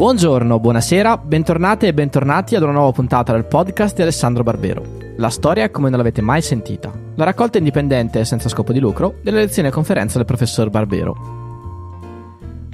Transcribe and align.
Buongiorno, 0.00 0.58
buonasera, 0.58 1.18
bentornate 1.18 1.88
e 1.88 1.92
bentornati 1.92 2.56
ad 2.56 2.62
una 2.62 2.72
nuova 2.72 2.90
puntata 2.90 3.32
del 3.32 3.44
podcast 3.44 3.94
di 3.94 4.00
Alessandro 4.00 4.42
Barbero. 4.42 4.82
La 5.18 5.28
storia 5.28 5.64
è 5.64 5.70
come 5.70 5.90
non 5.90 5.98
l'avete 5.98 6.22
mai 6.22 6.40
sentita. 6.40 6.90
La 7.16 7.24
raccolta 7.24 7.58
indipendente 7.58 8.24
senza 8.24 8.48
scopo 8.48 8.72
di 8.72 8.80
lucro 8.80 9.16
delle 9.22 9.40
lezioni 9.40 9.68
e 9.68 9.70
conferenze 9.70 10.16
del 10.16 10.24
professor 10.24 10.70
Barbero. 10.70 11.14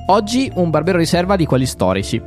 Oggi 0.07 0.49
un 0.55 0.71
Barbero 0.71 0.99
riserva 0.99 1.35
di 1.35 1.47
quelli 1.47 1.67
storici. 1.67 2.23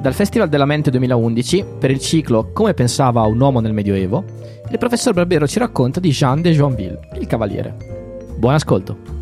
Dal 0.00 0.14
Festival 0.14 0.48
della 0.48 0.64
Mente 0.64 0.90
2011, 0.90 1.64
per 1.78 1.92
il 1.92 2.00
ciclo 2.00 2.50
Come 2.52 2.74
pensava 2.74 3.22
un 3.22 3.40
uomo 3.40 3.60
nel 3.60 3.72
Medioevo, 3.72 4.24
il 4.68 4.78
professor 4.78 5.14
Barbero 5.14 5.46
ci 5.46 5.60
racconta 5.60 6.00
di 6.00 6.10
Jean 6.10 6.42
de 6.42 6.50
Joinville, 6.50 6.98
il 7.20 7.26
cavaliere. 7.28 7.76
Buon 8.36 8.54
ascolto! 8.54 9.19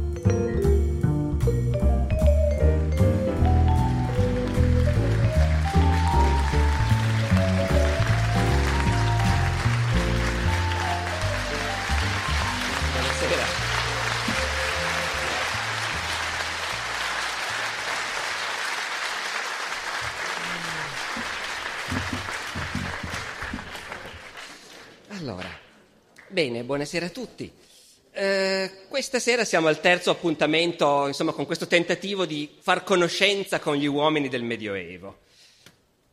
Bene, 26.38 26.62
buonasera 26.62 27.06
a 27.06 27.08
tutti. 27.08 27.52
Eh, 28.12 28.70
questa 28.86 29.18
sera 29.18 29.44
siamo 29.44 29.66
al 29.66 29.80
terzo 29.80 30.10
appuntamento, 30.10 31.08
insomma, 31.08 31.32
con 31.32 31.46
questo 31.46 31.66
tentativo 31.66 32.26
di 32.26 32.48
far 32.60 32.84
conoscenza 32.84 33.58
con 33.58 33.74
gli 33.74 33.86
uomini 33.86 34.28
del 34.28 34.44
Medioevo. 34.44 35.18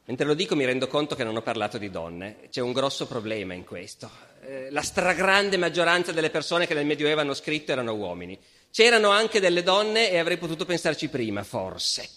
Mentre 0.05 0.25
lo 0.25 0.33
dico 0.33 0.55
mi 0.55 0.65
rendo 0.65 0.87
conto 0.87 1.13
che 1.13 1.23
non 1.23 1.35
ho 1.35 1.43
parlato 1.43 1.77
di 1.77 1.91
donne, 1.91 2.37
c'è 2.49 2.61
un 2.61 2.73
grosso 2.73 3.05
problema 3.05 3.53
in 3.53 3.65
questo. 3.65 4.09
Eh, 4.41 4.71
la 4.71 4.81
stragrande 4.81 5.57
maggioranza 5.57 6.11
delle 6.11 6.31
persone 6.31 6.65
che 6.65 6.73
nel 6.73 6.87
Medioevo 6.87 7.21
hanno 7.21 7.35
scritto 7.35 7.71
erano 7.71 7.93
uomini. 7.93 8.35
C'erano 8.71 9.11
anche 9.11 9.39
delle 9.39 9.61
donne 9.61 10.09
e 10.09 10.17
avrei 10.17 10.37
potuto 10.37 10.65
pensarci 10.65 11.07
prima, 11.07 11.43
forse. 11.43 12.09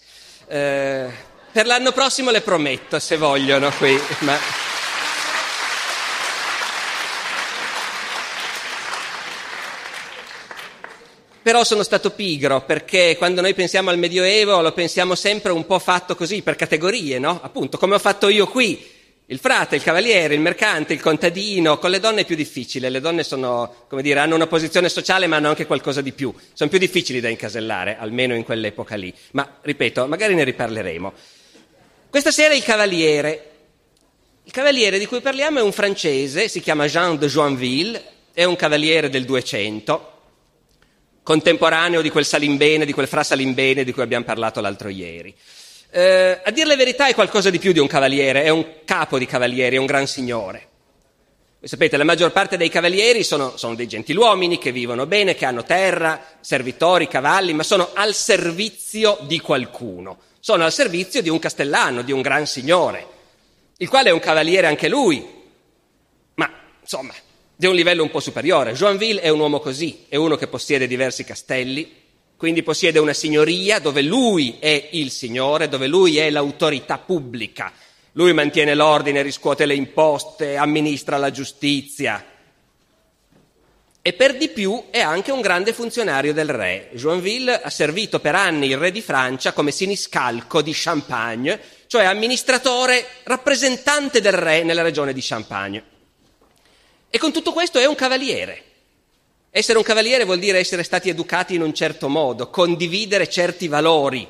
Eh, 0.47 1.11
per 1.53 1.67
l'anno 1.67 1.93
prossimo 1.93 2.31
le 2.31 2.41
prometto, 2.41 2.99
se 3.01 3.19
vogliono 3.19 3.71
qui. 3.73 3.95
Ma... 4.21 4.78
Però 11.43 11.65
sono 11.65 11.83
stato 11.83 12.11
pigro 12.11 12.63
perché 12.63 13.17
quando 13.17 13.41
noi 13.41 13.55
pensiamo 13.55 13.91
al 13.91 13.99
Medioevo 13.99 14.61
lo 14.61 14.73
pensiamo 14.73 15.15
sempre 15.15 15.53
un 15.53 15.67
po' 15.67 15.79
fatto 15.79 16.15
così, 16.15 16.43
per 16.43 16.57
categorie, 16.57 17.19
no? 17.19 17.41
Appunto, 17.43 17.79
come 17.79 17.95
ho 17.95 17.99
fatto 17.99 18.29
io 18.29 18.47
qui. 18.47 18.97
Il 19.31 19.39
frate, 19.39 19.77
il 19.77 19.83
cavaliere, 19.83 20.33
il 20.33 20.41
mercante, 20.41 20.95
il 20.95 21.03
contadino, 21.03 21.77
con 21.77 21.91
le 21.91 22.01
donne 22.01 22.23
è 22.23 22.25
più 22.25 22.35
difficile, 22.35 22.89
le 22.89 23.01
donne 23.01 23.23
sono, 23.23 23.85
come 23.87 24.01
dire, 24.01 24.21
hanno 24.21 24.35
una 24.35 24.47
posizione 24.47 24.89
sociale 24.89 25.27
ma 25.27 25.37
hanno 25.37 25.51
anche 25.51 25.67
qualcosa 25.67 26.01
di 26.01 26.13
più, 26.13 26.33
sono 26.55 26.71
più 26.71 26.79
difficili 26.79 27.21
da 27.21 27.29
incasellare, 27.29 27.99
almeno 27.99 28.35
in 28.35 28.43
quell'epoca 28.43 28.95
lì. 28.95 29.13
Ma, 29.33 29.59
ripeto, 29.61 30.07
magari 30.07 30.35
ne 30.35 30.45
riparleremo. 30.45 31.13
Questa 32.09 32.31
sera 32.31 32.55
il 32.55 32.63
cavaliere. 32.63 33.51
Il 34.45 34.53
cavaliere 34.53 34.99
di 34.99 35.05
cui 35.05 35.21
parliamo 35.21 35.59
è 35.59 35.63
un 35.63 35.73
francese, 35.73 36.49
si 36.49 36.61
chiama 36.61 36.87
Jean 36.87 37.19
de 37.19 37.27
Joinville, 37.27 38.03
è 38.33 38.45
un 38.45 38.57
cavaliere 38.57 39.11
del 39.11 39.27
200, 39.27 40.18
contemporaneo 41.29 42.01
di 42.01 42.09
quel 42.09 42.25
Salimbene, 42.25 42.87
di 42.87 42.95
quel 42.95 43.07
fra 43.07 43.23
Salimbene 43.23 43.85
di 43.85 43.93
cui 43.93 44.01
abbiamo 44.01 44.25
parlato 44.25 44.63
l'altro 44.63 44.89
ieri. 44.89 45.35
Eh, 45.91 46.41
a 46.43 46.51
dire 46.51 46.67
la 46.67 46.75
verità 46.75 47.07
è 47.07 47.13
qualcosa 47.13 47.51
di 47.51 47.59
più 47.59 47.73
di 47.73 47.79
un 47.79 47.87
cavaliere, 47.87 48.45
è 48.45 48.49
un 48.49 48.77
capo 48.87 49.19
di 49.19 49.27
cavalieri, 49.27 49.77
è 49.77 49.79
un 49.79 49.85
gran 49.85 50.07
signore. 50.07 50.69
Voi 51.59 51.69
sapete, 51.69 51.99
la 51.99 52.05
maggior 52.05 52.33
parte 52.33 52.57
dei 52.57 52.71
cavalieri 52.71 53.25
sono, 53.25 53.59
sono 53.59 53.75
dei 53.75 53.87
gentiluomini 53.87 54.57
che 54.57 54.73
vivono 54.73 55.05
bene, 55.05 55.35
che 55.35 55.45
hanno 55.45 55.65
terra, 55.65 56.19
servitori, 56.41 57.09
cavalli, 57.09 57.53
ma 57.53 57.63
sono 57.63 57.91
al 57.93 58.15
servizio 58.15 59.19
di 59.27 59.39
qualcuno, 59.39 60.21
sono 60.41 60.65
al 60.65 60.73
servizio 60.73 61.21
di 61.21 61.29
un 61.29 61.39
castellano, 61.39 62.01
di 62.01 62.13
un 62.13 62.23
gran 62.23 62.47
signore, 62.47 63.07
il 63.77 63.89
quale 63.91 64.09
è 64.09 64.13
un 64.15 64.21
cavaliere 64.21 64.67
anche 64.67 64.89
lui. 64.89 65.23
Ma, 66.37 66.51
insomma, 66.81 67.13
di 67.59 67.67
un 67.67 67.75
livello 67.75 68.05
un 68.05 68.11
po' 68.11 68.21
superiore. 68.21 68.73
Joinville 68.73 69.21
è 69.21 69.31
un 69.31 69.41
uomo 69.41 69.59
così, 69.59 70.05
è 70.09 70.15
uno 70.15 70.37
che 70.37 70.47
possiede 70.47 70.87
diversi 70.87 71.25
castelli, 71.25 71.93
quindi 72.37 72.63
possiede 72.63 73.01
una 73.01 73.13
signoria 73.13 73.81
dove 73.81 74.01
lui 74.01 74.59
è 74.61 74.91
il 74.93 75.11
signore, 75.11 75.69
dove 75.69 75.89
lui 75.89 76.19
è 76.19 76.31
l'autorità 76.31 76.99
pubblica. 76.99 77.73
Lui 78.13 78.33
mantiene 78.33 78.77
l'ordine, 78.77 79.23
riscuote 79.23 79.67
le 79.67 79.75
imposte, 79.75 80.57
amministra 80.57 81.17
la 81.17 81.33
giustizia. 81.33 82.25
E 84.01 84.13
per 84.13 84.37
di 84.37 84.51
più 84.51 84.85
è 84.91 85.01
anche 85.01 85.33
un 85.33 85.41
grande 85.41 85.73
funzionario 85.73 86.33
del 86.33 86.51
re. 86.51 86.91
Joinville 86.93 87.61
ha 87.61 87.71
servito 87.71 88.21
per 88.21 88.37
anni 88.37 88.69
il 88.69 88.77
re 88.77 88.93
di 88.93 89.03
Francia 89.03 89.53
come 89.53 89.73
siniscalco 89.73 90.63
di 90.63 90.71
Champagne, 90.73 91.61
cioè 91.89 92.05
amministratore, 92.05 93.05
rappresentante 93.25 94.21
del 94.21 94.35
re 94.35 94.63
nella 94.63 94.83
regione 94.83 95.13
di 95.13 95.21
Champagne. 95.21 95.97
E 97.11 97.19
con 97.19 97.33
tutto 97.33 97.53
questo 97.53 97.79
è 97.79 97.87
un 97.87 97.95
cavaliere. 97.95 98.65
Essere 99.51 99.79
un 99.79 99.85
cavaliere 99.85 100.25
vuol 100.25 100.39
dire 100.39 100.59
essere 100.59 100.83
stati 100.83 101.09
educati 101.09 101.55
in 101.55 101.63
un 101.63 101.73
certo 101.73 102.09
modo, 102.09 102.51
condividere 102.51 103.29
certi 103.29 103.67
valori, 103.67 104.29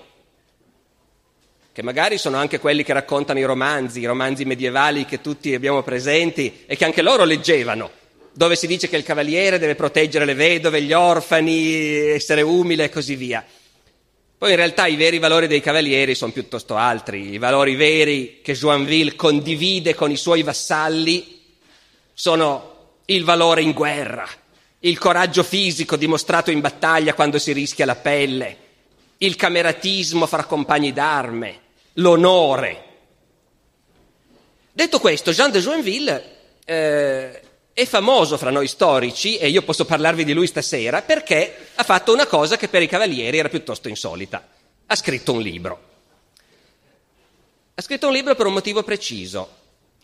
che 1.73 1.83
magari 1.83 2.19
sono 2.19 2.37
anche 2.37 2.61
quelli 2.61 2.85
che 2.85 2.93
raccontano 2.93 3.41
i 3.41 3.45
romanzi, 3.45 4.01
i 4.01 4.07
romanzi 4.07 4.45
medievali 4.45 5.05
che 5.05 5.21
tutti 5.21 5.55
abbiamo 5.55 5.83
presenti 5.83 6.65
e 6.67 6.77
che 6.77 6.85
anche 6.85 7.03
loro 7.03 7.25
leggevano, 7.25 7.91
dove 8.33 8.55
si 8.55 8.69
dice 8.69 8.89
che 8.89 8.97
il 8.97 9.03
cavaliere 9.03 9.59
deve 9.59 9.75
proteggere 9.75 10.25
le 10.25 10.35
vedove, 10.35 10.83
gli 10.83 10.93
orfani, 10.93 11.75
essere 11.75 12.43
umile 12.43 12.85
e 12.85 12.89
così 12.89 13.17
via. 13.17 13.45
Poi 14.39 14.51
in 14.51 14.57
realtà 14.57 14.87
i 14.87 14.95
veri 14.95 15.19
valori 15.19 15.49
dei 15.49 15.61
cavalieri 15.61 16.15
sono 16.15 16.31
piuttosto 16.31 16.77
altri, 16.77 17.33
i 17.33 17.39
valori 17.39 17.75
veri 17.75 18.39
che 18.41 18.55
Joinville 18.55 19.17
condivide 19.17 19.97
con 19.97 20.13
i 20.13 20.17
suoi 20.17 20.45
vassalli 20.45 21.38
sono 22.21 23.03
il 23.05 23.23
valore 23.23 23.63
in 23.63 23.71
guerra, 23.71 24.29
il 24.81 24.99
coraggio 24.99 25.45
fisico 25.45 25.95
dimostrato 25.95 26.51
in 26.51 26.59
battaglia 26.59 27.15
quando 27.15 27.39
si 27.39 27.53
rischia 27.53 27.87
la 27.87 27.95
pelle, 27.95 28.57
il 29.19 29.37
cameratismo 29.37 30.27
fra 30.27 30.43
compagni 30.43 30.93
d'arme, 30.93 31.61
l'onore. 31.95 32.85
Detto 34.73 34.99
questo, 34.99 35.31
Jean 35.31 35.53
de 35.53 35.61
Joinville 35.61 36.37
eh, 36.65 37.41
è 37.73 37.85
famoso 37.87 38.37
fra 38.37 38.51
noi 38.51 38.67
storici, 38.67 39.39
e 39.39 39.49
io 39.49 39.63
posso 39.63 39.85
parlarvi 39.85 40.25
di 40.25 40.33
lui 40.33 40.49
stasera, 40.49 41.03
perché 41.03 41.69
ha 41.77 41.85
fatto 41.85 42.13
una 42.13 42.27
cosa 42.27 42.57
che 42.57 42.67
per 42.67 42.83
i 42.83 42.89
cavalieri 42.89 43.39
era 43.39 43.49
piuttosto 43.49 43.89
insolita. 43.89 44.45
Ha 44.87 44.97
scritto 44.97 45.35
un 45.35 45.41
libro. 45.41 45.83
Ha 47.77 47.81
scritto 47.81 48.09
un 48.09 48.13
libro 48.13 48.35
per 48.35 48.47
un 48.47 48.55
motivo 48.55 48.83
preciso. 48.83 49.58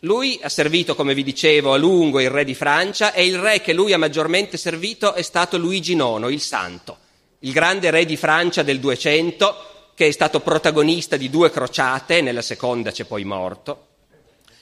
Lui 0.05 0.39
ha 0.43 0.49
servito, 0.49 0.93
come 0.93 1.15
vi 1.15 1.23
dicevo, 1.23 1.73
a 1.73 1.77
lungo 1.77 2.19
il 2.19 2.29
re 2.29 2.43
di 2.43 2.53
Francia 2.53 3.11
e 3.11 3.25
il 3.25 3.39
re 3.39 3.59
che 3.59 3.73
lui 3.73 3.91
ha 3.91 3.97
maggiormente 3.97 4.55
servito 4.55 5.13
è 5.13 5.23
stato 5.23 5.57
Luigi 5.57 5.93
IX, 5.93 6.29
il 6.29 6.41
Santo, 6.41 6.97
il 7.39 7.51
grande 7.51 7.89
re 7.89 8.05
di 8.05 8.15
Francia 8.15 8.61
del 8.61 8.79
200, 8.79 9.89
che 9.95 10.05
è 10.05 10.11
stato 10.11 10.41
protagonista 10.41 11.17
di 11.17 11.31
due 11.31 11.49
crociate, 11.49 12.21
nella 12.21 12.43
seconda 12.43 12.91
c'è 12.91 13.05
poi 13.05 13.23
morto. 13.23 13.87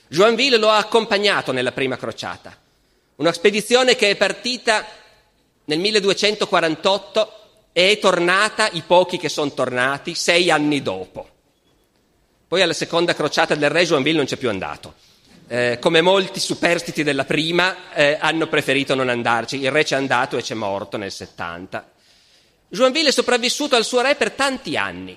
Joinville 0.08 0.56
lo 0.56 0.70
ha 0.70 0.78
accompagnato 0.78 1.52
nella 1.52 1.72
prima 1.72 1.98
crociata, 1.98 2.56
una 3.16 3.32
spedizione 3.32 3.96
che 3.96 4.08
è 4.08 4.16
partita 4.16 4.86
nel 5.66 5.78
1248 5.78 7.32
e 7.72 7.90
è 7.90 7.98
tornata, 7.98 8.70
i 8.70 8.82
pochi 8.86 9.18
che 9.18 9.28
sono 9.28 9.52
tornati, 9.52 10.14
sei 10.14 10.50
anni 10.50 10.80
dopo. 10.80 11.28
Poi 12.48 12.62
alla 12.62 12.72
seconda 12.72 13.14
crociata 13.14 13.54
del 13.54 13.68
re 13.68 13.84
Joinville 13.84 14.16
non 14.16 14.26
c'è 14.26 14.38
più 14.38 14.48
andato 14.48 15.12
eh, 15.46 15.78
come 15.80 16.00
molti 16.00 16.40
superstiti 16.40 17.02
della 17.02 17.24
prima, 17.24 17.92
eh, 17.92 18.16
hanno 18.20 18.46
preferito 18.46 18.94
non 18.94 19.08
andarci. 19.08 19.60
Il 19.60 19.70
re 19.70 19.84
c'è 19.84 19.96
andato 19.96 20.36
e 20.36 20.42
c'è 20.42 20.54
morto 20.54 20.96
nel 20.96 21.12
70. 21.12 21.90
Joinville 22.68 23.10
è 23.10 23.12
sopravvissuto 23.12 23.76
al 23.76 23.84
suo 23.84 24.00
re 24.00 24.14
per 24.14 24.32
tanti 24.32 24.76
anni. 24.76 25.16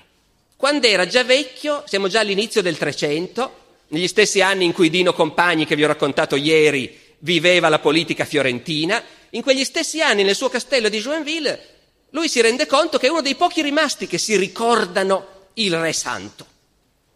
Quando 0.56 0.86
era 0.86 1.06
già 1.06 1.24
vecchio, 1.24 1.84
siamo 1.86 2.08
già 2.08 2.20
all'inizio 2.20 2.62
del 2.62 2.76
300, 2.76 3.66
negli 3.88 4.08
stessi 4.08 4.40
anni 4.40 4.64
in 4.64 4.72
cui 4.72 4.90
Dino 4.90 5.12
Compagni, 5.12 5.66
che 5.66 5.76
vi 5.76 5.84
ho 5.84 5.88
raccontato 5.88 6.36
ieri, 6.36 6.98
viveva 7.20 7.68
la 7.68 7.78
politica 7.78 8.24
fiorentina, 8.24 9.02
in 9.30 9.42
quegli 9.42 9.64
stessi 9.64 10.00
anni 10.00 10.22
nel 10.24 10.34
suo 10.34 10.48
castello 10.48 10.88
di 10.88 11.00
Joinville, 11.00 11.76
lui 12.10 12.28
si 12.28 12.40
rende 12.40 12.66
conto 12.66 12.98
che 12.98 13.06
è 13.06 13.10
uno 13.10 13.20
dei 13.20 13.34
pochi 13.34 13.60
rimasti 13.60 14.06
che 14.06 14.18
si 14.18 14.36
ricordano 14.36 15.48
il 15.54 15.78
re 15.78 15.92
santo. 15.92 16.46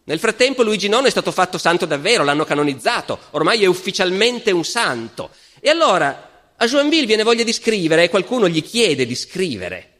Nel 0.05 0.19
frattempo 0.19 0.63
Luigi 0.63 0.87
IX 0.87 1.03
è 1.03 1.09
stato 1.09 1.31
fatto 1.31 1.57
santo 1.57 1.85
davvero, 1.85 2.23
l'hanno 2.23 2.43
canonizzato, 2.43 3.17
ormai 3.31 3.63
è 3.63 3.67
ufficialmente 3.67 4.51
un 4.51 4.65
santo. 4.65 5.29
E 5.61 5.69
allora 5.69 6.51
a 6.57 6.65
Joinville 6.65 7.05
viene 7.05 7.23
voglia 7.23 7.43
di 7.43 7.53
scrivere 7.53 8.03
e 8.03 8.09
qualcuno 8.09 8.49
gli 8.49 8.61
chiede 8.61 9.05
di 9.05 9.15
scrivere. 9.15 9.91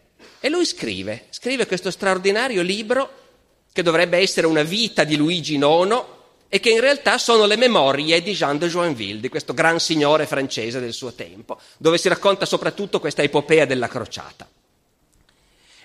E 0.42 0.50
lui 0.50 0.66
scrive, 0.66 1.28
scrive 1.30 1.68
questo 1.68 1.90
straordinario 1.90 2.62
libro 2.62 3.22
che 3.72 3.82
dovrebbe 3.82 4.18
essere 4.18 4.46
una 4.46 4.64
vita 4.64 5.06
di 5.06 5.16
Luigi 5.16 5.56
IX 5.56 6.04
e 6.50 6.60
che 6.60 6.70
in 6.70 6.82
realtà 6.82 7.18
sono 7.18 7.46
le 7.46 7.56
memorie 7.56 8.22
di 8.22 8.34
Jean 8.34 8.58
de 8.58 8.68
Joinville, 8.68 9.22
di 9.22 9.30
questo 9.30 9.54
gran 9.54 9.80
signore 9.80 10.28
francese 10.28 10.82
del 10.82 10.94
suo 10.94 11.14
tempo, 11.14 11.60
dove 11.78 11.98
si 11.98 12.10
racconta 12.10 12.46
soprattutto 12.46 13.00
questa 13.00 13.24
epopea 13.24 13.66
della 13.66 13.88
crociata. 13.88 14.48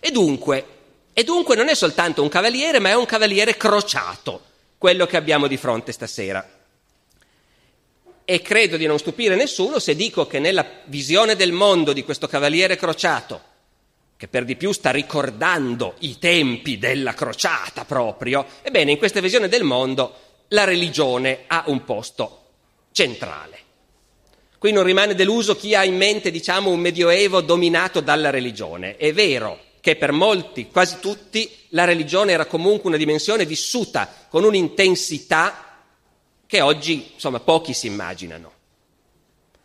E 0.01 0.11
dunque, 0.11 0.78
e 1.19 1.25
dunque 1.25 1.57
non 1.57 1.69
è 1.69 1.75
soltanto 1.75 2.23
un 2.23 2.29
cavaliere, 2.29 2.79
ma 2.79 2.91
è 2.91 2.95
un 2.95 3.05
cavaliere 3.05 3.57
crociato, 3.57 4.41
quello 4.79 5.05
che 5.05 5.17
abbiamo 5.17 5.49
di 5.49 5.57
fronte 5.57 5.91
stasera. 5.91 6.49
E 8.25 8.41
credo 8.41 8.77
di 8.77 8.87
non 8.87 9.01
stupire 9.01 9.35
nessuno 9.35 9.81
se 9.81 9.97
dico 9.97 10.29
che 10.29 10.39
nella 10.39 10.65
visione 10.85 11.35
del 11.35 11.51
mondo 11.51 11.93
di 11.93 12.05
questo 12.05 12.29
cavaliere 12.29 12.77
crociato, 12.77 13.43
che 14.17 14.29
per 14.29 14.45
di 14.45 14.55
più 14.55 14.71
sta 14.71 14.93
ricordando 14.93 15.97
i 16.03 16.21
tempi 16.21 16.79
della 16.79 17.15
crociata 17.15 17.85
proprio, 17.85 18.47
ebbene 18.63 18.93
in 18.93 18.99
questa 18.99 19.19
visione 19.19 19.49
del 19.49 19.65
mondo 19.65 20.15
la 20.51 20.63
religione 20.63 21.47
ha 21.49 21.65
un 21.67 21.83
posto 21.83 22.45
centrale. 22.93 23.59
Qui 24.57 24.71
non 24.71 24.85
rimane 24.85 25.17
deluso 25.17 25.57
chi 25.57 25.75
ha 25.75 25.83
in 25.83 25.97
mente, 25.97 26.31
diciamo, 26.31 26.71
un 26.71 26.79
medioevo 26.79 27.41
dominato 27.41 27.99
dalla 27.99 28.31
religione. 28.31 28.97
È 28.97 29.13
vero 29.13 29.67
che 29.81 29.97
per 29.97 30.13
molti, 30.13 30.69
quasi 30.69 30.99
tutti, 31.01 31.51
la 31.71 31.85
religione 31.85 32.33
era 32.33 32.47
comunque 32.47 32.89
una 32.89 32.99
dimensione 32.99 33.47
vissuta 33.47 34.13
con 34.29 34.45
un'intensità 34.45 35.83
che 36.47 36.61
oggi, 36.61 37.13
insomma, 37.15 37.41
pochi 37.41 37.75
si 37.75 37.87
immaginano. 37.87 38.53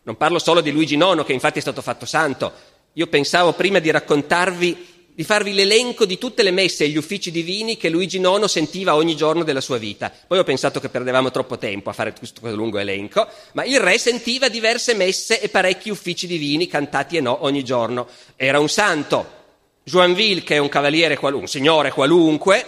Non 0.03 0.17
parlo 0.17 0.39
solo 0.39 0.61
di 0.61 0.71
Luigi 0.71 0.95
IX, 0.95 1.23
che 1.23 1.33
infatti 1.33 1.59
è 1.59 1.61
stato 1.61 1.81
fatto 1.81 2.05
santo. 2.05 2.51
Io 2.93 3.07
pensavo 3.07 3.53
prima 3.53 3.79
di 3.79 3.89
raccontarvi 3.89 4.91
di 5.15 5.23
farvi 5.23 5.53
l'elenco 5.53 6.05
di 6.05 6.17
tutte 6.17 6.41
le 6.41 6.51
messe 6.51 6.85
e 6.85 6.89
gli 6.89 6.97
uffici 6.97 7.29
divini 7.29 7.77
che 7.77 7.89
Luigi 7.89 8.17
IX 8.17 8.45
sentiva 8.45 8.95
ogni 8.95 9.15
giorno 9.15 9.43
della 9.43 9.61
sua 9.61 9.77
vita. 9.77 10.11
Poi 10.25 10.39
ho 10.39 10.43
pensato 10.43 10.79
che 10.79 10.89
perdevamo 10.89 11.29
troppo 11.29 11.57
tempo 11.57 11.89
a 11.89 11.93
fare 11.93 12.13
questo 12.17 12.49
lungo 12.55 12.79
elenco, 12.79 13.27
ma 13.53 13.63
il 13.63 13.79
re 13.79 13.97
sentiva 13.97 14.49
diverse 14.49 14.95
messe 14.95 15.39
e 15.39 15.49
parecchi 15.49 15.89
uffici 15.89 16.25
divini, 16.25 16.67
cantati 16.67 17.17
e 17.17 17.21
no, 17.21 17.43
ogni 17.43 17.63
giorno. 17.63 18.07
Era 18.35 18.59
un 18.59 18.69
santo. 18.69 19.41
Joinville, 19.83 20.43
che 20.43 20.55
è 20.55 20.59
un 20.59 20.69
cavaliere 20.69 21.17
qualunque, 21.17 21.49
un 21.49 21.51
signore 21.51 21.91
qualunque, 21.91 22.65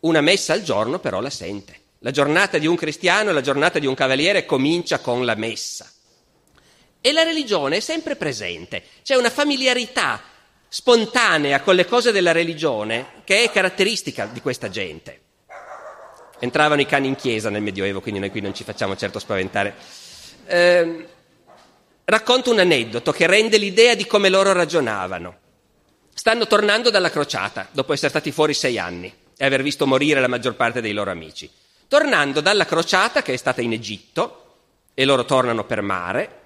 una 0.00 0.20
messa 0.20 0.54
al 0.54 0.62
giorno 0.62 0.98
però 0.98 1.20
la 1.20 1.30
sente. 1.30 1.76
La 2.00 2.10
giornata 2.10 2.58
di 2.58 2.66
un 2.66 2.76
cristiano 2.76 3.30
e 3.30 3.32
la 3.32 3.40
giornata 3.40 3.78
di 3.78 3.86
un 3.86 3.94
cavaliere 3.94 4.46
comincia 4.46 5.00
con 5.00 5.24
la 5.24 5.34
messa. 5.34 5.90
E 7.00 7.12
la 7.12 7.22
religione 7.22 7.76
è 7.76 7.80
sempre 7.80 8.16
presente, 8.16 8.82
c'è 9.02 9.14
una 9.16 9.30
familiarità 9.30 10.22
spontanea 10.68 11.60
con 11.60 11.74
le 11.74 11.86
cose 11.86 12.12
della 12.12 12.32
religione 12.32 13.22
che 13.24 13.42
è 13.42 13.50
caratteristica 13.50 14.26
di 14.26 14.40
questa 14.40 14.68
gente. 14.68 15.22
Entravano 16.40 16.80
i 16.80 16.86
cani 16.86 17.08
in 17.08 17.16
chiesa 17.16 17.50
nel 17.50 17.62
Medioevo, 17.62 18.00
quindi 18.00 18.20
noi 18.20 18.30
qui 18.30 18.40
non 18.40 18.54
ci 18.54 18.62
facciamo 18.64 18.96
certo 18.96 19.18
spaventare. 19.18 19.74
Eh, 20.46 21.08
racconto 22.04 22.52
un 22.52 22.60
aneddoto 22.60 23.10
che 23.10 23.26
rende 23.26 23.58
l'idea 23.58 23.94
di 23.94 24.06
come 24.06 24.28
loro 24.28 24.52
ragionavano. 24.52 25.46
Stanno 26.18 26.48
tornando 26.48 26.90
dalla 26.90 27.10
crociata, 27.10 27.68
dopo 27.70 27.92
essere 27.92 28.08
stati 28.08 28.32
fuori 28.32 28.52
sei 28.52 28.76
anni 28.76 29.14
e 29.36 29.44
aver 29.44 29.62
visto 29.62 29.86
morire 29.86 30.20
la 30.20 30.26
maggior 30.26 30.56
parte 30.56 30.80
dei 30.80 30.92
loro 30.92 31.12
amici. 31.12 31.48
Tornando 31.86 32.40
dalla 32.40 32.66
crociata, 32.66 33.22
che 33.22 33.34
è 33.34 33.36
stata 33.36 33.60
in 33.60 33.72
Egitto, 33.72 34.56
e 34.94 35.04
loro 35.04 35.24
tornano 35.24 35.62
per 35.62 35.80
mare, 35.80 36.40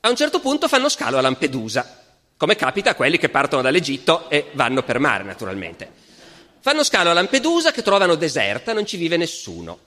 a 0.00 0.08
un 0.08 0.16
certo 0.16 0.40
punto 0.40 0.66
fanno 0.66 0.88
scalo 0.88 1.18
a 1.18 1.20
Lampedusa 1.20 2.02
come 2.36 2.56
capita 2.56 2.90
a 2.90 2.94
quelli 2.96 3.16
che 3.16 3.28
partono 3.28 3.62
dall'Egitto 3.62 4.28
e 4.28 4.50
vanno 4.54 4.82
per 4.82 4.98
mare, 4.98 5.22
naturalmente. 5.22 5.88
Fanno 6.58 6.82
scalo 6.82 7.10
a 7.10 7.12
Lampedusa 7.12 7.70
che 7.70 7.82
trovano 7.82 8.16
deserta, 8.16 8.72
non 8.72 8.84
ci 8.84 8.96
vive 8.96 9.16
nessuno. 9.16 9.78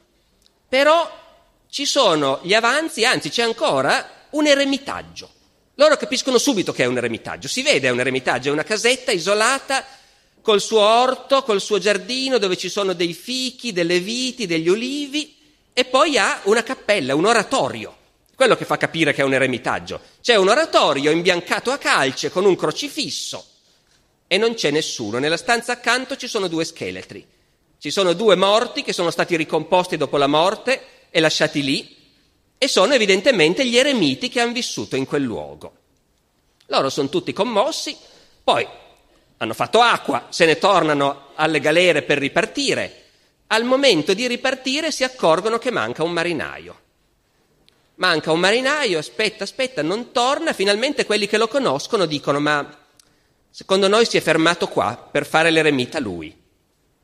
Però 0.69 1.11
ci 1.69 1.85
sono 1.85 2.39
gli 2.41 2.53
avanzi, 2.53 3.03
anzi 3.03 3.29
c'è 3.29 3.43
ancora 3.43 4.27
un 4.29 4.47
eremitaggio. 4.47 5.29
Loro 5.79 5.95
capiscono 5.95 6.37
subito 6.37 6.73
che 6.73 6.83
è 6.83 6.87
un 6.87 6.97
eremitaggio, 6.97 7.47
si 7.47 7.61
vede 7.61 7.87
è 7.87 7.91
un 7.91 7.99
eremitaggio, 7.99 8.49
è 8.49 8.51
una 8.51 8.63
casetta 8.63 9.11
isolata 9.11 9.85
col 10.41 10.59
suo 10.59 10.79
orto, 10.79 11.43
col 11.43 11.61
suo 11.61 11.77
giardino 11.77 12.37
dove 12.37 12.57
ci 12.57 12.67
sono 12.67 12.93
dei 12.93 13.13
fichi, 13.13 13.71
delle 13.71 13.99
viti, 13.99 14.47
degli 14.47 14.69
olivi 14.69 15.37
e 15.73 15.85
poi 15.85 16.17
ha 16.17 16.41
una 16.45 16.63
cappella, 16.63 17.15
un 17.15 17.25
oratorio 17.25 17.95
quello 18.37 18.55
che 18.55 18.65
fa 18.65 18.77
capire 18.77 19.15
che 19.15 19.21
è 19.21 19.25
un 19.25 19.33
eremitaggio. 19.33 19.99
C'è 20.21 20.35
un 20.35 20.47
oratorio 20.47 21.09
imbiancato 21.09 21.71
a 21.71 21.79
calce 21.79 22.29
con 22.29 22.45
un 22.45 22.55
crocifisso 22.55 23.43
e 24.27 24.37
non 24.37 24.53
c'è 24.53 24.69
nessuno. 24.69 25.17
Nella 25.17 25.37
stanza 25.37 25.71
accanto 25.71 26.15
ci 26.15 26.27
sono 26.27 26.47
due 26.47 26.63
scheletri. 26.63 27.25
Ci 27.79 27.89
sono 27.89 28.13
due 28.13 28.35
morti 28.35 28.83
che 28.83 28.93
sono 28.93 29.09
stati 29.09 29.35
ricomposti 29.35 29.97
dopo 29.97 30.17
la 30.17 30.27
morte 30.27 31.07
e 31.09 31.19
lasciati 31.19 31.63
lì 31.63 31.96
e 32.57 32.67
sono 32.67 32.93
evidentemente 32.93 33.65
gli 33.65 33.77
eremiti 33.77 34.29
che 34.29 34.39
hanno 34.39 34.53
vissuto 34.53 34.95
in 34.95 35.05
quel 35.05 35.23
luogo. 35.23 35.73
Loro 36.67 36.89
sono 36.89 37.09
tutti 37.09 37.33
commossi, 37.33 37.95
poi 38.43 38.67
hanno 39.37 39.53
fatto 39.53 39.79
acqua, 39.79 40.27
se 40.29 40.45
ne 40.45 40.57
tornano 40.57 41.29
alle 41.35 41.59
galere 41.59 42.01
per 42.01 42.17
ripartire. 42.17 43.03
Al 43.47 43.63
momento 43.63 44.13
di 44.13 44.27
ripartire 44.27 44.91
si 44.91 45.03
accorgono 45.03 45.57
che 45.57 45.71
manca 45.71 46.03
un 46.03 46.11
marinaio. 46.11 46.79
Manca 47.95 48.31
un 48.31 48.39
marinaio, 48.39 48.97
aspetta, 48.97 49.43
aspetta, 49.43 49.81
non 49.81 50.11
torna, 50.11 50.53
finalmente 50.53 51.05
quelli 51.05 51.27
che 51.27 51.37
lo 51.37 51.47
conoscono 51.47 52.05
dicono 52.05 52.39
ma 52.39 52.85
secondo 53.49 53.87
noi 53.87 54.05
si 54.05 54.17
è 54.17 54.21
fermato 54.21 54.67
qua 54.67 54.95
per 55.11 55.25
fare 55.25 55.49
l'eremita 55.49 55.99
lui. 55.99 56.35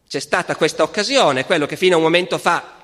C'è 0.07 0.19
stata 0.19 0.55
questa 0.55 0.83
occasione, 0.83 1.45
quello 1.45 1.65
che 1.65 1.77
fino 1.77 1.95
a 1.95 1.97
un 1.97 2.03
momento 2.03 2.37
fa 2.37 2.82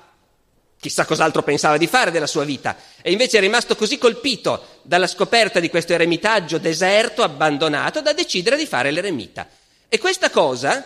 chissà 0.80 1.04
cos'altro 1.04 1.42
pensava 1.42 1.76
di 1.76 1.86
fare 1.86 2.10
della 2.10 2.26
sua 2.26 2.44
vita, 2.44 2.76
e 3.02 3.12
invece 3.12 3.36
è 3.36 3.40
rimasto 3.40 3.76
così 3.76 3.98
colpito 3.98 4.78
dalla 4.82 5.06
scoperta 5.06 5.60
di 5.60 5.68
questo 5.68 5.92
eremitaggio 5.92 6.56
deserto, 6.58 7.22
abbandonato, 7.22 8.00
da 8.00 8.14
decidere 8.14 8.56
di 8.56 8.66
fare 8.66 8.90
l'eremita. 8.90 9.46
E 9.88 9.98
questa 9.98 10.30
cosa 10.30 10.84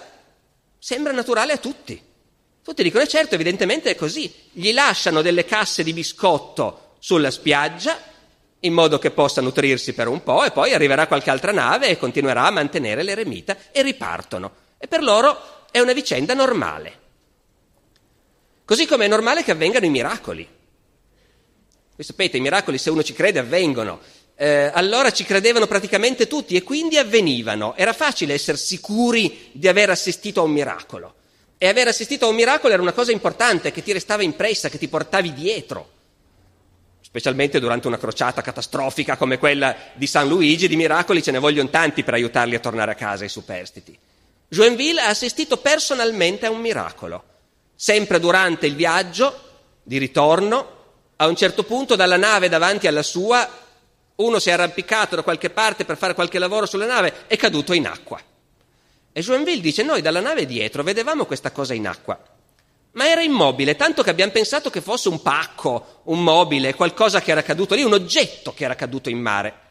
sembra 0.79 1.13
naturale 1.13 1.53
a 1.53 1.59
tutti. 1.59 2.03
Tutti 2.63 2.83
dicono, 2.83 3.07
certo, 3.07 3.35
evidentemente 3.35 3.91
è 3.91 3.95
così. 3.95 4.33
Gli 4.51 4.73
lasciano 4.73 5.23
delle 5.23 5.45
casse 5.45 5.85
di 5.85 5.93
biscotto 5.93 6.97
sulla 6.99 7.31
spiaggia 7.31 7.97
in 8.61 8.73
modo 8.73 8.99
che 8.99 9.11
possa 9.11 9.43
nutrirsi 9.43 9.93
per 9.93 10.09
un 10.09 10.23
po' 10.23 10.43
e 10.43 10.51
poi 10.51 10.73
arriverà 10.73 11.07
qualche 11.07 11.31
altra 11.31 11.53
nave 11.53 11.89
e 11.89 11.99
continuerà 11.99 12.47
a 12.47 12.51
mantenere 12.51 13.03
l'eremita 13.03 13.57
e 13.71 13.83
ripartono. 13.83 14.53
E 14.79 14.89
per 14.89 15.03
loro 15.03 15.67
è 15.71 15.81
una 15.81 15.93
vicenda 15.93 16.35
normale. 16.35 17.03
Così 18.65 18.87
come 18.87 19.05
è 19.05 19.09
normale 19.09 19.43
che 19.43 19.51
avvengano 19.51 19.85
i 19.85 19.91
miracoli. 19.91 20.49
Voi 21.97 22.05
sapete, 22.05 22.39
i 22.39 22.41
miracoli 22.41 22.79
se 22.79 22.91
uno 22.91 23.03
ci 23.03 23.13
crede 23.13 23.39
avvengono. 23.39 24.01
Eh, 24.37 24.71
allora 24.73 25.13
ci 25.13 25.25
credevano 25.25 25.67
praticamente 25.67 26.27
tutti 26.27 26.57
e 26.57 26.63
quindi 26.63 26.97
avvenivano. 26.97 27.75
Era 27.77 27.93
facile 27.93 28.35
essere 28.35 28.57
sicuri 28.57 29.51
di 29.53 29.69
aver 29.69 29.91
assistito 29.91 30.41
a 30.41 30.45
un 30.45 30.53
miracolo. 30.53 31.15
E 31.59 31.69
aver 31.69 31.89
assistito 31.89 32.27
a 32.27 32.29
un 32.29 32.35
miracolo 32.35 32.73
era 32.73 32.83
una 32.83 32.93
cosa 32.93 33.13
importante 33.13 33.71
che 33.71 33.83
ti 33.83 33.93
restava 33.93 34.23
impressa, 34.23 34.69
che 34.69 34.79
ti 34.79 34.89
portavi 34.89 35.33
dietro 35.33 35.93
specialmente 37.15 37.61
durante 37.61 37.87
una 37.87 37.97
crociata 37.97 38.43
catastrofica 38.43 39.17
come 39.17 39.39
quella 39.39 39.77
di 39.93 40.09
San 40.09 40.27
Luigi, 40.27 40.67
di 40.67 40.75
miracoli 40.75 41.23
ce 41.23 41.31
ne 41.31 41.39
vogliono 41.39 41.71
tanti 41.71 42.03
per 42.03 42.15
aiutarli 42.15 42.57
a 42.57 42.59
tornare 42.59 42.91
a 42.91 42.97
casa 42.97 43.25
i 43.25 43.29
superstiti. 43.29 43.97
Joinville 44.49 45.01
ha 45.01 45.11
assistito 45.11 45.59
personalmente 45.59 46.47
a 46.47 46.51
un 46.51 46.61
miracolo. 46.61 47.25
Sempre 47.75 48.21
durante 48.21 48.67
il 48.67 48.75
viaggio 48.75 49.41
di 49.83 49.99
ritorno, 49.99 50.73
a 51.17 51.27
un 51.27 51.37
certo 51.37 51.65
punto 51.65 51.97
dalla 51.97 52.17
nave 52.17 52.49
davanti 52.49 52.87
alla 52.87 53.03
sua, 53.03 53.49
uno 54.17 54.39
si 54.39 54.49
è 54.49 54.53
arrampicato 54.53 55.17
da 55.17 55.23
qualche 55.23 55.51
parte 55.51 55.85
per 55.85 55.97
fare 55.97 56.15
qualche 56.15 56.39
lavoro 56.39 56.67
sulla 56.67 56.87
nave, 56.87 57.27
è 57.27 57.37
caduto 57.37 57.73
in 57.73 57.87
acqua. 57.87 58.21
E 59.13 59.21
Joinville 59.21 59.61
dice, 59.61 59.83
noi 59.83 60.03
dalla 60.03 60.21
nave 60.21 60.47
dietro 60.47 60.83
vedevamo 60.83 61.27
questa 61.27 61.51
cosa 61.51 61.75
in 61.75 61.87
acqua 61.87 62.19
ma 62.95 63.09
era 63.09 63.23
immobile, 63.23 63.77
tanto 63.77 64.03
che 64.03 64.11
abbiamo 64.11 64.33
pensato 64.33 64.71
che 64.71 64.81
fosse 64.81 65.09
un 65.09 65.21
pacco, 65.21 66.01
un 66.05 66.23
mobile, 66.23 66.75
qualcosa 66.75 67.21
che 67.21 67.33
era 67.33 67.43
caduto 67.43 67.75
lì, 67.75 67.83
un 67.83 67.93
oggetto 67.93 68.55
che 68.55 68.65
era 68.65 68.77
caduto 68.77 69.09
in 69.09 69.19
mare. 69.19 69.63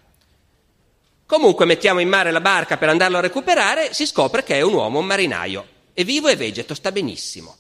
Comunque 1.25 1.65
mettiamo 1.65 2.01
in 2.01 2.09
mare 2.09 2.31
la 2.31 2.41
barca 2.41 2.77
per 2.77 2.89
andarlo 2.89 3.17
a 3.17 3.21
recuperare, 3.21 3.93
si 3.93 4.05
scopre 4.05 4.43
che 4.43 4.55
è 4.55 4.61
un 4.61 4.73
uomo, 4.73 4.99
un 4.99 5.05
marinaio, 5.05 5.67
è 5.93 6.03
vivo 6.03 6.27
e 6.27 6.35
vegeto, 6.35 6.73
sta 6.73 6.91
benissimo. 6.91 7.55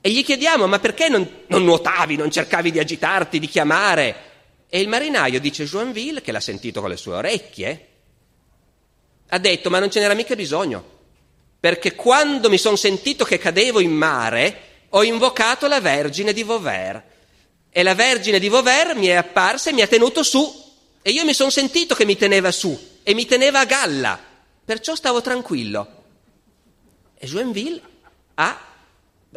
E 0.00 0.10
gli 0.10 0.24
chiediamo, 0.24 0.66
ma 0.66 0.78
perché 0.78 1.08
non, 1.08 1.28
non 1.48 1.64
nuotavi, 1.64 2.16
non 2.16 2.30
cercavi 2.30 2.70
di 2.70 2.78
agitarti, 2.78 3.38
di 3.38 3.48
chiamare? 3.48 4.26
E 4.68 4.80
il 4.80 4.88
marinaio 4.88 5.40
dice 5.40 5.64
Joinville, 5.64 6.22
che 6.22 6.32
l'ha 6.32 6.40
sentito 6.40 6.80
con 6.80 6.90
le 6.90 6.96
sue 6.96 7.14
orecchie, 7.14 7.86
ha 9.28 9.38
detto, 9.38 9.70
ma 9.70 9.78
non 9.78 9.90
ce 9.90 10.00
n'era 10.00 10.14
mica 10.14 10.34
bisogno 10.34 10.96
perché 11.60 11.94
quando 11.94 12.48
mi 12.48 12.58
sono 12.58 12.76
sentito 12.76 13.24
che 13.24 13.38
cadevo 13.38 13.80
in 13.80 13.90
mare 13.90 14.62
ho 14.90 15.02
invocato 15.02 15.66
la 15.66 15.80
Vergine 15.80 16.32
di 16.32 16.44
Vauvert 16.44 17.02
e 17.70 17.82
la 17.82 17.94
Vergine 17.94 18.38
di 18.38 18.48
Vauvert 18.48 18.94
mi 18.94 19.06
è 19.06 19.14
apparsa 19.14 19.70
e 19.70 19.72
mi 19.72 19.82
ha 19.82 19.86
tenuto 19.86 20.22
su 20.22 20.66
e 21.02 21.10
io 21.10 21.24
mi 21.24 21.34
sono 21.34 21.50
sentito 21.50 21.94
che 21.94 22.04
mi 22.04 22.16
teneva 22.16 22.52
su 22.52 22.78
e 23.02 23.14
mi 23.14 23.26
teneva 23.26 23.60
a 23.60 23.64
galla, 23.64 24.18
perciò 24.64 24.94
stavo 24.94 25.20
tranquillo. 25.20 25.96
E 27.18 27.26
Joinville 27.26 27.80
ha 28.34 28.67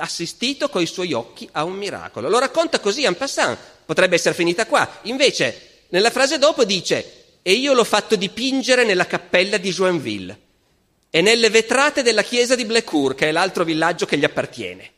assistito 0.02 0.68
coi 0.68 0.86
suoi 0.86 1.14
occhi 1.14 1.48
a 1.54 1.64
un 1.64 1.74
miracolo. 1.74 2.28
Lo 2.28 2.40
racconta 2.40 2.80
così 2.80 3.04
en 3.04 3.16
passant, 3.16 3.58
potrebbe 3.86 4.16
essere 4.16 4.36
finita 4.36 4.66
qua. 4.66 5.00
Invece, 5.04 5.86
nella 5.90 6.10
frase 6.10 6.38
dopo 6.38 6.66
dice, 6.66 7.20
e 7.42 7.54
io 7.54 7.74
l'ho 7.74 7.84
fatto 7.84 8.16
dipingere 8.16 8.84
nella 8.84 9.06
cappella 9.08 9.58
di 9.58 9.72
Joinville 9.72 10.40
e 11.10 11.22
nelle 11.22 11.50
vetrate 11.50 12.04
della 12.04 12.24
chiesa 12.24 12.56
di 12.56 12.66
Blécourt, 12.66 13.18
che 13.18 13.30
è 13.30 13.32
l'altro 13.32 13.64
villaggio 13.64 14.06
che 14.06 14.18
gli 14.18 14.24
appartiene. 14.24 14.92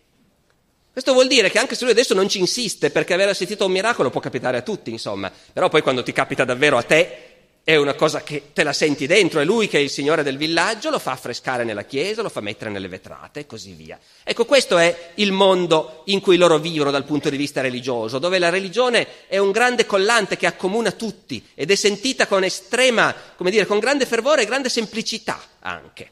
Questo 0.91 1.13
vuol 1.13 1.27
dire 1.27 1.49
che 1.49 1.57
anche 1.57 1.73
se 1.73 1.83
lui 1.83 1.93
adesso 1.93 2.13
non 2.13 2.29
ci 2.29 2.39
insiste, 2.39 2.91
perché 2.91 3.15
aver 3.15 3.29
assistito 3.29 3.63
a 3.63 3.65
un 3.65 3.73
miracolo 3.73 4.11
può 4.11 4.21
capitare 4.21 4.57
a 4.57 4.61
tutti, 4.61 4.91
insomma, 4.91 5.31
però 5.51 5.67
poi 5.67 5.81
quando 5.81 6.03
ti 6.03 6.11
capita 6.11 6.45
davvero 6.45 6.77
a 6.77 6.83
te, 6.83 7.32
è 7.65 7.77
una 7.77 7.93
cosa 7.93 8.23
che 8.23 8.49
te 8.51 8.63
la 8.63 8.73
senti 8.73 9.07
dentro, 9.07 9.39
è 9.39 9.45
lui 9.45 9.69
che 9.69 9.77
è 9.77 9.81
il 9.81 9.89
signore 9.89 10.21
del 10.21 10.35
villaggio, 10.35 10.89
lo 10.89 10.99
fa 10.99 11.11
affrescare 11.11 11.63
nella 11.63 11.85
chiesa, 11.85 12.21
lo 12.21 12.27
fa 12.27 12.41
mettere 12.41 12.69
nelle 12.69 12.89
vetrate 12.89 13.41
e 13.41 13.45
così 13.45 13.71
via. 13.71 13.97
Ecco, 14.21 14.43
questo 14.43 14.77
è 14.77 15.11
il 15.15 15.31
mondo 15.31 16.01
in 16.07 16.19
cui 16.19 16.35
loro 16.35 16.57
vivono 16.57 16.91
dal 16.91 17.05
punto 17.05 17.29
di 17.29 17.37
vista 17.37 17.61
religioso, 17.61 18.19
dove 18.19 18.37
la 18.37 18.49
religione 18.49 19.27
è 19.27 19.37
un 19.37 19.51
grande 19.51 19.85
collante 19.85 20.35
che 20.35 20.45
accomuna 20.45 20.91
tutti 20.91 21.41
ed 21.55 21.71
è 21.71 21.75
sentita 21.75 22.27
con 22.27 22.43
estrema, 22.43 23.15
come 23.37 23.49
dire, 23.49 23.65
con 23.65 23.79
grande 23.79 24.05
fervore 24.05 24.41
e 24.41 24.45
grande 24.45 24.67
semplicità 24.67 25.41
anche, 25.59 26.09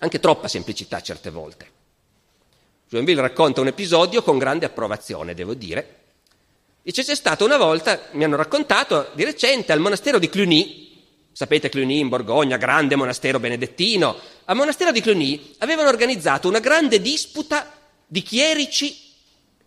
anche 0.00 0.20
troppa 0.20 0.48
semplicità 0.48 1.00
certe 1.00 1.30
volte. 1.30 1.70
Joinville 2.90 3.22
racconta 3.22 3.62
un 3.62 3.68
episodio 3.68 4.22
con 4.22 4.36
grande 4.36 4.66
approvazione, 4.66 5.32
devo 5.32 5.54
dire, 5.54 6.00
Dice 6.84 7.04
c'è 7.04 7.14
stato 7.14 7.44
una 7.44 7.56
volta, 7.58 8.08
mi 8.12 8.24
hanno 8.24 8.34
raccontato 8.34 9.10
di 9.14 9.22
recente, 9.22 9.70
al 9.70 9.78
monastero 9.78 10.18
di 10.18 10.28
Cluny, 10.28 11.00
sapete 11.30 11.68
Cluny 11.68 12.00
in 12.00 12.08
Borgogna, 12.08 12.56
grande 12.56 12.96
monastero 12.96 13.38
benedettino, 13.38 14.18
al 14.46 14.56
monastero 14.56 14.90
di 14.90 15.00
Cluny 15.00 15.54
avevano 15.58 15.88
organizzato 15.88 16.48
una 16.48 16.58
grande 16.58 17.00
disputa 17.00 17.72
di 18.04 18.20
chierici 18.22 18.96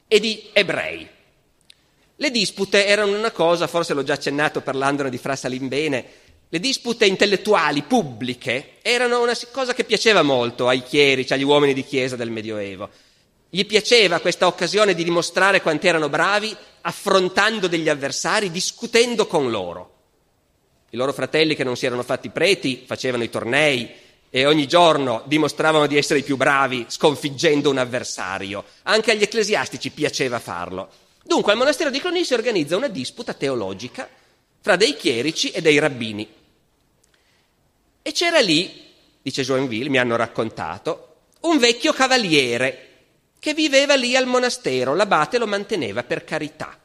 e 0.10 0.20
di 0.20 0.50
ebrei. 0.52 1.08
Le 2.18 2.32
dispute 2.32 2.86
erano 2.86 3.18
una 3.18 3.32
cosa, 3.32 3.68
forse 3.68 3.94
l'ho 3.94 4.04
già 4.04 4.14
accennato 4.14 4.60
parlandone 4.60 5.10
di 5.10 5.18
Fra 5.18 5.38
Salimbene, 5.38 6.06
le 6.50 6.60
dispute 6.60 7.06
intellettuali 7.06 7.84
pubbliche 7.84 8.74
erano 8.82 9.22
una 9.22 9.34
cosa 9.52 9.74
che 9.74 9.86
piaceva 9.86 10.22
molto 10.22 10.68
ai 10.68 10.84
chierici, 10.84 11.32
agli 11.32 11.44
uomini 11.44 11.74
di 11.74 11.86
chiesa 11.86 12.18
del 12.18 12.30
Medioevo. 12.30 12.90
Gli 13.50 13.66
piaceva 13.66 14.20
questa 14.20 14.48
occasione 14.48 14.94
di 14.94 15.04
dimostrare 15.04 15.62
quanto 15.62 15.88
erano 15.88 16.10
bravi 16.10 16.56
affrontando 16.82 17.68
degli 17.68 17.90
avversari, 17.90 18.52
discutendo 18.52 19.28
con 19.28 19.50
loro. 19.50 19.94
I 20.92 20.98
loro 20.98 21.14
fratelli 21.14 21.56
che 21.56 21.64
non 21.64 21.76
si 21.76 21.86
erano 21.86 22.04
fatti 22.04 22.30
preti 22.30 22.84
facevano 22.86 23.24
i 23.24 23.30
tornei 23.30 23.90
e 24.30 24.46
ogni 24.46 24.68
giorno 24.68 25.24
dimostravano 25.26 25.88
di 25.88 25.98
essere 25.98 26.20
i 26.20 26.24
più 26.24 26.38
bravi 26.38 26.86
sconfiggendo 26.88 27.70
un 27.70 27.78
avversario. 27.78 28.64
Anche 28.84 29.12
agli 29.12 29.22
ecclesiastici 29.24 29.92
piaceva 29.92 30.40
farlo. 30.40 30.90
Dunque 31.24 31.52
al 31.52 31.58
monastero 31.58 31.90
di 31.90 32.00
Cluny 32.00 32.24
si 32.24 32.34
organizza 32.34 32.78
una 32.78 32.88
disputa 32.88 33.34
teologica 33.34 34.08
fra 34.62 34.76
dei 34.76 34.96
chierici 34.96 35.52
e 35.52 35.62
dei 35.62 35.80
rabbini. 35.80 36.28
E 38.02 38.12
c'era 38.12 38.40
lì, 38.40 38.84
dice 39.22 39.44
Joinville, 39.44 39.90
mi 39.90 39.98
hanno 39.98 40.16
raccontato, 40.16 41.16
un 41.42 41.58
vecchio 41.58 41.94
cavaliere 41.94 42.95
che 43.46 43.54
viveva 43.54 43.94
lì 43.94 44.16
al 44.16 44.26
monastero, 44.26 44.96
l'abate 44.96 45.38
lo 45.38 45.46
manteneva 45.46 46.02
per 46.02 46.24
carità. 46.24 46.76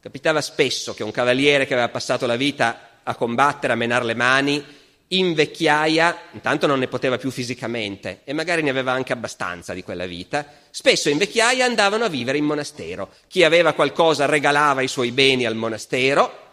Capitava 0.00 0.40
spesso 0.40 0.94
che 0.94 1.02
un 1.02 1.10
cavaliere 1.10 1.66
che 1.66 1.72
aveva 1.72 1.88
passato 1.88 2.26
la 2.26 2.36
vita 2.36 3.00
a 3.02 3.16
combattere, 3.16 3.72
a 3.72 3.76
menare 3.76 4.04
le 4.04 4.14
mani, 4.14 4.64
in 5.08 5.34
vecchiaia, 5.34 6.16
intanto 6.30 6.68
non 6.68 6.78
ne 6.78 6.86
poteva 6.86 7.18
più 7.18 7.32
fisicamente 7.32 8.20
e 8.22 8.32
magari 8.32 8.62
ne 8.62 8.70
aveva 8.70 8.92
anche 8.92 9.12
abbastanza 9.12 9.74
di 9.74 9.82
quella 9.82 10.06
vita, 10.06 10.46
spesso 10.70 11.08
in 11.08 11.18
vecchiaia 11.18 11.64
andavano 11.64 12.04
a 12.04 12.08
vivere 12.08 12.38
in 12.38 12.44
monastero. 12.44 13.10
Chi 13.26 13.42
aveva 13.42 13.72
qualcosa 13.72 14.26
regalava 14.26 14.82
i 14.82 14.88
suoi 14.88 15.10
beni 15.10 15.44
al 15.44 15.56
monastero, 15.56 16.52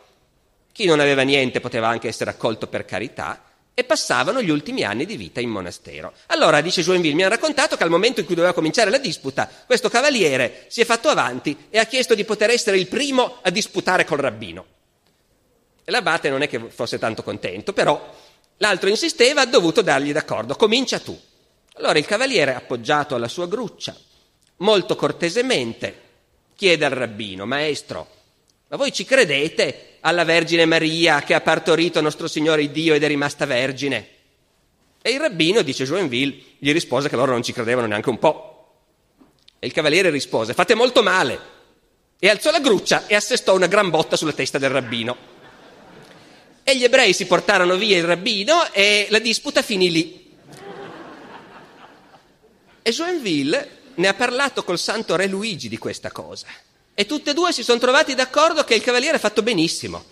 chi 0.71 0.85
non 0.85 0.99
aveva 0.99 1.21
niente 1.21 1.59
poteva 1.59 1.89
anche 1.89 2.07
essere 2.07 2.31
accolto 2.31 2.65
per 2.65 2.85
carità 2.85 3.46
e 3.79 3.83
passavano 3.83 4.41
gli 4.41 4.49
ultimi 4.49 4.81
anni 4.81 5.05
di 5.05 5.15
vita 5.17 5.39
in 5.39 5.49
monastero. 5.49 6.11
Allora, 6.29 6.61
dice 6.61 6.81
Joinville, 6.81 7.13
mi 7.13 7.23
ha 7.23 7.27
raccontato 7.27 7.77
che 7.77 7.83
al 7.83 7.91
momento 7.91 8.21
in 8.21 8.25
cui 8.25 8.33
doveva 8.33 8.51
cominciare 8.51 8.89
la 8.89 8.97
disputa, 8.97 9.47
questo 9.67 9.87
cavaliere 9.87 10.65
si 10.69 10.81
è 10.81 10.83
fatto 10.83 11.09
avanti 11.09 11.55
e 11.69 11.77
ha 11.77 11.85
chiesto 11.85 12.15
di 12.15 12.25
poter 12.25 12.49
essere 12.49 12.79
il 12.79 12.87
primo 12.87 13.37
a 13.43 13.51
disputare 13.51 14.03
col 14.03 14.17
rabbino. 14.17 14.65
E 15.83 15.91
l'abate 15.91 16.31
non 16.31 16.41
è 16.41 16.47
che 16.47 16.59
fosse 16.69 16.97
tanto 16.97 17.21
contento, 17.21 17.71
però 17.71 18.15
l'altro 18.57 18.89
insisteva, 18.89 19.41
ha 19.41 19.45
dovuto 19.45 19.83
dargli 19.83 20.11
d'accordo, 20.11 20.55
comincia 20.55 20.97
tu. 20.97 21.15
Allora 21.75 21.99
il 21.99 22.05
cavaliere, 22.07 22.55
appoggiato 22.55 23.13
alla 23.13 23.27
sua 23.27 23.47
gruccia, 23.47 23.95
molto 24.55 24.95
cortesemente, 24.95 26.01
chiede 26.55 26.83
al 26.83 26.93
rabbino, 26.93 27.45
maestro, 27.45 28.07
ma 28.69 28.77
voi 28.77 28.91
ci 28.91 29.05
credete 29.05 29.96
alla 30.07 30.23
Vergine 30.23 30.63
Maria 30.63 31.21
che 31.21 31.33
ha 31.33 31.41
partorito 31.41 31.99
nostro 31.99 32.29
Signore 32.29 32.71
Dio 32.71 32.93
ed 32.93 33.03
è 33.03 33.07
rimasta 33.07 33.45
vergine? 33.45 34.07
E 35.01 35.11
il 35.11 35.19
rabbino, 35.19 35.61
dice 35.63 35.83
Joinville, 35.83 36.37
gli 36.59 36.71
rispose 36.71 37.09
che 37.09 37.17
loro 37.17 37.33
non 37.33 37.43
ci 37.43 37.51
credevano 37.51 37.87
neanche 37.87 38.09
un 38.09 38.17
po'. 38.17 38.53
E 39.59 39.67
il 39.67 39.73
cavaliere 39.73 40.09
rispose, 40.09 40.53
fate 40.53 40.75
molto 40.75 41.03
male. 41.03 41.55
E 42.19 42.29
alzò 42.29 42.51
la 42.51 42.61
gruccia 42.61 43.05
e 43.05 43.15
assestò 43.15 43.53
una 43.53 43.67
gran 43.67 43.89
botta 43.89 44.15
sulla 44.15 44.31
testa 44.31 44.57
del 44.57 44.69
rabbino. 44.69 45.35
E 46.63 46.77
gli 46.77 46.85
ebrei 46.85 47.11
si 47.11 47.25
portarono 47.25 47.75
via 47.75 47.97
il 47.97 48.05
rabbino 48.05 48.71
e 48.71 49.07
la 49.09 49.19
disputa 49.19 49.61
finì 49.61 49.91
lì. 49.91 50.35
E 52.81 52.91
Joinville 52.91 53.69
ne 53.95 54.07
ha 54.07 54.13
parlato 54.13 54.63
col 54.63 54.79
santo 54.79 55.17
re 55.17 55.27
Luigi 55.27 55.67
di 55.67 55.77
questa 55.77 56.11
cosa. 56.11 56.47
E 56.99 57.05
tutte 57.05 57.29
e 57.29 57.33
due 57.35 57.53
si 57.53 57.61
sono 57.61 57.77
trovati 57.77 58.15
d'accordo 58.15 58.63
che 58.63 58.73
il 58.73 58.81
cavaliere 58.81 59.17
ha 59.17 59.19
fatto 59.19 59.43
benissimo. 59.43 60.03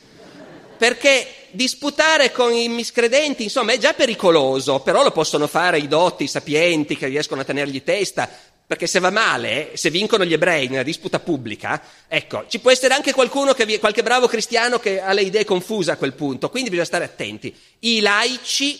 Perché 0.77 1.47
disputare 1.49 2.31
con 2.31 2.53
i 2.53 2.69
miscredenti, 2.69 3.41
insomma, 3.41 3.71
è 3.71 3.79
già 3.79 3.93
pericoloso, 3.93 4.81
però 4.81 5.01
lo 5.01 5.09
possono 5.09 5.47
fare 5.47 5.79
i 5.79 5.87
dotti, 5.87 6.25
i 6.25 6.27
sapienti 6.27 6.95
che 6.95 7.07
riescono 7.07 7.41
a 7.41 7.43
tenergli 7.43 7.81
testa, 7.81 8.29
perché 8.67 8.85
se 8.85 8.99
va 8.99 9.09
male, 9.09 9.71
se 9.73 9.89
vincono 9.89 10.25
gli 10.25 10.33
ebrei 10.33 10.67
nella 10.67 10.83
disputa 10.83 11.19
pubblica, 11.19 11.81
ecco, 12.07 12.45
ci 12.47 12.59
può 12.59 12.69
essere 12.69 12.93
anche 12.93 13.13
qualcuno 13.13 13.53
che, 13.53 13.79
qualche 13.79 14.03
bravo 14.03 14.27
cristiano 14.27 14.77
che 14.77 15.01
ha 15.01 15.11
le 15.11 15.23
idee 15.23 15.43
confuse 15.43 15.89
a 15.89 15.97
quel 15.97 16.13
punto, 16.13 16.51
quindi 16.51 16.69
bisogna 16.69 16.87
stare 16.87 17.05
attenti. 17.05 17.51
I 17.79 17.99
laici 18.01 18.79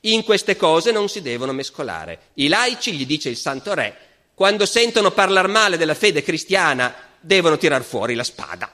in 0.00 0.24
queste 0.24 0.56
cose 0.56 0.90
non 0.90 1.08
si 1.08 1.22
devono 1.22 1.52
mescolare. 1.52 2.18
I 2.34 2.48
laici, 2.48 2.94
gli 2.94 3.06
dice 3.06 3.28
il 3.28 3.36
Santo 3.36 3.74
Re, 3.74 3.96
quando 4.34 4.66
sentono 4.66 5.12
parlare 5.12 5.46
male 5.46 5.76
della 5.76 5.94
fede 5.94 6.24
cristiana 6.24 7.12
devono 7.24 7.56
tirar 7.56 7.82
fuori 7.82 8.14
la 8.14 8.22
spada. 8.22 8.70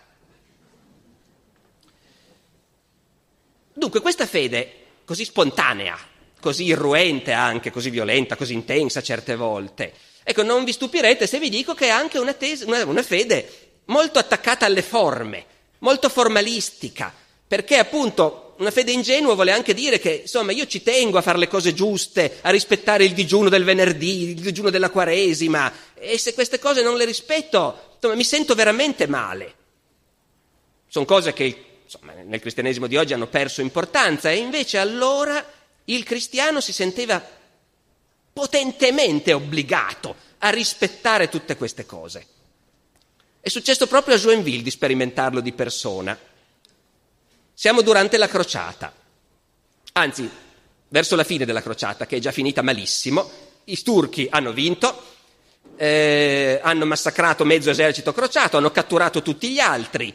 Dunque 3.72 4.00
questa 4.00 4.26
fede 4.26 4.74
così 5.04 5.24
spontanea, 5.24 5.96
così 6.40 6.64
irruente 6.64 7.32
anche, 7.32 7.70
così 7.70 7.90
violenta, 7.90 8.36
così 8.36 8.52
intensa 8.52 9.02
certe 9.02 9.36
volte, 9.36 9.92
ecco, 10.22 10.42
non 10.42 10.64
vi 10.64 10.72
stupirete 10.72 11.26
se 11.26 11.38
vi 11.38 11.48
dico 11.48 11.74
che 11.74 11.86
è 11.86 11.90
anche 11.90 12.18
una, 12.18 12.34
tesi, 12.34 12.64
una, 12.64 12.84
una 12.84 13.02
fede 13.02 13.78
molto 13.86 14.18
attaccata 14.18 14.66
alle 14.66 14.82
forme, 14.82 15.46
molto 15.78 16.08
formalistica, 16.08 17.14
perché 17.46 17.78
appunto 17.78 18.54
una 18.58 18.70
fede 18.70 18.92
ingenua 18.92 19.34
vuole 19.34 19.52
anche 19.52 19.72
dire 19.72 19.98
che, 19.98 20.20
insomma, 20.22 20.52
io 20.52 20.66
ci 20.66 20.82
tengo 20.82 21.18
a 21.18 21.22
fare 21.22 21.38
le 21.38 21.48
cose 21.48 21.72
giuste, 21.72 22.38
a 22.42 22.50
rispettare 22.50 23.04
il 23.04 23.14
digiuno 23.14 23.48
del 23.48 23.64
venerdì, 23.64 24.30
il 24.30 24.40
digiuno 24.40 24.68
della 24.68 24.90
quaresima, 24.90 25.72
e 25.94 26.18
se 26.18 26.34
queste 26.34 26.58
cose 26.58 26.82
non 26.82 26.96
le 26.96 27.06
rispetto, 27.06 27.89
insomma, 28.00 28.14
mi 28.14 28.24
sento 28.24 28.54
veramente 28.54 29.06
male. 29.06 29.54
Sono 30.86 31.04
cose 31.04 31.32
che 31.32 31.82
insomma, 31.84 32.12
nel 32.12 32.40
cristianesimo 32.40 32.86
di 32.86 32.96
oggi 32.96 33.12
hanno 33.12 33.26
perso 33.26 33.60
importanza 33.60 34.30
e 34.30 34.36
invece 34.36 34.78
allora 34.78 35.44
il 35.84 36.02
cristiano 36.04 36.60
si 36.60 36.72
sentiva 36.72 37.22
potentemente 38.32 39.32
obbligato 39.32 40.16
a 40.38 40.48
rispettare 40.50 41.28
tutte 41.28 41.56
queste 41.56 41.84
cose. 41.84 42.26
È 43.40 43.48
successo 43.48 43.86
proprio 43.86 44.14
a 44.14 44.18
Joinville 44.18 44.62
di 44.62 44.70
sperimentarlo 44.70 45.40
di 45.40 45.52
persona. 45.52 46.18
Siamo 47.52 47.82
durante 47.82 48.16
la 48.16 48.28
crociata, 48.28 48.92
anzi 49.92 50.30
verso 50.88 51.16
la 51.16 51.24
fine 51.24 51.44
della 51.44 51.62
crociata, 51.62 52.06
che 52.06 52.16
è 52.16 52.20
già 52.20 52.32
finita 52.32 52.62
malissimo. 52.62 53.30
I 53.64 53.82
turchi 53.82 54.26
hanno 54.30 54.52
vinto, 54.52 55.18
eh, 55.82 56.60
hanno 56.62 56.84
massacrato 56.84 57.46
mezzo 57.46 57.70
esercito 57.70 58.12
crociato, 58.12 58.58
hanno 58.58 58.70
catturato 58.70 59.22
tutti 59.22 59.48
gli 59.48 59.60
altri. 59.60 60.14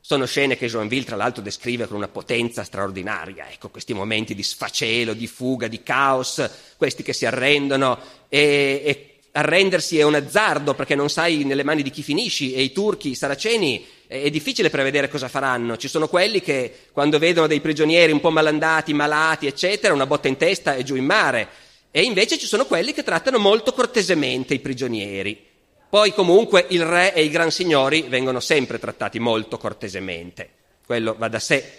Sono 0.00 0.26
scene 0.26 0.56
che 0.56 0.68
Joinville, 0.68 1.04
tra 1.04 1.16
l'altro, 1.16 1.42
descrive 1.42 1.88
con 1.88 1.96
una 1.96 2.06
potenza 2.06 2.62
straordinaria. 2.62 3.50
Ecco, 3.50 3.68
questi 3.68 3.94
momenti 3.94 4.32
di 4.32 4.44
sfacelo, 4.44 5.12
di 5.12 5.26
fuga, 5.26 5.66
di 5.66 5.82
caos, 5.82 6.48
questi 6.76 7.02
che 7.02 7.12
si 7.12 7.26
arrendono 7.26 7.98
e, 8.28 8.82
e 8.84 9.14
arrendersi 9.32 9.98
è 9.98 10.02
un 10.04 10.14
azzardo 10.14 10.74
perché 10.74 10.94
non 10.94 11.10
sai 11.10 11.42
nelle 11.42 11.64
mani 11.64 11.82
di 11.82 11.90
chi 11.90 12.02
finisci 12.04 12.54
e 12.54 12.62
i 12.62 12.70
turchi, 12.70 13.10
i 13.10 13.16
saraceni, 13.16 13.84
è 14.06 14.30
difficile 14.30 14.70
prevedere 14.70 15.08
cosa 15.08 15.26
faranno. 15.26 15.76
Ci 15.76 15.88
sono 15.88 16.06
quelli 16.06 16.40
che 16.40 16.72
quando 16.92 17.18
vedono 17.18 17.48
dei 17.48 17.60
prigionieri 17.60 18.12
un 18.12 18.20
po' 18.20 18.30
malandati, 18.30 18.92
malati, 18.92 19.48
eccetera, 19.48 19.94
una 19.94 20.06
botta 20.06 20.28
in 20.28 20.36
testa 20.36 20.76
e 20.76 20.84
giù 20.84 20.94
in 20.94 21.06
mare 21.06 21.48
E 21.94 22.02
invece 22.02 22.38
ci 22.38 22.46
sono 22.46 22.64
quelli 22.64 22.94
che 22.94 23.02
trattano 23.02 23.38
molto 23.38 23.74
cortesemente 23.74 24.54
i 24.54 24.60
prigionieri. 24.60 25.50
Poi 25.90 26.14
comunque 26.14 26.64
il 26.70 26.86
re 26.86 27.12
e 27.12 27.22
i 27.22 27.28
gran 27.28 27.50
signori 27.50 28.06
vengono 28.08 28.40
sempre 28.40 28.78
trattati 28.78 29.18
molto 29.18 29.58
cortesemente. 29.58 30.48
Quello 30.86 31.14
va 31.18 31.28
da 31.28 31.38
sé, 31.38 31.72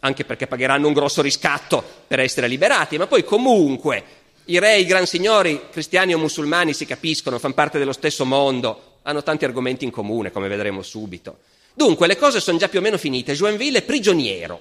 anche 0.00 0.26
perché 0.26 0.46
pagheranno 0.46 0.86
un 0.86 0.92
grosso 0.92 1.22
riscatto 1.22 1.82
per 2.06 2.20
essere 2.20 2.46
liberati, 2.46 2.98
ma 2.98 3.06
poi 3.06 3.24
comunque 3.24 4.04
i 4.44 4.58
re 4.58 4.74
e 4.74 4.80
i 4.80 4.84
gran 4.84 5.06
signori, 5.06 5.58
cristiani 5.70 6.12
o 6.12 6.18
musulmani, 6.18 6.74
si 6.74 6.84
capiscono, 6.84 7.38
fanno 7.38 7.54
parte 7.54 7.78
dello 7.78 7.92
stesso 7.92 8.26
mondo, 8.26 8.98
hanno 9.04 9.22
tanti 9.22 9.46
argomenti 9.46 9.86
in 9.86 9.90
comune, 9.90 10.30
come 10.30 10.48
vedremo 10.48 10.82
subito. 10.82 11.38
Dunque, 11.72 12.06
le 12.06 12.18
cose 12.18 12.40
sono 12.40 12.58
già 12.58 12.68
più 12.68 12.80
o 12.80 12.82
meno 12.82 12.98
finite. 12.98 13.32
Joinville 13.32 13.78
è 13.78 13.82
prigioniero 13.82 14.60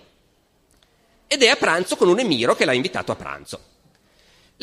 ed 1.27 1.43
è 1.43 1.50
a 1.50 1.57
pranzo 1.57 1.98
con 1.98 2.07
un 2.07 2.19
emiro 2.19 2.55
che 2.55 2.63
l'ha 2.63 2.72
invitato 2.72 3.12
a 3.12 3.15
pranzo. 3.15 3.60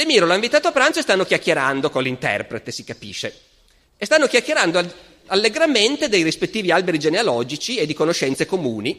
L'emiro 0.00 0.25
l'ha 0.25 0.35
invitato 0.35 0.66
a 0.66 0.73
pranzo 0.73 0.99
e 0.99 1.02
stanno 1.02 1.26
chiacchierando 1.26 1.90
con 1.90 2.02
l'interprete, 2.02 2.71
si 2.71 2.85
capisce. 2.85 3.38
E 3.99 4.07
stanno 4.07 4.28
chiacchierando 4.28 4.83
allegramente 5.26 6.09
dei 6.09 6.23
rispettivi 6.23 6.71
alberi 6.71 6.99
genealogici 6.99 7.76
e 7.76 7.85
di 7.85 7.92
conoscenze 7.92 8.47
comuni, 8.47 8.99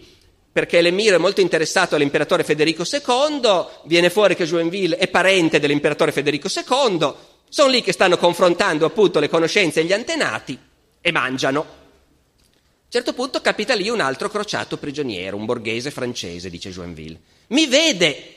perché 0.52 0.80
l'emiro 0.80 1.16
è 1.16 1.18
molto 1.18 1.42
interessato 1.42 1.96
all'imperatore 1.96 2.44
Federico 2.44 2.84
II, 2.84 3.66
viene 3.86 4.12
fuori 4.12 4.36
che 4.36 4.46
Joinville 4.46 4.96
è 4.98 5.08
parente 5.08 5.60
dell'imperatore 5.60 6.12
Federico 6.12 6.50
II, 6.54 7.14
sono 7.50 7.72
lì 7.72 7.82
che 7.82 7.94
stanno 7.94 8.20
confrontando 8.20 8.86
appunto 8.86 9.20
le 9.20 9.28
conoscenze 9.28 9.80
e 9.80 9.86
gli 9.86 9.94
antenati 9.94 10.56
e 11.02 11.12
mangiano. 11.12 11.62
A 11.62 11.64
un 11.64 12.90
certo 12.90 13.14
punto 13.14 13.42
capita 13.42 13.74
lì 13.74 13.90
un 13.90 14.02
altro 14.02 14.30
crociato 14.30 14.78
prigioniero, 14.78 15.36
un 15.36 15.46
borghese 15.46 15.90
francese, 15.90 16.52
dice 16.52 16.70
Joinville. 16.70 17.20
Mi 17.48 17.66
vede 17.66 18.36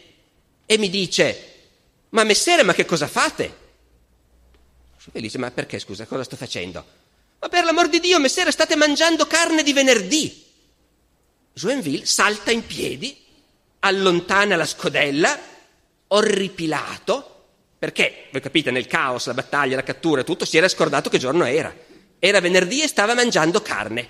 e 0.64 0.78
mi 0.78 0.88
dice, 0.88 1.52
ma 2.14 2.22
messere, 2.22 2.62
ma 2.62 2.72
che 2.72 2.84
cosa 2.84 3.08
fate? 3.08 3.62
Joinville 4.98 5.26
dice, 5.26 5.38
ma 5.38 5.50
perché 5.50 5.80
scusa, 5.80 6.06
cosa 6.06 6.22
sto 6.22 6.36
facendo? 6.36 6.84
Ma 7.40 7.48
per 7.48 7.64
l'amor 7.64 7.88
di 7.88 7.98
Dio, 7.98 8.20
messere, 8.20 8.52
state 8.52 8.76
mangiando 8.76 9.26
carne 9.26 9.64
di 9.64 9.72
venerdì. 9.72 10.44
Joinville 11.52 12.06
salta 12.06 12.52
in 12.52 12.64
piedi, 12.64 13.20
allontana 13.80 14.54
la 14.54 14.64
scodella, 14.64 15.36
orripilato, 16.08 17.46
perché, 17.80 18.28
voi 18.30 18.40
capite, 18.40 18.70
nel 18.70 18.86
caos, 18.86 19.26
la 19.26 19.34
battaglia, 19.34 19.74
la 19.74 19.82
cattura 19.82 20.20
e 20.20 20.24
tutto, 20.24 20.44
si 20.44 20.56
era 20.56 20.68
scordato 20.68 21.10
che 21.10 21.18
giorno 21.18 21.44
era. 21.44 21.74
Era 22.20 22.40
venerdì 22.40 22.80
e 22.80 22.86
stava 22.88 23.14
mangiando 23.14 23.60
carne. 23.60 24.08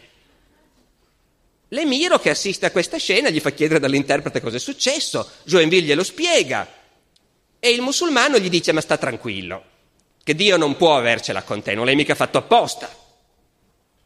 L'emiro 1.69 2.19
che 2.19 2.29
assiste 2.29 2.67
a 2.67 2.71
questa 2.71 2.99
scena 2.99 3.31
gli 3.31 3.41
fa 3.41 3.51
chiedere 3.51 3.81
dall'interprete 3.81 4.43
cosa 4.43 4.57
è 4.57 4.61
successo, 4.61 5.29
Joinville 5.45 5.87
glielo 5.87 6.05
spiega 6.05 6.83
e 7.65 7.71
il 7.71 7.81
musulmano 7.81 8.39
gli 8.39 8.51
dice 8.51 8.73
ma 8.73 8.83
sta 8.83 8.99
tranquillo, 8.99 9.65
che 10.23 10.35
Dio 10.35 10.59
non 10.59 10.77
può 10.77 10.99
avercela 10.99 11.43
con 11.45 11.63
te, 11.63 11.75
non 11.75 11.87
l'hai 11.87 11.97
mica 11.97 12.15
fatto 12.15 12.37
apposta. 12.37 12.95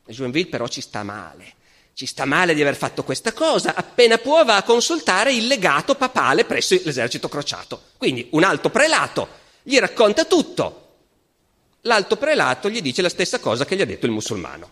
E 0.06 0.12
Joinville 0.12 0.46
però 0.46 0.68
ci 0.68 0.80
sta 0.80 1.02
male 1.02 1.56
ci 1.98 2.06
sta 2.06 2.24
male 2.24 2.54
di 2.54 2.60
aver 2.60 2.76
fatto 2.76 3.02
questa 3.02 3.32
cosa, 3.32 3.74
appena 3.74 4.18
può 4.18 4.44
va 4.44 4.54
a 4.54 4.62
consultare 4.62 5.32
il 5.32 5.48
legato 5.48 5.96
papale 5.96 6.44
presso 6.44 6.78
l'esercito 6.84 7.28
crociato. 7.28 7.82
Quindi 7.96 8.28
un 8.30 8.44
alto 8.44 8.70
prelato 8.70 9.26
gli 9.64 9.76
racconta 9.78 10.24
tutto. 10.24 10.86
L'alto 11.80 12.16
prelato 12.16 12.70
gli 12.70 12.80
dice 12.80 13.02
la 13.02 13.08
stessa 13.08 13.40
cosa 13.40 13.64
che 13.64 13.74
gli 13.74 13.80
ha 13.80 13.84
detto 13.84 14.06
il 14.06 14.12
musulmano. 14.12 14.70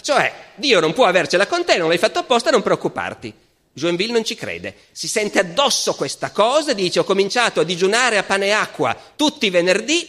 Cioè, 0.00 0.54
Dio 0.56 0.80
non 0.80 0.92
può 0.92 1.04
avercela 1.04 1.46
con 1.46 1.64
te, 1.64 1.76
non 1.76 1.86
l'hai 1.86 1.98
fatto 1.98 2.18
apposta, 2.18 2.50
non 2.50 2.62
preoccuparti. 2.62 3.32
Joinville 3.76 4.12
non 4.12 4.24
ci 4.24 4.36
crede, 4.36 4.76
si 4.92 5.08
sente 5.08 5.40
addosso 5.40 5.94
questa 5.94 6.30
cosa, 6.30 6.72
dice 6.72 7.00
ho 7.00 7.04
cominciato 7.04 7.60
a 7.60 7.64
digiunare 7.64 8.18
a 8.18 8.22
pane 8.22 8.46
e 8.46 8.52
acqua 8.52 8.96
tutti 9.16 9.46
i 9.46 9.50
venerdì 9.50 10.08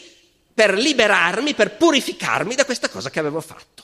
per 0.54 0.76
liberarmi, 0.76 1.56
per 1.56 1.76
purificarmi 1.76 2.54
da 2.54 2.63
questa 2.63 2.89
cosa 2.89 3.10
che 3.10 3.20
avevo 3.20 3.42
fatto. 3.42 3.84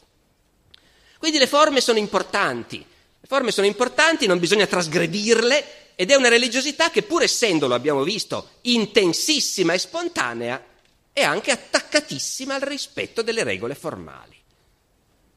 Quindi 1.17 1.39
le 1.39 1.47
forme 1.47 1.81
sono 1.81 1.97
importanti, 1.97 2.77
le 2.77 3.27
forme 3.27 3.51
sono 3.51 3.65
importanti, 3.65 4.27
non 4.27 4.37
bisogna 4.37 4.67
trasgredirle 4.67 5.93
ed 5.95 6.11
è 6.11 6.15
una 6.15 6.29
religiosità 6.29 6.91
che 6.91 7.01
pur 7.01 7.23
essendo, 7.23 7.67
lo 7.67 7.73
abbiamo 7.73 8.03
visto, 8.03 8.51
intensissima 8.61 9.73
e 9.73 9.79
spontanea, 9.79 10.63
è 11.11 11.23
anche 11.23 11.49
attaccatissima 11.49 12.53
al 12.53 12.61
rispetto 12.61 13.23
delle 13.23 13.43
regole 13.43 13.73
formali, 13.73 14.35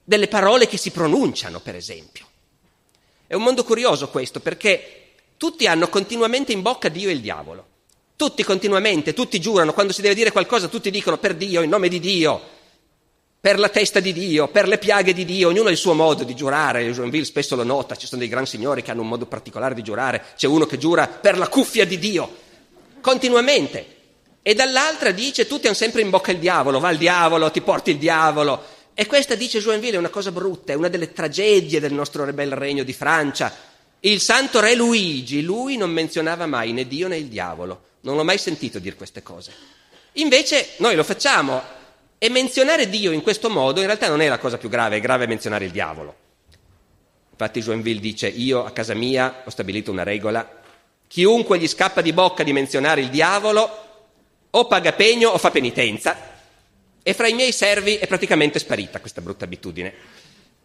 delle 0.05 0.29
parole 0.29 0.67
che 0.67 0.77
si 0.77 0.91
pronunciano, 0.91 1.61
per 1.61 1.77
esempio. 1.77 2.27
È 3.35 3.37
un 3.37 3.43
mondo 3.43 3.65
curioso 3.65 4.11
questo 4.11 4.39
perché 4.39 5.07
tutti 5.37 5.67
hanno 5.67 5.89
continuamente 5.89 6.53
in 6.53 6.63
bocca 6.63 6.89
Dio 6.89 7.09
e 7.09 7.15
il 7.15 7.21
diavolo. 7.21 7.67
Tutti 8.15 8.45
continuamente, 8.45 9.13
tutti 9.13 9.41
giurano, 9.41 9.73
quando 9.73 9.93
si 9.93 10.03
deve 10.03 10.15
dire 10.15 10.31
qualcosa, 10.31 10.69
tutti 10.69 10.89
dicono 10.89 11.19
per 11.19 11.35
Dio, 11.35 11.61
in 11.61 11.69
nome 11.69 11.89
di 11.89 11.99
Dio, 11.99 12.41
per 13.41 13.59
la 13.59 13.69
testa 13.71 13.99
di 13.99 14.13
Dio, 14.13 14.47
per 14.47 14.69
le 14.69 14.79
piaghe 14.79 15.13
di 15.13 15.25
Dio, 15.25 15.49
ognuno 15.49 15.67
ha 15.67 15.73
il 15.73 15.77
suo 15.77 15.95
modo 15.95 16.23
di 16.23 16.37
giurare, 16.37 16.89
Joinville 16.93 17.25
spesso 17.25 17.57
lo 17.57 17.65
nota, 17.65 17.97
ci 17.97 18.07
sono 18.07 18.21
dei 18.21 18.31
gran 18.31 18.47
signori 18.47 18.83
che 18.83 18.93
hanno 18.93 19.03
un 19.03 19.09
modo 19.09 19.27
particolare 19.27 19.75
di 19.75 19.83
giurare, 19.83 20.27
c'è 20.37 20.47
uno 20.47 20.65
che 20.65 20.79
giura 20.79 21.09
per 21.09 21.37
la 21.37 21.49
cuffia 21.49 21.85
di 21.85 21.99
Dio, 21.99 22.37
continuamente, 23.01 23.97
e 24.43 24.55
dall'altra 24.55 25.11
dice 25.11 25.49
tutti 25.49 25.67
hanno 25.67 25.75
sempre 25.75 26.03
in 26.03 26.11
bocca 26.11 26.31
il 26.31 26.39
diavolo, 26.39 26.79
va 26.79 26.91
il 26.91 26.99
diavolo, 26.99 27.51
ti 27.51 27.63
porti 27.63 27.91
il 27.91 27.99
diavolo, 27.99 28.63
e 28.95 29.07
questa 29.07 29.35
dice 29.35 29.59
Joinville 29.59 29.97
è 29.97 29.99
una 29.99 30.09
cosa 30.09 30.31
brutta, 30.31 30.73
è 30.73 30.77
una 30.77 30.89
delle 30.89 31.13
tragedie 31.13 31.81
del 31.81 31.93
nostro 31.93 32.25
bel 32.33 32.53
regno 32.53 32.85
di 32.85 32.93
Francia. 32.93 33.53
Il 34.01 34.21
santo 34.21 34.61
re 34.61 34.77
Luigi, 34.77 35.43
lui 35.43 35.77
non 35.77 35.91
menzionava 35.91 36.47
mai 36.47 36.73
né 36.73 36.87
Dio 36.87 37.09
né 37.09 37.17
il 37.17 37.27
diavolo, 37.27 37.83
non 38.03 38.15
l'ho 38.15 38.23
mai 38.23 38.39
sentito 38.39 38.79
dire 38.79 38.95
queste 38.95 39.23
cose. 39.23 39.53
Invece 40.13 40.75
noi 40.77 40.95
lo 40.95 41.03
facciamo, 41.03 41.61
e 42.19 42.29
menzionare 42.29 42.89
Dio 42.89 43.11
in 43.11 43.23
questo 43.23 43.51
modo 43.51 43.81
in 43.81 43.87
realtà 43.87 44.09
non 44.09 44.21
è 44.21 44.29
la 44.29 44.39
cosa 44.39 44.59
più 44.59 44.69
grave, 44.69 44.99
è 44.99 45.01
grave 45.01 45.27
menzionare 45.27 45.65
il 45.65 45.73
diavolo. 45.73 46.15
Infatti 47.33 47.61
Joinville 47.61 48.01
dice, 48.01 48.29
io 48.29 48.65
a 48.65 48.71
casa 48.71 48.95
mia 48.95 49.43
ho 49.45 49.51
stabilito 49.51 49.91
una 49.91 50.05
regola, 50.05 50.63
chiunque 51.09 51.59
gli 51.59 51.67
scappa 51.67 52.01
di 52.01 52.13
bocca 52.13 52.45
di 52.45 52.53
menzionare 52.53 53.01
il 53.01 53.11
diavolo 53.11 53.83
o 54.51 54.67
paga 54.67 54.93
pegno 54.93 55.31
o 55.31 55.39
fa 55.39 55.51
penitenza 55.51 56.34
e 57.07 57.13
fra 57.13 57.29
i 57.29 57.35
miei 57.35 57.53
servi 57.53 57.97
è 57.99 58.07
praticamente 58.07 58.59
sparita 58.59 58.99
questa 58.99 59.21
brutta 59.21 59.45
abitudine. 59.45 59.93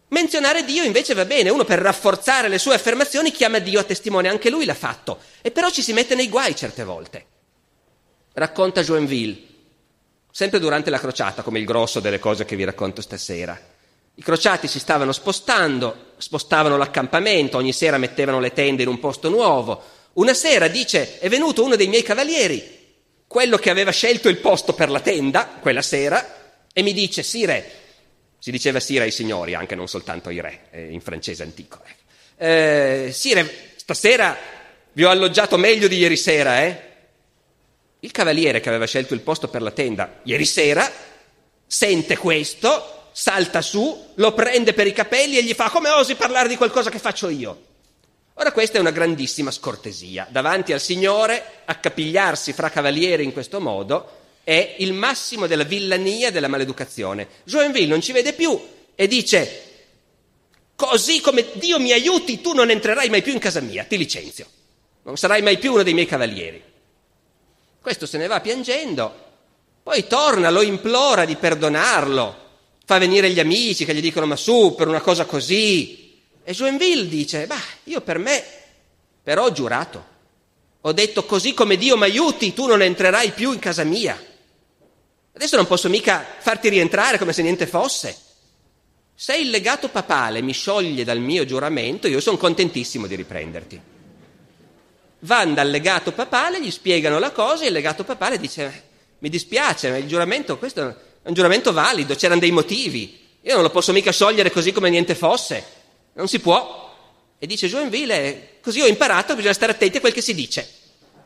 Menzionare 0.08 0.64
Dio 0.64 0.82
invece 0.82 1.14
va 1.14 1.26
bene, 1.26 1.50
uno 1.50 1.64
per 1.64 1.78
rafforzare 1.78 2.48
le 2.48 2.58
sue 2.58 2.74
affermazioni 2.74 3.30
chiama 3.30 3.58
Dio 3.58 3.78
a 3.78 3.84
testimone, 3.84 4.28
anche 4.28 4.50
lui 4.50 4.64
l'ha 4.64 4.74
fatto, 4.74 5.20
e 5.42 5.50
però 5.50 5.70
ci 5.70 5.82
si 5.82 5.92
mette 5.92 6.14
nei 6.14 6.28
guai 6.28 6.56
certe 6.56 6.82
volte. 6.82 7.26
Racconta 8.32 8.82
Joinville, 8.82 9.38
sempre 10.32 10.58
durante 10.58 10.88
la 10.88 10.98
crociata, 10.98 11.42
come 11.42 11.58
il 11.58 11.66
grosso 11.66 12.00
delle 12.00 12.18
cose 12.18 12.46
che 12.46 12.56
vi 12.56 12.64
racconto 12.64 13.02
stasera. 13.02 13.60
I 14.14 14.22
crociati 14.22 14.66
si 14.66 14.80
stavano 14.80 15.12
spostando, 15.12 16.14
spostavano 16.16 16.78
l'accampamento, 16.78 17.58
ogni 17.58 17.72
sera 17.72 17.98
mettevano 17.98 18.40
le 18.40 18.52
tende 18.52 18.82
in 18.82 18.88
un 18.88 18.98
posto 18.98 19.28
nuovo. 19.28 19.82
Una 20.14 20.34
sera, 20.34 20.68
dice, 20.68 21.18
è 21.18 21.28
venuto 21.28 21.62
uno 21.62 21.76
dei 21.76 21.86
miei 21.86 22.02
cavalieri, 22.02 22.79
quello 23.30 23.58
che 23.58 23.70
aveva 23.70 23.92
scelto 23.92 24.28
il 24.28 24.38
posto 24.38 24.72
per 24.72 24.90
la 24.90 24.98
tenda, 24.98 25.46
quella 25.60 25.82
sera, 25.82 26.64
e 26.72 26.82
mi 26.82 26.92
dice, 26.92 27.22
Sire, 27.22 27.70
si 28.40 28.50
diceva 28.50 28.80
Sire 28.80 29.04
ai 29.04 29.12
signori, 29.12 29.54
anche 29.54 29.76
non 29.76 29.86
soltanto 29.86 30.30
ai 30.30 30.40
re, 30.40 30.62
eh, 30.72 30.90
in 30.90 31.00
francese 31.00 31.44
antico. 31.44 31.78
Eh. 32.36 33.04
eh, 33.06 33.12
sire, 33.12 33.48
stasera 33.76 34.36
vi 34.94 35.04
ho 35.04 35.10
alloggiato 35.10 35.56
meglio 35.56 35.86
di 35.86 35.98
ieri 35.98 36.16
sera, 36.16 36.64
eh? 36.64 36.88
Il 38.00 38.10
cavaliere 38.10 38.58
che 38.58 38.68
aveva 38.68 38.86
scelto 38.86 39.14
il 39.14 39.20
posto 39.20 39.46
per 39.46 39.62
la 39.62 39.70
tenda 39.70 40.22
ieri 40.24 40.44
sera 40.44 40.90
sente 41.64 42.16
questo, 42.16 43.10
salta 43.12 43.62
su, 43.62 44.08
lo 44.14 44.34
prende 44.34 44.72
per 44.72 44.88
i 44.88 44.92
capelli 44.92 45.38
e 45.38 45.44
gli 45.44 45.54
fa 45.54 45.70
come 45.70 45.88
osi 45.90 46.16
parlare 46.16 46.48
di 46.48 46.56
qualcosa 46.56 46.90
che 46.90 46.98
faccio 46.98 47.28
io? 47.28 47.68
Ora 48.40 48.52
questa 48.52 48.78
è 48.78 48.80
una 48.80 48.90
grandissima 48.90 49.50
scortesia. 49.50 50.26
Davanti 50.30 50.72
al 50.72 50.80
Signore, 50.80 51.60
accapigliarsi 51.66 52.54
fra 52.54 52.70
cavalieri 52.70 53.22
in 53.22 53.34
questo 53.34 53.60
modo 53.60 54.16
è 54.42 54.76
il 54.78 54.94
massimo 54.94 55.46
della 55.46 55.64
villania 55.64 56.28
e 56.28 56.32
della 56.32 56.48
maleducazione. 56.48 57.28
Joinville 57.44 57.86
non 57.86 58.00
ci 58.00 58.12
vede 58.12 58.32
più 58.32 58.58
e 58.94 59.06
dice 59.06 59.64
così 60.74 61.20
come 61.20 61.48
Dio 61.52 61.78
mi 61.78 61.92
aiuti 61.92 62.40
tu 62.40 62.54
non 62.54 62.70
entrerai 62.70 63.10
mai 63.10 63.20
più 63.20 63.34
in 63.34 63.38
casa 63.40 63.60
mia, 63.60 63.84
ti 63.84 63.98
licenzio. 63.98 64.46
Non 65.02 65.18
sarai 65.18 65.42
mai 65.42 65.58
più 65.58 65.74
uno 65.74 65.82
dei 65.82 65.92
miei 65.92 66.06
cavalieri. 66.06 66.64
Questo 67.78 68.06
se 68.06 68.16
ne 68.16 68.26
va 68.26 68.40
piangendo, 68.40 69.14
poi 69.82 70.06
torna, 70.06 70.48
lo 70.48 70.62
implora 70.62 71.26
di 71.26 71.36
perdonarlo, 71.36 72.36
fa 72.86 72.96
venire 72.96 73.28
gli 73.28 73.38
amici 73.38 73.84
che 73.84 73.94
gli 73.94 74.00
dicono 74.00 74.24
ma 74.24 74.36
su, 74.36 74.74
per 74.74 74.88
una 74.88 75.02
cosa 75.02 75.26
così. 75.26 76.09
E 76.42 76.52
Joinville 76.52 77.08
dice, 77.08 77.46
bah, 77.46 77.60
io 77.84 78.00
per 78.00 78.18
me, 78.18 78.42
però 79.22 79.44
ho 79.44 79.52
giurato, 79.52 80.06
ho 80.80 80.92
detto 80.92 81.24
così 81.24 81.54
come 81.54 81.76
Dio 81.76 81.96
mi 81.96 82.04
aiuti, 82.04 82.54
tu 82.54 82.66
non 82.66 82.82
entrerai 82.82 83.32
più 83.32 83.52
in 83.52 83.58
casa 83.58 83.84
mia. 83.84 84.18
Adesso 85.32 85.56
non 85.56 85.66
posso 85.66 85.88
mica 85.88 86.24
farti 86.38 86.68
rientrare 86.68 87.18
come 87.18 87.32
se 87.32 87.42
niente 87.42 87.66
fosse. 87.66 88.16
Se 89.14 89.36
il 89.36 89.50
legato 89.50 89.88
papale 89.88 90.40
mi 90.40 90.52
scioglie 90.52 91.04
dal 91.04 91.20
mio 91.20 91.44
giuramento, 91.44 92.08
io 92.08 92.20
sono 92.20 92.36
contentissimo 92.36 93.06
di 93.06 93.14
riprenderti 93.14 93.82
vanno 95.20 95.54
dal 95.54 95.68
legato 95.68 96.12
papale, 96.12 96.62
gli 96.62 96.70
spiegano 96.70 97.18
la 97.18 97.32
cosa 97.32 97.64
e 97.64 97.66
il 97.68 97.72
legato 97.72 98.04
papale 98.04 98.38
dice 98.38 98.88
mi 99.18 99.28
dispiace, 99.28 99.90
ma 99.90 99.96
il 99.96 100.06
giuramento, 100.06 100.56
questo 100.56 100.88
è 101.22 101.28
un 101.28 101.34
giuramento 101.34 101.72
valido, 101.72 102.14
c'erano 102.14 102.40
dei 102.40 102.52
motivi. 102.52 103.18
Io 103.42 103.54
non 103.54 103.62
lo 103.62 103.70
posso 103.70 103.92
mica 103.92 104.12
sciogliere 104.12 104.50
così 104.50 104.72
come 104.72 104.88
niente 104.88 105.14
fosse. 105.14 105.62
Non 106.14 106.28
si 106.28 106.40
può. 106.40 106.88
E 107.38 107.46
dice 107.46 107.68
Joinville, 107.68 108.58
così 108.60 108.80
ho 108.80 108.86
imparato 108.86 109.34
bisogna 109.34 109.54
stare 109.54 109.72
attenti 109.72 109.96
a 109.96 110.00
quel 110.00 110.12
che 110.12 110.20
si 110.20 110.34
dice. 110.34 110.68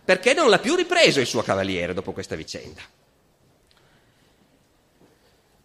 Perché 0.05 0.35
non 0.35 0.49
l'ha 0.49 0.59
più 0.59 0.75
ripreso 0.75 1.21
il 1.21 1.27
suo 1.27 1.43
cavaliere 1.43 1.95
dopo 1.95 2.13
questa 2.13 2.37
vicenda. 2.37 2.83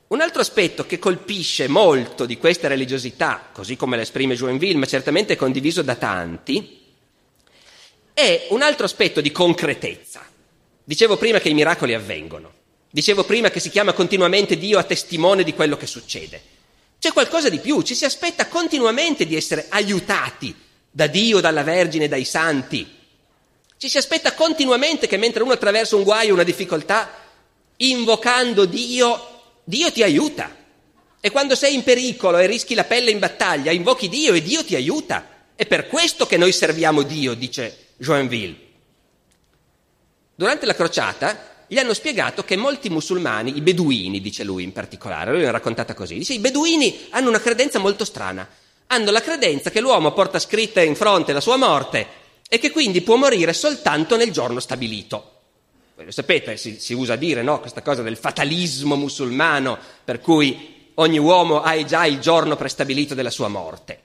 Un 0.08 0.22
altro 0.22 0.42
aspetto 0.42 0.88
che 0.88 0.98
colpisce 0.98 1.68
molto 1.68 2.26
di 2.26 2.38
questa 2.38 2.68
religiosità, 2.68 3.50
così 3.54 3.76
come 3.76 3.96
la 3.96 4.02
esprime 4.02 4.34
Joinville, 4.34 4.80
ma 4.80 4.88
certamente 4.88 5.36
condiviso 5.36 5.84
da 5.84 5.94
tanti, 5.94 6.80
è 8.12 8.48
un 8.50 8.64
altro 8.64 8.86
aspetto 8.86 9.22
di 9.22 9.32
concretezza. 9.32 10.26
Dicevo 10.84 11.16
prima 11.18 11.40
che 11.40 11.50
i 11.50 11.54
miracoli 11.54 11.94
avvengono, 11.94 12.52
dicevo 12.90 13.24
prima 13.24 13.52
che 13.52 13.60
si 13.60 13.70
chiama 13.70 13.94
continuamente 13.94 14.58
Dio 14.58 14.80
a 14.80 14.84
testimone 14.84 15.44
di 15.44 15.54
quello 15.54 15.78
che 15.78 15.86
succede. 15.86 16.42
C'è 17.00 17.14
qualcosa 17.14 17.48
di 17.48 17.60
più, 17.60 17.82
ci 17.82 17.96
si 17.96 18.04
aspetta 18.04 18.48
continuamente 18.48 19.26
di 19.26 19.36
essere 19.36 19.68
aiutati 19.70 20.54
da 20.92 21.08
Dio, 21.08 21.40
dalla 21.40 21.64
Vergine, 21.64 22.10
dai 22.10 22.26
santi. 22.26 22.98
Ci 23.78 23.88
si 23.88 23.98
aspetta 23.98 24.34
continuamente 24.34 25.08
che 25.08 25.16
mentre 25.16 25.42
uno 25.42 25.54
attraversa 25.54 25.96
un 25.96 26.04
guaio, 26.04 26.34
una 26.34 26.44
difficoltà, 26.44 27.10
invocando 27.78 28.66
Dio, 28.66 29.42
Dio 29.64 29.92
ti 29.92 30.04
aiuta. 30.04 30.54
E 31.22 31.32
quando 31.32 31.56
sei 31.56 31.76
in 31.76 31.84
pericolo 31.84 32.38
e 32.38 32.48
rischi 32.48 32.76
la 32.76 32.84
pelle 32.84 33.12
in 33.12 33.20
battaglia, 33.20 33.72
invochi 33.72 34.10
Dio 34.10 34.34
e 34.34 34.42
Dio 34.42 34.66
ti 34.66 34.76
aiuta. 34.76 35.26
È 35.56 35.66
per 35.66 35.88
questo 35.88 36.26
che 36.26 36.36
noi 36.36 36.52
serviamo 36.52 37.04
Dio, 37.04 37.34
dice 37.34 37.88
Joinville. 37.98 38.68
Durante 40.36 40.66
la 40.66 40.76
crociata 40.76 41.59
gli 41.72 41.78
hanno 41.78 41.94
spiegato 41.94 42.44
che 42.44 42.58
molti 42.58 42.90
musulmani, 42.90 43.56
i 43.56 43.62
beduini, 43.62 44.22
dice 44.22 44.44
lui 44.44 44.64
in 44.64 44.74
particolare, 44.74 45.32
lui 45.32 45.44
l'ha 45.44 45.52
raccontata 45.52 45.94
così, 45.94 46.16
dice 46.16 46.34
i 46.34 46.40
beduini 46.40 47.08
hanno 47.12 47.30
una 47.30 47.40
credenza 47.40 47.78
molto 47.78 48.06
strana, 48.06 48.50
hanno 48.88 49.12
la 49.12 49.22
credenza 49.22 49.70
che 49.70 49.80
l'uomo 49.80 50.12
porta 50.12 50.40
scritta 50.40 50.82
in 50.82 50.96
fronte 50.96 51.32
la 51.32 51.40
sua 51.40 51.58
morte 51.58 52.08
e 52.50 52.58
che 52.58 52.72
quindi 52.72 53.02
può 53.02 53.18
morire 53.18 53.54
soltanto 53.54 54.18
nel 54.18 54.32
giorno 54.32 54.60
stabilito. 54.60 55.34
Voi 55.96 56.06
lo 56.06 56.12
sapete, 56.12 56.58
si, 56.58 56.80
si 56.80 56.96
usa 56.96 57.16
dire 57.16 57.44
no, 57.44 57.60
questa 57.60 57.84
cosa 57.84 58.02
del 58.02 58.18
fatalismo 58.18 58.96
musulmano, 58.96 59.78
per 60.04 60.22
cui 60.22 60.92
ogni 60.96 61.20
uomo 61.20 61.62
ha 61.62 61.84
già 61.86 62.08
il 62.08 62.20
giorno 62.20 62.56
prestabilito 62.56 63.14
della 63.14 63.30
sua 63.30 63.48
morte. 63.48 64.02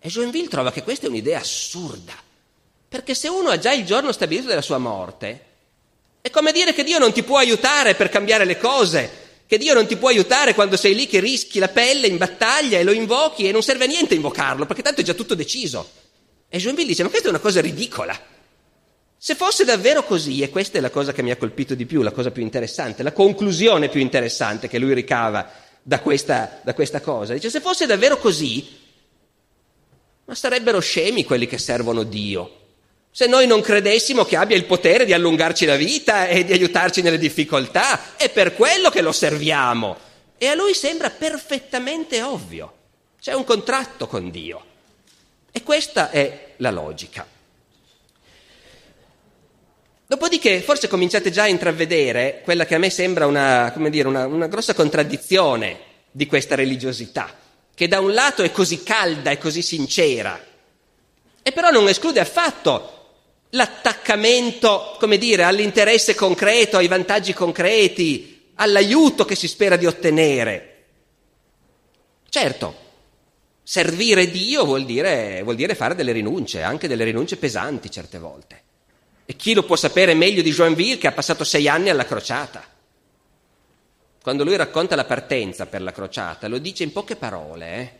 E 0.00 0.08
Joinville 0.08 0.48
trova 0.48 0.72
che 0.72 0.82
questa 0.82 1.06
è 1.06 1.08
un'idea 1.08 1.38
assurda, 1.38 2.14
perché 2.88 3.14
se 3.14 3.28
uno 3.28 3.50
ha 3.50 3.58
già 3.58 3.72
il 3.72 3.84
giorno 3.84 4.10
stabilito 4.10 4.48
della 4.48 4.60
sua 4.60 4.78
morte, 4.78 5.52
è 6.24 6.30
come 6.30 6.52
dire 6.52 6.72
che 6.72 6.84
Dio 6.84 6.98
non 6.98 7.12
ti 7.12 7.22
può 7.22 7.36
aiutare 7.36 7.94
per 7.94 8.08
cambiare 8.08 8.46
le 8.46 8.56
cose, 8.56 9.42
che 9.46 9.58
Dio 9.58 9.74
non 9.74 9.86
ti 9.86 9.98
può 9.98 10.08
aiutare 10.08 10.54
quando 10.54 10.74
sei 10.74 10.94
lì 10.94 11.06
che 11.06 11.20
rischi 11.20 11.58
la 11.58 11.68
pelle 11.68 12.06
in 12.06 12.16
battaglia 12.16 12.78
e 12.78 12.82
lo 12.82 12.92
invochi 12.92 13.46
e 13.46 13.52
non 13.52 13.62
serve 13.62 13.84
a 13.84 13.88
niente 13.88 14.14
invocarlo, 14.14 14.64
perché 14.64 14.80
tanto 14.80 15.02
è 15.02 15.04
già 15.04 15.12
tutto 15.12 15.34
deciso. 15.34 15.86
E 16.48 16.56
Joinville 16.56 16.88
dice, 16.88 17.02
ma 17.02 17.10
questa 17.10 17.26
è 17.26 17.30
una 17.30 17.40
cosa 17.40 17.60
ridicola. 17.60 18.18
Se 19.18 19.34
fosse 19.34 19.66
davvero 19.66 20.02
così, 20.02 20.40
e 20.40 20.48
questa 20.48 20.78
è 20.78 20.80
la 20.80 20.88
cosa 20.88 21.12
che 21.12 21.22
mi 21.22 21.30
ha 21.30 21.36
colpito 21.36 21.74
di 21.74 21.84
più, 21.84 22.00
la 22.00 22.10
cosa 22.10 22.30
più 22.30 22.40
interessante, 22.40 23.02
la 23.02 23.12
conclusione 23.12 23.90
più 23.90 24.00
interessante 24.00 24.66
che 24.66 24.78
lui 24.78 24.94
ricava 24.94 25.46
da 25.82 26.00
questa, 26.00 26.58
da 26.64 26.72
questa 26.72 27.02
cosa, 27.02 27.34
dice 27.34 27.50
se 27.50 27.60
fosse 27.60 27.84
davvero 27.84 28.16
così, 28.16 28.66
ma 30.24 30.34
sarebbero 30.34 30.80
scemi 30.80 31.22
quelli 31.22 31.46
che 31.46 31.58
servono 31.58 32.02
Dio. 32.02 32.62
Se 33.16 33.28
noi 33.28 33.46
non 33.46 33.60
credessimo 33.60 34.24
che 34.24 34.34
abbia 34.34 34.56
il 34.56 34.64
potere 34.64 35.04
di 35.04 35.12
allungarci 35.12 35.66
la 35.66 35.76
vita 35.76 36.26
e 36.26 36.42
di 36.42 36.52
aiutarci 36.52 37.00
nelle 37.00 37.16
difficoltà, 37.16 38.16
è 38.16 38.28
per 38.28 38.54
quello 38.54 38.90
che 38.90 39.02
lo 39.02 39.12
serviamo. 39.12 39.96
E 40.36 40.48
a 40.48 40.56
lui 40.56 40.74
sembra 40.74 41.10
perfettamente 41.10 42.20
ovvio. 42.22 42.74
C'è 43.20 43.32
un 43.32 43.44
contratto 43.44 44.08
con 44.08 44.32
Dio. 44.32 44.64
E 45.52 45.62
questa 45.62 46.10
è 46.10 46.54
la 46.56 46.72
logica. 46.72 47.24
Dopodiché 50.08 50.60
forse 50.60 50.88
cominciate 50.88 51.30
già 51.30 51.44
a 51.44 51.48
intravedere 51.48 52.40
quella 52.42 52.66
che 52.66 52.74
a 52.74 52.78
me 52.78 52.90
sembra 52.90 53.26
una, 53.26 53.72
dire, 53.90 54.08
una, 54.08 54.26
una 54.26 54.48
grossa 54.48 54.74
contraddizione 54.74 55.78
di 56.10 56.26
questa 56.26 56.56
religiosità, 56.56 57.32
che 57.76 57.86
da 57.86 58.00
un 58.00 58.12
lato 58.12 58.42
è 58.42 58.50
così 58.50 58.82
calda 58.82 59.30
e 59.30 59.38
così 59.38 59.62
sincera, 59.62 60.36
e 61.40 61.52
però 61.52 61.70
non 61.70 61.86
esclude 61.86 62.18
affatto 62.18 63.02
l'attaccamento, 63.54 64.96
come 64.98 65.16
dire, 65.18 65.44
all'interesse 65.44 66.14
concreto, 66.14 66.76
ai 66.76 66.88
vantaggi 66.88 67.32
concreti, 67.32 68.50
all'aiuto 68.56 69.24
che 69.24 69.34
si 69.34 69.48
spera 69.48 69.76
di 69.76 69.86
ottenere. 69.86 70.70
Certo, 72.28 72.76
servire 73.62 74.30
Dio 74.30 74.64
vuol 74.64 74.84
dire, 74.84 75.40
vuol 75.42 75.56
dire 75.56 75.74
fare 75.74 75.94
delle 75.94 76.12
rinunce, 76.12 76.62
anche 76.62 76.88
delle 76.88 77.04
rinunce 77.04 77.36
pesanti 77.36 77.90
certe 77.90 78.18
volte. 78.18 78.62
E 79.26 79.36
chi 79.36 79.54
lo 79.54 79.62
può 79.62 79.76
sapere 79.76 80.14
meglio 80.14 80.42
di 80.42 80.52
Joinville 80.52 80.98
che 80.98 81.06
ha 81.06 81.12
passato 81.12 81.44
sei 81.44 81.68
anni 81.68 81.88
alla 81.88 82.04
crociata? 82.04 82.62
Quando 84.20 84.44
lui 84.44 84.56
racconta 84.56 84.96
la 84.96 85.04
partenza 85.04 85.66
per 85.66 85.80
la 85.80 85.92
crociata, 85.92 86.48
lo 86.48 86.58
dice 86.58 86.82
in 86.82 86.92
poche 86.92 87.16
parole. 87.16 87.74
Eh? 87.76 87.92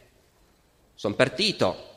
Sono 0.94 1.14
partito. 1.14 1.92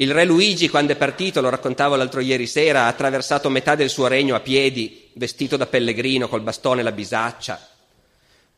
Il 0.00 0.12
re 0.14 0.24
Luigi, 0.24 0.70
quando 0.70 0.92
è 0.92 0.96
partito, 0.96 1.42
lo 1.42 1.50
raccontavo 1.50 1.94
l'altro 1.94 2.20
ieri 2.20 2.46
sera, 2.46 2.84
ha 2.84 2.86
attraversato 2.86 3.50
metà 3.50 3.74
del 3.74 3.90
suo 3.90 4.06
regno 4.06 4.34
a 4.34 4.40
piedi, 4.40 5.10
vestito 5.12 5.58
da 5.58 5.66
pellegrino, 5.66 6.26
col 6.26 6.40
bastone 6.40 6.80
e 6.80 6.84
la 6.84 6.92
bisaccia. 6.92 7.68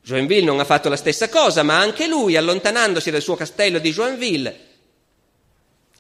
Joinville 0.01 0.45
non 0.45 0.61
ha 0.61 0.65
fatto 0.65 0.89
la 0.89 0.95
stessa 0.95 1.29
cosa, 1.29 1.65
ma 1.65 1.81
anche 1.81 2.07
lui, 2.07 2.37
allontanandosi 2.37 3.11
dal 3.11 3.23
suo 3.23 3.35
castello 3.35 3.81
di 3.81 3.91
Joinville, 3.91 4.61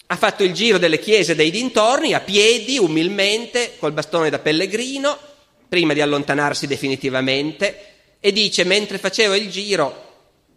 ha 0.06 0.16
fatto 0.16 0.44
il 0.44 0.52
giro 0.52 0.78
delle 0.78 1.00
chiese 1.00 1.34
dei 1.34 1.50
dintorni 1.50 2.14
a 2.14 2.20
piedi, 2.20 2.78
umilmente, 2.78 3.74
col 3.80 3.90
bastone 3.90 4.30
da 4.30 4.38
pellegrino, 4.38 5.18
prima 5.68 5.92
di 5.92 6.00
allontanarsi 6.00 6.68
definitivamente, 6.68 7.86
e 8.20 8.30
dice, 8.30 8.62
mentre 8.62 8.98
facevo 8.98 9.34
il 9.34 9.50
giro, 9.50 10.10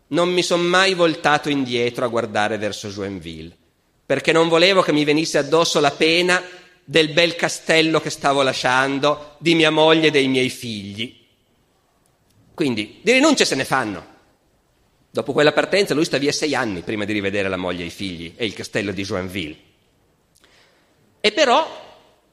non 0.09 0.29
mi 0.29 0.43
sono 0.43 0.61
mai 0.61 0.93
voltato 0.93 1.49
indietro 1.49 2.05
a 2.05 2.09
guardare 2.09 2.59
verso 2.59 2.89
Joinville, 2.89 3.63
perché 4.05 4.31
non 4.31 4.47
volevo 4.47 4.81
che 4.81 4.91
mi 4.91 5.03
venisse 5.03 5.37
addosso 5.37 5.79
la 5.79 5.91
pena 5.91 6.43
del 6.83 7.09
bel 7.09 7.35
castello 7.35 7.99
che 7.99 8.11
stavo 8.11 8.43
lasciando, 8.43 9.35
di 9.39 9.55
mia 9.55 9.71
moglie 9.71 10.07
e 10.07 10.11
dei 10.11 10.27
miei 10.27 10.49
figli. 10.49 11.23
Quindi 12.53 12.99
di 13.01 13.11
rinunce 13.11 13.45
se 13.45 13.55
ne 13.55 13.65
fanno. 13.65 14.13
Dopo 15.09 15.33
quella 15.33 15.53
partenza 15.53 15.93
lui 15.93 16.05
sta 16.05 16.17
via 16.17 16.31
sei 16.31 16.53
anni 16.53 16.81
prima 16.81 17.05
di 17.05 17.13
rivedere 17.13 17.49
la 17.49 17.57
moglie 17.57 17.83
e 17.83 17.87
i 17.87 17.91
figli 17.91 18.33
e 18.35 18.45
il 18.45 18.53
castello 18.53 18.91
di 18.91 19.03
Joinville. 19.03 19.57
E 21.19 21.31
però 21.31 21.83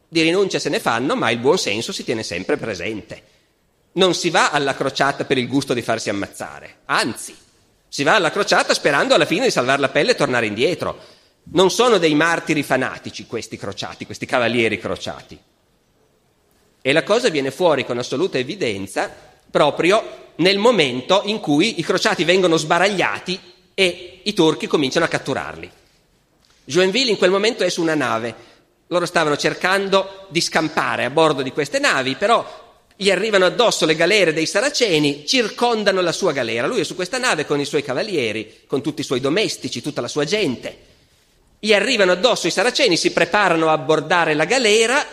di 0.06 0.20
rinunce 0.20 0.58
se 0.58 0.68
ne 0.68 0.80
fanno, 0.80 1.16
ma 1.16 1.30
il 1.30 1.38
buon 1.38 1.56
senso 1.56 1.92
si 1.92 2.04
tiene 2.04 2.22
sempre 2.22 2.58
presente. 2.58 3.22
Non 3.92 4.14
si 4.14 4.28
va 4.28 4.50
alla 4.50 4.74
crociata 4.74 5.24
per 5.24 5.38
il 5.38 5.48
gusto 5.48 5.72
di 5.72 5.80
farsi 5.80 6.11
ammazzare, 6.11 6.80
anzi, 6.85 7.35
si 7.88 8.02
va 8.04 8.14
alla 8.14 8.30
crociata 8.30 8.74
sperando 8.74 9.14
alla 9.14 9.26
fine 9.26 9.44
di 9.44 9.50
salvare 9.50 9.80
la 9.80 9.88
pelle 9.90 10.12
e 10.12 10.14
tornare 10.14 10.46
indietro. 10.46 10.98
Non 11.44 11.70
sono 11.70 11.98
dei 11.98 12.14
martiri 12.14 12.62
fanatici 12.62 13.26
questi 13.26 13.57
crociati, 13.57 14.07
questi 14.07 14.26
cavalieri 14.26 14.78
crociati. 14.78 15.38
E 16.81 16.92
la 16.92 17.02
cosa 17.02 17.28
viene 17.28 17.50
fuori 17.50 17.85
con 17.85 17.98
assoluta 17.98 18.38
evidenza 18.38 19.11
proprio 19.50 20.31
nel 20.37 20.59
momento 20.59 21.22
in 21.24 21.40
cui 21.40 21.78
i 21.78 21.83
crociati 21.83 22.24
vengono 22.24 22.57
sbaragliati 22.57 23.38
e 23.74 24.20
i 24.22 24.33
turchi 24.33 24.66
cominciano 24.66 25.05
a 25.05 25.09
catturarli. 25.09 25.70
Joinville 26.64 27.11
in 27.11 27.18
quel 27.18 27.31
momento 27.31 27.64
è 27.64 27.68
su 27.68 27.83
una 27.83 27.94
nave. 27.94 28.50
Loro 28.87 29.07
stavano 29.07 29.37
cercando 29.37 30.26
di 30.28 30.40
scampare 30.40 31.05
a 31.05 31.11
bordo 31.11 31.42
di 31.42 31.52
queste 31.52 31.78
navi, 31.78 32.14
però 32.14 32.61
gli 32.96 33.11
arrivano 33.11 33.46
addosso 33.46 33.85
le 33.85 33.96
galere 33.96 34.33
dei 34.33 34.46
saraceni, 34.46 35.26
circondano 35.26 36.00
la 36.00 36.12
sua 36.12 36.33
galera. 36.33 36.66
Lui 36.66 36.81
è 36.81 36.85
su 36.85 36.94
questa 36.94 37.18
nave 37.18 37.46
con 37.46 37.59
i 37.59 37.64
suoi 37.64 37.83
cavalieri, 37.83 38.61
con 38.66 38.83
tutti 38.83 39.00
i 39.00 39.05
suoi 39.05 39.20
domestici, 39.20 39.83
tutta 39.83 40.00
la 40.00 40.09
sua 40.09 40.24
gente. 40.24 40.90
Gli 41.64 41.72
arrivano 41.72 42.11
addosso 42.11 42.48
i 42.48 42.51
saraceni, 42.51 42.96
si 42.96 43.12
preparano 43.12 43.68
a 43.68 43.72
abbordare 43.72 44.35
la 44.35 44.46
galera 44.46 45.07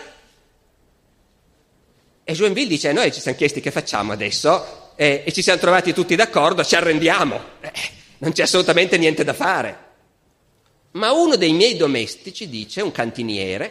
e 2.24 2.34
Joinville 2.34 2.68
dice: 2.68 2.92
Noi 2.92 3.14
ci 3.14 3.22
siamo 3.22 3.38
chiesti 3.38 3.62
che 3.62 3.70
facciamo 3.70 4.14
adesso 4.14 4.94
eh, 4.96 5.22
e 5.28 5.32
ci 5.32 5.44
siamo 5.44 5.60
trovati 5.60 5.94
tutti 5.94 6.16
d'accordo, 6.16 6.64
ci 6.64 6.76
arrendiamo, 6.76 7.40
eh, 7.62 7.72
non 8.18 8.32
c'è 8.32 8.42
assolutamente 8.42 8.98
niente 8.98 9.24
da 9.24 9.34
fare. 9.34 9.78
Ma 10.94 11.12
uno 11.12 11.36
dei 11.36 11.54
miei 11.54 11.78
domestici 11.78 12.50
dice, 12.50 12.82
un 12.82 12.92
cantiniere, 12.92 13.66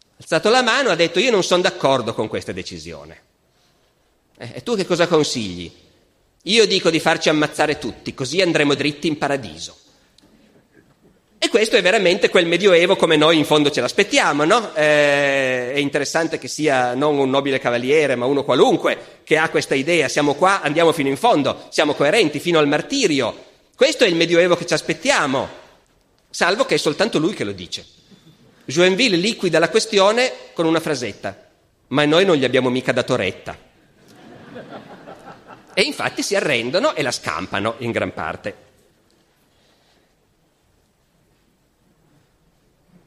ha 0.00 0.14
alzato 0.18 0.50
la 0.50 0.62
mano 0.62 0.88
e 0.88 0.92
ha 0.92 0.96
detto 0.96 1.20
io 1.20 1.30
non 1.30 1.44
sono 1.44 1.62
d'accordo 1.62 2.14
con 2.14 2.26
questa 2.26 2.50
decisione. 2.50 3.22
Eh, 4.38 4.54
e 4.54 4.62
tu 4.64 4.74
che 4.74 4.86
cosa 4.86 5.06
consigli? 5.06 5.72
Io 6.42 6.66
dico 6.66 6.90
di 6.90 6.98
farci 6.98 7.28
ammazzare 7.28 7.78
tutti, 7.78 8.12
così 8.12 8.40
andremo 8.40 8.74
dritti 8.74 9.06
in 9.06 9.18
paradiso. 9.18 9.76
E 11.46 11.48
questo 11.48 11.76
è 11.76 11.80
veramente 11.80 12.28
quel 12.28 12.44
medioevo 12.44 12.96
come 12.96 13.14
noi 13.14 13.38
in 13.38 13.44
fondo 13.44 13.70
ce 13.70 13.80
l'aspettiamo, 13.80 14.44
no? 14.44 14.74
Eh, 14.74 15.74
è 15.74 15.78
interessante 15.78 16.38
che 16.38 16.48
sia 16.48 16.94
non 16.94 17.16
un 17.18 17.30
nobile 17.30 17.60
cavaliere, 17.60 18.16
ma 18.16 18.26
uno 18.26 18.42
qualunque 18.42 19.20
che 19.22 19.36
ha 19.36 19.48
questa 19.48 19.76
idea, 19.76 20.08
siamo 20.08 20.34
qua, 20.34 20.60
andiamo 20.60 20.90
fino 20.90 21.08
in 21.08 21.16
fondo, 21.16 21.66
siamo 21.68 21.94
coerenti 21.94 22.40
fino 22.40 22.58
al 22.58 22.66
martirio. 22.66 23.44
Questo 23.76 24.02
è 24.02 24.08
il 24.08 24.16
medioevo 24.16 24.56
che 24.56 24.66
ci 24.66 24.74
aspettiamo, 24.74 25.48
salvo 26.28 26.64
che 26.64 26.74
è 26.74 26.78
soltanto 26.78 27.20
lui 27.20 27.32
che 27.32 27.44
lo 27.44 27.52
dice. 27.52 27.86
Joinville 28.64 29.16
liquida 29.16 29.60
la 29.60 29.68
questione 29.68 30.32
con 30.52 30.66
una 30.66 30.80
frasetta, 30.80 31.46
ma 31.88 32.04
noi 32.06 32.24
non 32.24 32.34
gli 32.34 32.44
abbiamo 32.44 32.70
mica 32.70 32.90
dato 32.90 33.14
retta. 33.14 33.56
E 35.74 35.82
infatti 35.82 36.24
si 36.24 36.34
arrendono 36.34 36.96
e 36.96 37.02
la 37.02 37.12
scampano 37.12 37.76
in 37.78 37.92
gran 37.92 38.12
parte. 38.12 38.65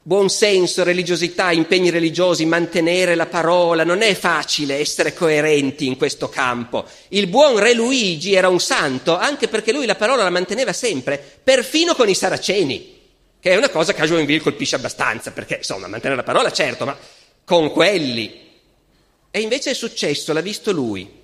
Buon 0.02 0.30
senso, 0.30 0.82
religiosità, 0.82 1.50
impegni 1.50 1.90
religiosi, 1.90 2.46
mantenere 2.46 3.14
la 3.14 3.26
parola, 3.26 3.84
non 3.84 4.02
è 4.02 4.14
facile 4.14 4.76
essere 4.76 5.12
coerenti 5.12 5.86
in 5.86 5.96
questo 5.96 6.28
campo. 6.28 6.86
Il 7.08 7.26
buon 7.26 7.58
re 7.58 7.74
Luigi 7.74 8.34
era 8.34 8.48
un 8.48 8.60
santo 8.60 9.16
anche 9.16 9.48
perché 9.48 9.72
lui 9.72 9.86
la 9.86 9.96
parola 9.96 10.22
la 10.22 10.30
manteneva 10.30 10.72
sempre, 10.72 11.18
perfino 11.42 11.94
con 11.94 12.08
i 12.08 12.14
saraceni, 12.14 12.98
che 13.38 13.50
è 13.50 13.56
una 13.56 13.68
cosa 13.68 13.92
che 13.92 14.02
a 14.02 14.06
Joinville 14.06 14.40
colpisce 14.40 14.76
abbastanza, 14.76 15.32
perché 15.32 15.56
insomma 15.56 15.86
mantenere 15.86 16.20
la 16.20 16.26
parola 16.26 16.50
certo, 16.50 16.84
ma 16.84 16.96
con 17.44 17.70
quelli. 17.70 18.48
E 19.30 19.40
invece 19.40 19.70
è 19.70 19.74
successo, 19.74 20.32
l'ha 20.32 20.40
visto 20.40 20.72
lui. 20.72 21.18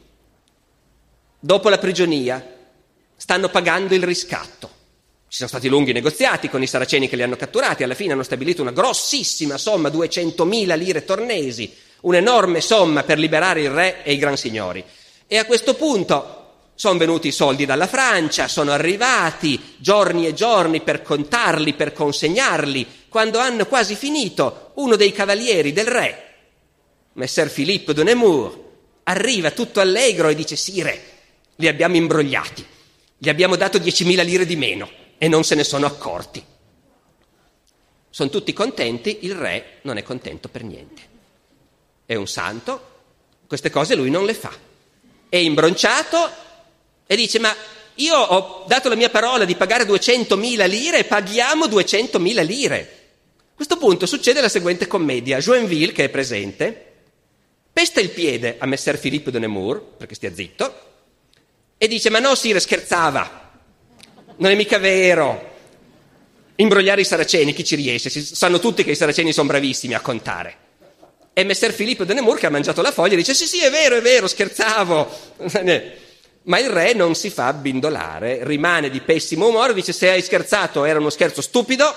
Dopo 1.38 1.68
la 1.68 1.78
prigionia 1.78 2.54
stanno 3.16 3.48
pagando 3.48 3.94
il 3.94 4.02
riscatto. 4.02 4.75
Ci 5.28 5.38
sono 5.38 5.48
stati 5.48 5.68
lunghi 5.68 5.92
negoziati 5.92 6.48
con 6.48 6.62
i 6.62 6.68
saraceni 6.68 7.08
che 7.08 7.16
li 7.16 7.22
hanno 7.22 7.36
catturati, 7.36 7.82
alla 7.82 7.94
fine 7.94 8.12
hanno 8.12 8.22
stabilito 8.22 8.62
una 8.62 8.70
grossissima 8.70 9.58
somma, 9.58 9.88
200.000 9.88 10.78
lire 10.78 11.04
tornesi, 11.04 11.74
un'enorme 12.02 12.60
somma 12.60 13.02
per 13.02 13.18
liberare 13.18 13.62
il 13.62 13.70
re 13.70 14.04
e 14.04 14.12
i 14.12 14.18
gran 14.18 14.36
signori. 14.36 14.84
E 15.26 15.36
a 15.36 15.44
questo 15.44 15.74
punto 15.74 16.44
sono 16.76 16.96
venuti 16.96 17.28
i 17.28 17.32
soldi 17.32 17.66
dalla 17.66 17.88
Francia, 17.88 18.46
sono 18.46 18.70
arrivati 18.70 19.74
giorni 19.78 20.26
e 20.28 20.32
giorni 20.32 20.80
per 20.80 21.02
contarli, 21.02 21.74
per 21.74 21.92
consegnarli. 21.92 22.86
Quando 23.08 23.38
hanno 23.40 23.66
quasi 23.66 23.96
finito, 23.96 24.70
uno 24.74 24.94
dei 24.94 25.10
cavalieri 25.10 25.72
del 25.72 25.86
re, 25.86 26.34
Messer 27.14 27.50
Philippe 27.50 27.92
de 27.92 28.04
Nemours, 28.04 28.56
arriva 29.02 29.50
tutto 29.50 29.80
allegro 29.80 30.28
e 30.28 30.36
dice: 30.36 30.54
Sire, 30.54 31.02
li 31.56 31.66
abbiamo 31.66 31.96
imbrogliati, 31.96 32.64
gli 33.18 33.28
abbiamo 33.28 33.56
dato 33.56 33.78
10.000 33.78 34.24
lire 34.24 34.46
di 34.46 34.54
meno 34.54 35.04
e 35.18 35.28
non 35.28 35.44
se 35.44 35.54
ne 35.54 35.64
sono 35.64 35.86
accorti. 35.86 36.44
Sono 38.10 38.30
tutti 38.30 38.52
contenti, 38.52 39.18
il 39.22 39.34
re 39.34 39.78
non 39.82 39.98
è 39.98 40.02
contento 40.02 40.48
per 40.48 40.62
niente. 40.62 41.02
È 42.06 42.14
un 42.14 42.26
santo, 42.26 42.94
queste 43.46 43.70
cose 43.70 43.94
lui 43.94 44.10
non 44.10 44.24
le 44.24 44.34
fa. 44.34 44.52
È 45.28 45.36
imbronciato 45.36 46.30
e 47.06 47.16
dice 47.16 47.38
ma 47.38 47.54
io 47.96 48.16
ho 48.16 48.64
dato 48.66 48.88
la 48.88 48.94
mia 48.94 49.10
parola 49.10 49.44
di 49.44 49.54
pagare 49.54 49.84
200.000 49.84 50.68
lire 50.68 51.04
paghiamo 51.04 51.66
200.000 51.66 52.44
lire. 52.44 52.78
A 53.52 53.54
questo 53.56 53.78
punto 53.78 54.04
succede 54.06 54.40
la 54.40 54.50
seguente 54.50 54.86
commedia. 54.86 55.38
Joinville, 55.38 55.92
che 55.92 56.04
è 56.04 56.08
presente, 56.10 56.92
pesta 57.72 58.00
il 58.00 58.10
piede 58.10 58.56
a 58.58 58.66
messer 58.66 58.98
Filippo 58.98 59.30
de 59.30 59.38
Nemours, 59.38 59.80
perché 59.96 60.14
stia 60.14 60.34
zitto, 60.34 60.74
e 61.78 61.88
dice 61.88 62.10
ma 62.10 62.18
no, 62.18 62.34
Sire, 62.34 62.60
scherzava, 62.60 63.45
non 64.36 64.50
è 64.50 64.54
mica 64.54 64.78
vero. 64.78 65.54
Imbrogliare 66.56 67.02
i 67.02 67.04
saraceni, 67.04 67.52
chi 67.52 67.64
ci 67.64 67.76
riesce? 67.76 68.08
Si, 68.10 68.24
sanno 68.24 68.58
tutti 68.58 68.82
che 68.84 68.92
i 68.92 68.96
saraceni 68.96 69.32
sono 69.32 69.48
bravissimi 69.48 69.94
a 69.94 70.00
contare. 70.00 70.64
E 71.32 71.44
messer 71.44 71.72
Filippo 71.72 72.04
de 72.04 72.14
Nemours 72.14 72.40
che 72.40 72.46
ha 72.46 72.50
mangiato 72.50 72.80
la 72.80 72.92
foglia 72.92 73.14
dice 73.14 73.34
sì 73.34 73.46
sì 73.46 73.62
è 73.62 73.70
vero, 73.70 73.96
è 73.96 74.00
vero, 74.00 74.26
scherzavo. 74.26 75.10
Ma 76.44 76.58
il 76.58 76.70
re 76.70 76.92
non 76.94 77.14
si 77.14 77.28
fa 77.28 77.52
bindolare, 77.52 78.38
rimane 78.42 78.88
di 78.88 79.00
pessimo 79.00 79.48
umore, 79.48 79.74
dice 79.74 79.92
se 79.92 80.10
hai 80.10 80.22
scherzato 80.22 80.84
era 80.84 80.98
uno 81.00 81.10
scherzo 81.10 81.42
stupido 81.42 81.92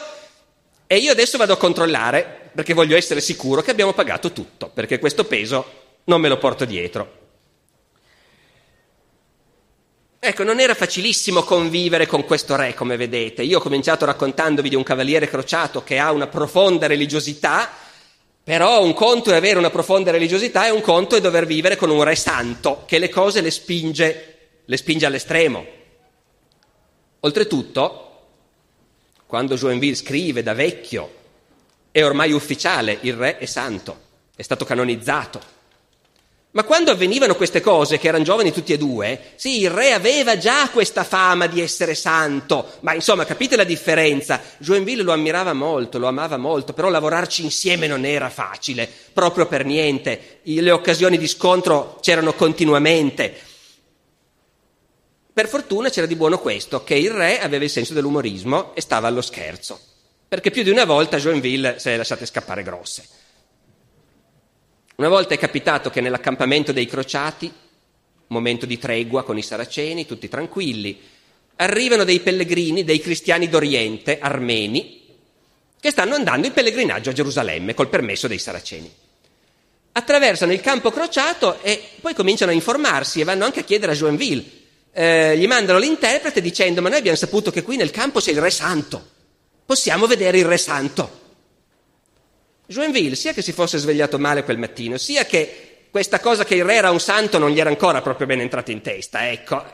e 0.88 0.98
io 0.98 1.12
adesso 1.12 1.38
vado 1.38 1.54
a 1.54 1.58
controllare 1.58 2.50
perché 2.54 2.74
voglio 2.74 2.98
essere 2.98 3.22
sicuro 3.22 3.62
che 3.62 3.70
abbiamo 3.72 3.94
pagato 3.94 4.32
tutto, 4.32 4.72
perché 4.74 4.98
questo 4.98 5.24
peso 5.24 5.66
non 6.06 6.20
me 6.20 6.30
lo 6.30 6.40
porto 6.40 6.66
dietro. 6.66 7.19
Ecco, 10.22 10.44
non 10.44 10.60
era 10.60 10.74
facilissimo 10.74 11.44
convivere 11.44 12.06
con 12.06 12.26
questo 12.26 12.58
re, 12.58 12.74
come 12.74 12.98
vedete. 12.98 13.42
Io 13.42 13.60
ho 13.60 13.62
cominciato 13.62 14.04
raccontandovi 14.04 14.68
di 14.68 14.76
un 14.76 14.84
cavaliere 14.84 15.30
crociato 15.30 15.82
che 15.82 15.98
ha 15.98 16.12
una 16.12 16.28
profonda 16.28 16.88
religiosità, 16.88 17.70
però 18.44 18.84
un 18.84 18.94
conto 18.94 19.32
è 19.32 19.36
avere 19.36 19.58
una 19.58 19.70
profonda 19.70 20.12
religiosità 20.12 20.68
e 20.68 20.72
un 20.72 20.82
conto 20.82 21.16
è 21.16 21.22
dover 21.22 21.46
vivere 21.46 21.78
con 21.78 21.90
un 21.90 22.04
re 22.04 22.16
santo 22.16 22.84
che 22.86 23.00
le 23.00 23.08
cose 23.08 23.40
le 23.40 23.50
spinge, 23.50 24.38
le 24.66 24.78
spinge 24.78 25.06
all'estremo. 25.06 25.66
Oltretutto, 27.22 28.06
quando 29.26 29.56
Joinville 29.56 29.96
scrive 29.96 30.44
da 30.44 30.54
vecchio, 30.54 31.14
è 31.92 32.04
ormai 32.04 32.34
ufficiale, 32.34 32.98
il 33.02 33.14
re 33.14 33.38
è 33.38 33.46
santo, 33.46 33.98
è 34.36 34.42
stato 34.42 34.66
canonizzato. 34.66 35.58
Ma 36.52 36.64
quando 36.64 36.90
avvenivano 36.90 37.36
queste 37.36 37.62
cose, 37.62 38.00
che 38.00 38.08
erano 38.08 38.24
giovani 38.24 38.52
tutti 38.52 38.74
e 38.74 38.78
due, 38.78 39.34
sì, 39.36 39.60
il 39.62 39.70
re 39.70 39.94
aveva 39.94 40.36
già 40.36 40.68
questa 40.70 41.04
fama 41.04 41.46
di 41.46 41.62
essere 41.62 41.94
santo, 41.94 42.78
ma 42.80 42.96
insomma 42.96 43.24
capite 43.24 43.56
la 43.56 43.64
differenza. 43.64 44.42
Joinville 44.58 45.04
lo 45.04 45.12
ammirava 45.12 45.54
molto, 45.54 46.00
lo 46.00 46.08
amava 46.08 46.38
molto, 46.38 46.74
però 46.74 46.90
lavorarci 46.90 47.44
insieme 47.44 47.86
non 47.86 48.04
era 48.04 48.32
facile, 48.32 48.90
proprio 49.14 49.46
per 49.46 49.64
niente. 49.64 50.40
Le 50.42 50.72
occasioni 50.72 51.20
di 51.20 51.28
scontro 51.28 52.00
c'erano 52.02 52.34
continuamente. 52.34 53.32
Per 55.32 55.48
fortuna 55.48 55.90
c'era 55.90 56.08
di 56.08 56.16
buono 56.16 56.40
questo, 56.40 56.84
che 56.84 56.96
il 56.96 57.12
re 57.12 57.40
aveva 57.42 57.64
il 57.64 57.70
senso 57.70 57.94
dell'umorismo 57.94 58.74
e 58.74 58.82
stava 58.82 59.08
allo 59.08 59.22
scherzo, 59.22 59.80
perché 60.28 60.50
più 60.50 60.64
di 60.64 60.72
una 60.72 60.86
volta 60.86 61.18
Joinville 61.18 61.78
se 61.78 61.92
le 61.92 61.98
lasciate 61.98 62.26
scappare 62.26 62.64
grosse. 62.64 63.19
Una 65.00 65.08
volta 65.08 65.34
è 65.34 65.38
capitato 65.38 65.90
che 65.90 66.02
nell'accampamento 66.02 66.74
dei 66.74 66.86
crociati, 66.86 67.50
momento 68.28 68.66
di 68.66 68.78
tregua 68.78 69.24
con 69.24 69.38
i 69.38 69.42
saraceni, 69.42 70.06
tutti 70.06 70.28
tranquilli, 70.28 71.00
arrivano 71.56 72.04
dei 72.04 72.20
pellegrini, 72.20 72.84
dei 72.84 73.00
cristiani 73.00 73.48
d'Oriente, 73.48 74.20
armeni, 74.20 75.08
che 75.80 75.92
stanno 75.92 76.16
andando 76.16 76.48
in 76.48 76.54
pellegrinaggio 76.54 77.12
a 77.12 77.14
Gerusalemme 77.14 77.74
col 77.74 77.88
permesso 77.88 78.28
dei 78.28 78.40
saraceni. 78.40 78.94
Attraversano 79.94 80.52
il 80.52 80.60
campo 80.60 80.92
crociato 80.92 81.62
e 81.62 81.82
poi 82.02 82.14
cominciano 82.14 82.52
a 82.52 82.56
informarsi 82.56 83.22
e 83.22 83.24
vanno 83.24 83.46
anche 83.46 83.62
a 83.62 83.64
chiedere 83.64 83.94
a 83.94 83.96
Joinville. 83.96 84.44
Eh, 84.92 85.38
gli 85.38 85.48
mandano 85.48 85.80
l'interprete 85.80 86.42
dicendo: 86.42 86.82
Ma 86.82 86.90
noi 86.90 86.98
abbiamo 86.98 87.16
saputo 87.16 87.52
che 87.52 87.64
qui 87.64 87.78
nel 87.78 87.92
campo 87.92 88.20
c'è 88.20 88.32
il 88.32 88.42
Re 88.42 88.52
Santo. 88.52 89.02
Possiamo 89.66 90.08
vedere 90.08 90.40
il 90.40 90.46
Re 90.46 90.58
Santo. 90.58 91.19
Joinville, 92.70 93.16
sia 93.16 93.34
che 93.34 93.42
si 93.42 93.52
fosse 93.52 93.80
svegliato 93.80 94.20
male 94.20 94.44
quel 94.44 94.60
mattino, 94.60 95.00
sia 95.00 95.26
che 95.26 95.88
questa 95.90 96.20
cosa 96.20 96.46
che 96.46 96.54
il 96.54 96.64
re 96.64 96.76
era 96.76 96.92
un 96.92 97.00
santo 97.00 97.40
non 97.40 97.50
gli 97.50 97.60
era 97.60 97.70
ancora 97.70 98.04
proprio 98.04 98.28
ben 98.28 98.42
entrata 98.42 98.72
in 98.72 98.82
testa, 98.82 99.32
ecco, 99.32 99.66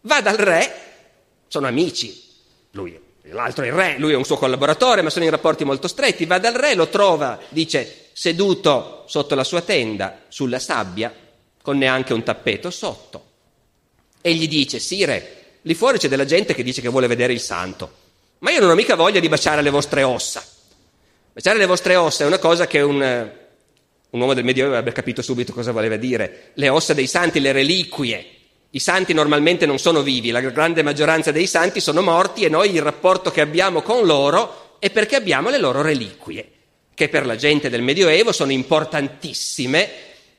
va 0.00 0.20
dal 0.20 0.36
re, 0.36 0.74
sono 1.46 1.68
amici, 1.68 2.24
lui, 2.72 2.98
l'altro 3.26 3.62
è 3.62 3.68
il 3.68 3.72
re, 3.72 3.98
lui 3.98 4.14
è 4.14 4.16
un 4.16 4.24
suo 4.24 4.36
collaboratore, 4.36 5.02
ma 5.02 5.10
sono 5.10 5.24
in 5.24 5.30
rapporti 5.30 5.62
molto 5.62 5.86
stretti, 5.86 6.26
va 6.26 6.40
dal 6.40 6.54
re, 6.54 6.74
lo 6.74 6.88
trova, 6.88 7.38
dice, 7.50 8.08
seduto 8.12 9.04
sotto 9.06 9.36
la 9.36 9.44
sua 9.44 9.60
tenda, 9.60 10.22
sulla 10.26 10.58
sabbia, 10.58 11.14
con 11.62 11.78
neanche 11.78 12.14
un 12.14 12.24
tappeto 12.24 12.68
sotto, 12.72 13.26
e 14.20 14.34
gli 14.34 14.48
dice, 14.48 14.80
sire, 14.80 15.58
lì 15.62 15.74
fuori 15.74 15.98
c'è 15.98 16.08
della 16.08 16.24
gente 16.24 16.52
che 16.52 16.64
dice 16.64 16.80
che 16.80 16.88
vuole 16.88 17.06
vedere 17.06 17.32
il 17.32 17.40
santo, 17.40 17.92
ma 18.40 18.50
io 18.50 18.58
non 18.58 18.70
ho 18.70 18.74
mica 18.74 18.96
voglia 18.96 19.20
di 19.20 19.28
baciare 19.28 19.62
le 19.62 19.70
vostre 19.70 20.02
ossa. 20.02 20.44
Baciare 21.34 21.58
le 21.58 21.66
vostre 21.66 21.96
ossa 21.96 22.22
è 22.22 22.28
una 22.28 22.38
cosa 22.38 22.68
che 22.68 22.80
un, 22.80 23.00
un 23.00 24.20
uomo 24.20 24.34
del 24.34 24.44
Medioevo 24.44 24.70
avrebbe 24.70 24.92
capito 24.92 25.20
subito 25.20 25.52
cosa 25.52 25.72
voleva 25.72 25.96
dire. 25.96 26.52
Le 26.54 26.68
ossa 26.68 26.94
dei 26.94 27.08
santi, 27.08 27.40
le 27.40 27.50
reliquie. 27.50 28.24
I 28.70 28.78
santi 28.78 29.12
normalmente 29.12 29.66
non 29.66 29.80
sono 29.80 30.02
vivi, 30.02 30.30
la 30.30 30.40
grande 30.40 30.84
maggioranza 30.84 31.32
dei 31.32 31.48
santi 31.48 31.80
sono 31.80 32.02
morti 32.02 32.44
e 32.44 32.48
noi 32.48 32.72
il 32.72 32.82
rapporto 32.82 33.32
che 33.32 33.40
abbiamo 33.40 33.82
con 33.82 34.06
loro 34.06 34.76
è 34.78 34.90
perché 34.90 35.16
abbiamo 35.16 35.50
le 35.50 35.58
loro 35.58 35.82
reliquie, 35.82 36.48
che 36.94 37.08
per 37.08 37.26
la 37.26 37.34
gente 37.34 37.68
del 37.68 37.82
Medioevo 37.82 38.30
sono 38.30 38.52
importantissime 38.52 39.90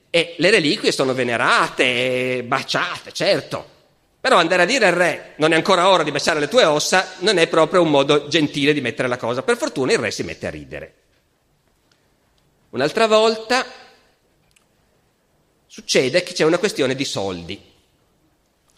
e 0.10 0.36
le 0.38 0.50
reliquie 0.50 0.94
sono 0.94 1.14
venerate, 1.14 2.42
baciate, 2.48 3.12
certo. 3.12 3.74
Però 4.26 4.38
andare 4.38 4.64
a 4.64 4.66
dire 4.66 4.88
al 4.88 4.94
re 4.94 5.34
non 5.36 5.52
è 5.52 5.56
ancora 5.56 5.88
ora 5.88 6.02
di 6.02 6.10
baciare 6.10 6.40
le 6.40 6.48
tue 6.48 6.66
ossa 6.66 7.12
non 7.20 7.38
è 7.38 7.46
proprio 7.48 7.84
un 7.84 7.92
modo 7.92 8.28
gentile 8.28 8.74
di 8.74 8.82
mettere 8.82 9.08
la 9.08 9.18
cosa. 9.18 9.44
Per 9.44 9.56
fortuna 9.56 9.92
il 9.92 10.00
re 10.00 10.10
si 10.10 10.24
mette 10.24 10.48
a 10.48 10.50
ridere. 10.50 10.94
Un'altra 12.72 13.06
volta 13.06 13.64
succede 15.68 16.24
che 16.24 16.34
c'è 16.34 16.44
una 16.44 16.58
questione 16.58 16.96
di 16.96 17.06
soldi. 17.06 17.74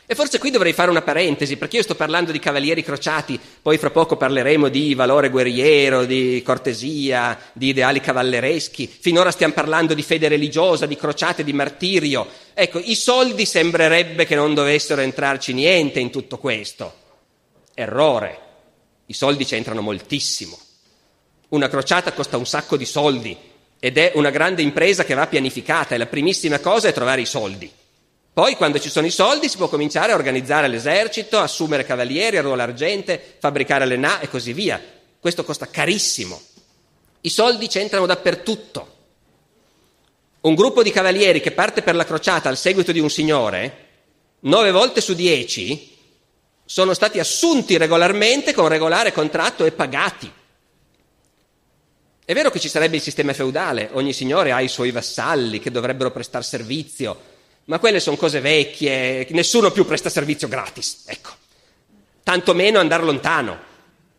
E 0.10 0.16
forse 0.16 0.40
qui 0.40 0.52
dovrei 0.52 0.72
fare 0.72 0.90
una 0.90 1.02
parentesi, 1.02 1.58
perché 1.58 1.76
io 1.76 1.84
sto 1.84 1.94
parlando 1.94 2.32
di 2.32 2.40
cavalieri 2.40 2.82
crociati, 2.82 3.38
poi 3.62 3.78
fra 3.78 3.90
poco 3.90 4.16
parleremo 4.16 4.70
di 4.70 4.96
valore 4.96 5.30
guerriero, 5.30 6.06
di 6.06 6.42
cortesia, 6.46 7.38
di 7.52 7.68
ideali 7.68 8.00
cavallereschi, 8.00 8.88
finora 8.88 9.32
stiamo 9.32 9.52
parlando 9.52 9.94
di 9.94 10.02
fede 10.02 10.30
religiosa, 10.30 10.86
di 10.86 10.96
crociate, 10.96 11.44
di 11.44 11.52
martirio. 11.52 12.26
Ecco, 12.54 12.80
i 12.80 12.96
soldi 12.96 13.46
sembrerebbe 13.46 14.26
che 14.26 14.36
non 14.36 14.54
dovessero 14.54 15.02
entrarci 15.02 15.52
niente 15.52 16.00
in 16.00 16.10
tutto 16.10 16.38
questo. 16.38 16.94
Errore, 17.74 18.40
i 19.08 19.14
soldi 19.14 19.44
c'entrano 19.44 19.82
moltissimo. 19.82 20.58
Una 21.50 21.68
crociata 21.68 22.14
costa 22.14 22.38
un 22.38 22.46
sacco 22.46 22.78
di 22.78 22.86
soldi 22.86 23.36
ed 23.78 23.98
è 23.98 24.14
una 24.16 24.30
grande 24.30 24.62
impresa 24.62 25.04
che 25.04 25.16
va 25.16 25.28
pianificata 25.28 25.96
e 25.96 25.98
la 25.98 26.06
primissima 26.06 26.60
cosa 26.60 26.88
è 26.88 26.94
trovare 26.94 27.20
i 27.20 27.26
soldi. 27.26 27.70
Poi, 28.38 28.56
quando 28.56 28.80
ci 28.80 28.92
sono 28.92 29.08
i 29.08 29.10
soldi, 29.10 29.50
si 29.50 29.58
può 29.58 29.68
cominciare 29.68 30.12
a 30.12 30.16
organizzare 30.16 30.68
l'esercito, 30.68 31.40
assumere 31.40 31.84
cavalieri, 31.84 32.38
arruolare 32.38 32.76
gente, 32.76 33.38
fabbricare 33.40 33.88
le 33.88 33.98
na 33.98 34.20
e 34.20 34.30
così 34.30 34.54
via. 34.54 34.80
Questo 35.20 35.44
costa 35.44 35.66
carissimo. 35.66 36.40
I 37.22 37.32
soldi 37.32 37.68
c'entrano 37.68 38.06
dappertutto. 38.06 38.96
Un 40.42 40.54
gruppo 40.54 40.84
di 40.84 40.92
cavalieri 40.92 41.42
che 41.42 41.50
parte 41.50 41.82
per 41.82 41.96
la 41.96 42.06
crociata 42.06 42.48
al 42.48 42.58
seguito 42.58 42.92
di 42.92 43.00
un 43.00 43.10
signore, 43.10 43.86
nove 44.42 44.70
volte 44.70 45.02
su 45.02 45.16
dieci, 45.16 45.98
sono 46.64 46.94
stati 46.94 47.18
assunti 47.18 47.76
regolarmente 47.76 48.54
con 48.54 48.68
regolare 48.68 49.14
contratto 49.14 49.66
e 49.66 49.72
pagati. 49.72 50.32
È 52.24 52.34
vero 52.36 52.52
che 52.52 52.60
ci 52.60 52.70
sarebbe 52.70 52.98
il 52.98 53.02
sistema 53.02 53.34
feudale, 53.34 53.90
ogni 53.94 54.14
signore 54.14 54.52
ha 54.52 54.62
i 54.62 54.68
suoi 54.68 54.92
vassalli 54.92 55.60
che 55.60 55.72
dovrebbero 55.72 56.12
prestare 56.12 56.44
servizio, 56.44 57.34
ma 57.68 57.80
quelle 57.80 58.00
sono 58.00 58.16
cose 58.16 58.40
vecchie, 58.40 59.28
nessuno 59.32 59.72
più 59.72 59.86
presta 59.86 60.10
servizio 60.10 60.48
gratis, 60.48 61.04
ecco. 61.06 61.32
Tanto 62.24 62.54
meno 62.54 62.80
andare 62.80 63.04
lontano. 63.04 63.58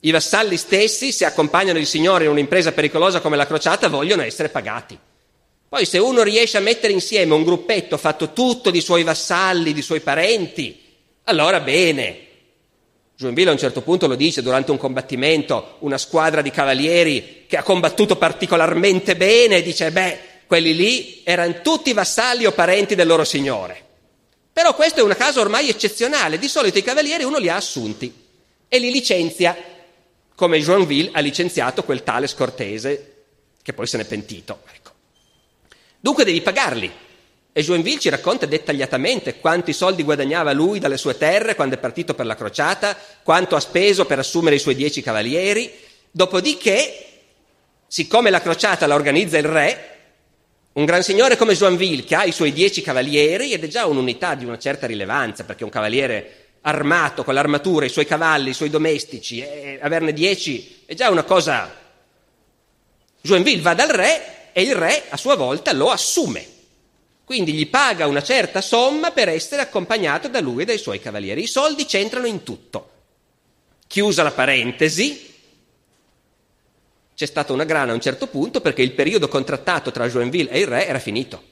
I 0.01 0.11
vassalli 0.11 0.57
stessi, 0.57 1.13
se 1.13 1.25
accompagnano 1.25 1.79
il 1.79 1.87
Signore 1.87 2.25
in 2.25 2.31
un'impresa 2.31 2.73
pericolosa 2.73 3.21
come 3.21 3.37
la 3.37 3.47
crociata, 3.47 3.89
vogliono 3.89 4.23
essere 4.23 4.51
pagati. 4.51 4.99
Poi 5.69 5.85
se 5.87 5.99
uno 5.99 6.23
riesce 6.23 6.59
a 6.59 6.63
mettere 6.63 6.93
insieme 6.93 7.35
un 7.35 7.43
gruppetto 7.43 7.97
fatto 7.97 8.33
tutto 8.33 8.71
di 8.71 8.81
suoi 8.81 9.03
vassalli, 9.03 9.73
di 9.73 9.83
suoi 9.83 10.01
parenti, 10.01 10.81
allora 11.25 11.61
bene. 11.61 12.27
Joinville 13.17 13.49
a 13.49 13.53
un 13.53 13.59
certo 13.59 13.81
punto 13.81 14.07
lo 14.07 14.15
dice 14.15 14.43
durante 14.43 14.71
un 14.71 14.79
combattimento, 14.79 15.77
una 15.81 15.99
squadra 15.99 16.43
di 16.43 16.51
cavalieri 16.51 17.45
che 17.49 17.57
ha 17.57 17.63
combattuto 17.63 18.17
particolarmente 18.17 19.17
bene, 19.17 19.63
dice, 19.63 19.91
beh, 19.91 20.19
quelli 20.49 20.75
lì 20.75 21.21
erano 21.25 21.61
tutti 21.61 21.93
vassalli 21.93 22.47
o 22.47 22.53
parenti 22.53 22.95
del 22.95 23.07
loro 23.07 23.23
signore. 23.23 23.85
Però 24.51 24.75
questo 24.75 25.01
è 25.01 25.03
un 25.05 25.15
caso 25.17 25.41
ormai 25.41 25.69
eccezionale, 25.69 26.39
di 26.39 26.49
solito 26.49 26.79
i 26.79 26.83
cavalieri 26.83 27.23
uno 27.23 27.39
li 27.39 27.51
ha 27.51 27.57
assunti 27.57 28.13
e 28.67 28.79
li 28.79 28.91
licenzia, 28.91 29.57
come 30.35 30.59
Joinville 30.59 31.11
ha 31.13 31.21
licenziato 31.21 31.85
quel 31.85 32.03
tale 32.03 32.27
Scortese 32.27 33.17
che 33.63 33.75
poi 33.75 33.87
se 33.87 33.99
n'è 33.99 34.07
pentito. 34.07 34.63
Ecco. 34.75 34.91
Dunque 36.01 36.25
devi 36.25 36.41
pagarli. 36.41 36.91
E 37.53 37.63
Joinville 37.63 37.99
ci 37.99 38.09
racconta 38.09 38.47
dettagliatamente 38.47 39.41
quanti 39.41 39.75
soldi 39.75 40.03
guadagnava 40.03 40.53
lui 40.53 40.79
dalle 40.79 40.97
sue 40.97 41.19
terre 41.19 41.55
quando 41.55 41.75
è 41.75 41.79
partito 41.79 42.15
per 42.15 42.25
la 42.25 42.35
crociata, 42.35 42.97
quanto 43.23 43.55
ha 43.55 43.61
speso 43.61 44.07
per 44.07 44.19
assumere 44.19 44.57
i 44.57 44.61
suoi 44.61 44.77
dieci 44.77 45.03
cavalieri. 45.03 45.71
Dopodiché, 46.11 47.07
siccome 47.87 48.31
la 48.31 48.41
crociata 48.41 48.87
la 48.87 48.95
organizza 48.95 49.37
il 49.37 49.45
re, 49.45 49.98
un 50.79 50.85
gran 50.85 51.03
signore 51.03 51.37
come 51.37 51.55
Joinville, 51.55 52.05
che 52.05 52.15
ha 52.15 52.25
i 52.25 52.31
suoi 52.31 52.53
dieci 52.53 52.83
cavalieri, 52.83 53.53
ed 53.53 53.65
è 53.65 53.67
già 53.67 53.87
un'unità 53.87 54.37
di 54.37 54.45
una 54.45 54.59
certa 54.59 54.87
rilevanza, 54.87 55.43
perché 55.43 55.65
un 55.65 55.71
cavaliere 55.71 56.47
armato 56.61 57.25
con 57.25 57.35
l'armatura, 57.35 57.85
i 57.85 57.89
suoi 57.89 58.07
cavalli, 58.07 58.51
i 58.51 58.55
suoi 58.55 58.71
domestici, 58.71 59.41
e 59.41 59.81
averne 59.83 60.13
dieci 60.13 60.83
è 60.87 60.95
già 60.95 61.11
una 61.11 61.25
cosa... 61.25 61.87
Joinville 63.21 63.61
va 63.61 63.75
dal 63.75 63.89
re 63.89 64.53
e 64.53 64.63
il 64.63 64.77
re 64.77 65.03
a 65.09 65.17
sua 65.17 65.35
volta 65.35 65.73
lo 65.73 65.91
assume. 65.91 66.47
Quindi 67.25 67.53
gli 67.53 67.69
paga 67.69 68.07
una 68.07 68.23
certa 68.23 68.61
somma 68.61 69.11
per 69.11 69.29
essere 69.29 69.63
accompagnato 69.63 70.29
da 70.29 70.39
lui 70.39 70.63
e 70.63 70.65
dai 70.65 70.79
suoi 70.79 71.01
cavalieri. 71.01 71.43
I 71.43 71.49
soldi 71.49 71.87
c'entrano 71.87 72.27
in 72.27 72.45
tutto. 72.45 72.91
Chiusa 73.89 74.23
la 74.23 74.31
parentesi, 74.31 75.28
c'è 77.19 77.27
stata 77.27 77.53
una 77.53 77.65
grana 77.65 77.91
a 77.91 77.95
un 77.95 78.01
certo 78.01 78.29
punto 78.29 78.61
perché 78.61 78.81
il 78.81 78.93
periodo 78.93 79.27
contrattato 79.27 79.91
tra 79.91 80.09
Joinville 80.09 80.51
e 80.51 80.61
il 80.61 80.69
re 80.69 80.87
era 80.87 81.01
finito. 81.01 81.43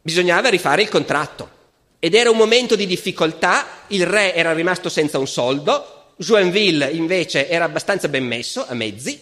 Bisognava 0.00 0.48
rifare 0.48 0.82
il 0.82 0.88
contratto 0.88 1.50
ed 1.98 2.14
era 2.14 2.30
un 2.30 2.36
momento 2.36 2.76
di 2.76 2.86
difficoltà, 2.86 3.66
il 3.88 4.06
re 4.06 4.32
era 4.32 4.52
rimasto 4.52 4.88
senza 4.88 5.18
un 5.18 5.26
soldo, 5.26 6.12
Joinville 6.18 6.88
invece 6.88 7.48
era 7.48 7.64
abbastanza 7.64 8.06
ben 8.06 8.24
messo, 8.24 8.64
a 8.64 8.74
mezzi, 8.74 9.20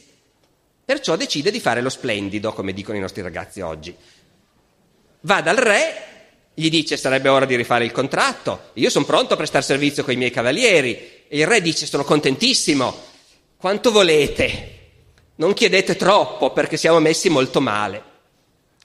perciò 0.85 1.17
decide 1.17 1.51
di 1.51 1.61
fare 1.61 1.81
lo 1.81 1.89
splendido, 1.89 2.53
come 2.53 2.75
dicono 2.75 2.99
i 2.99 3.01
nostri 3.01 3.23
ragazzi 3.23 3.63
oggi. 3.63 3.97
Va 5.21 5.41
dal 5.41 5.57
re, 5.57 5.95
gli 6.53 6.69
dice 6.69 6.99
sarebbe 6.99 7.31
ora 7.31 7.47
di 7.47 7.57
rifare 7.57 7.87
il 7.87 7.93
contratto, 7.93 8.65
io 8.75 8.91
sono 8.91 9.07
pronto 9.07 9.33
a 9.33 9.39
prestare 9.39 9.65
servizio 9.65 10.05
con 10.05 10.13
i 10.13 10.19
miei 10.19 10.31
cavalieri, 10.31 11.25
e 11.27 11.39
il 11.39 11.47
re 11.47 11.63
dice 11.63 11.87
sono 11.87 12.05
contentissimo, 12.05 12.95
quanto 13.57 13.91
volete? 13.91 14.72
Non 15.37 15.55
chiedete 15.55 15.97
troppo 15.97 16.53
perché 16.53 16.77
siamo 16.77 17.01
messi 17.01 17.29
molto 17.29 17.61
male. 17.61 18.11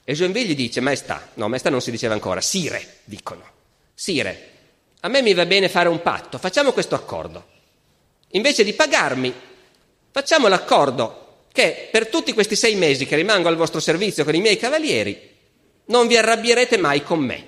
E 0.03 0.13
Joinville 0.13 0.47
gli 0.47 0.55
dice, 0.55 0.79
maestà, 0.79 1.31
no, 1.33 1.49
maestà 1.49 1.69
non 1.69 1.81
si 1.81 1.91
diceva 1.91 2.13
ancora, 2.13 2.39
sire, 2.39 2.99
dicono, 3.03 3.43
sire, 3.93 4.51
a 5.01 5.09
me 5.09 5.21
mi 5.21 5.33
va 5.33 5.45
bene 5.45 5.67
fare 5.67 5.89
un 5.89 6.01
patto, 6.01 6.37
facciamo 6.37 6.71
questo 6.71 6.95
accordo. 6.95 7.45
Invece 8.31 8.63
di 8.63 8.73
pagarmi, 8.73 9.33
facciamo 10.11 10.47
l'accordo 10.47 11.43
che 11.51 11.89
per 11.91 12.07
tutti 12.07 12.33
questi 12.33 12.55
sei 12.55 12.75
mesi 12.75 13.05
che 13.05 13.15
rimango 13.15 13.47
al 13.49 13.57
vostro 13.57 13.79
servizio 13.79 14.23
con 14.23 14.35
i 14.35 14.41
miei 14.41 14.57
cavalieri, 14.57 15.35
non 15.87 16.07
vi 16.07 16.15
arrabbierete 16.15 16.77
mai 16.77 17.03
con 17.03 17.19
me. 17.19 17.45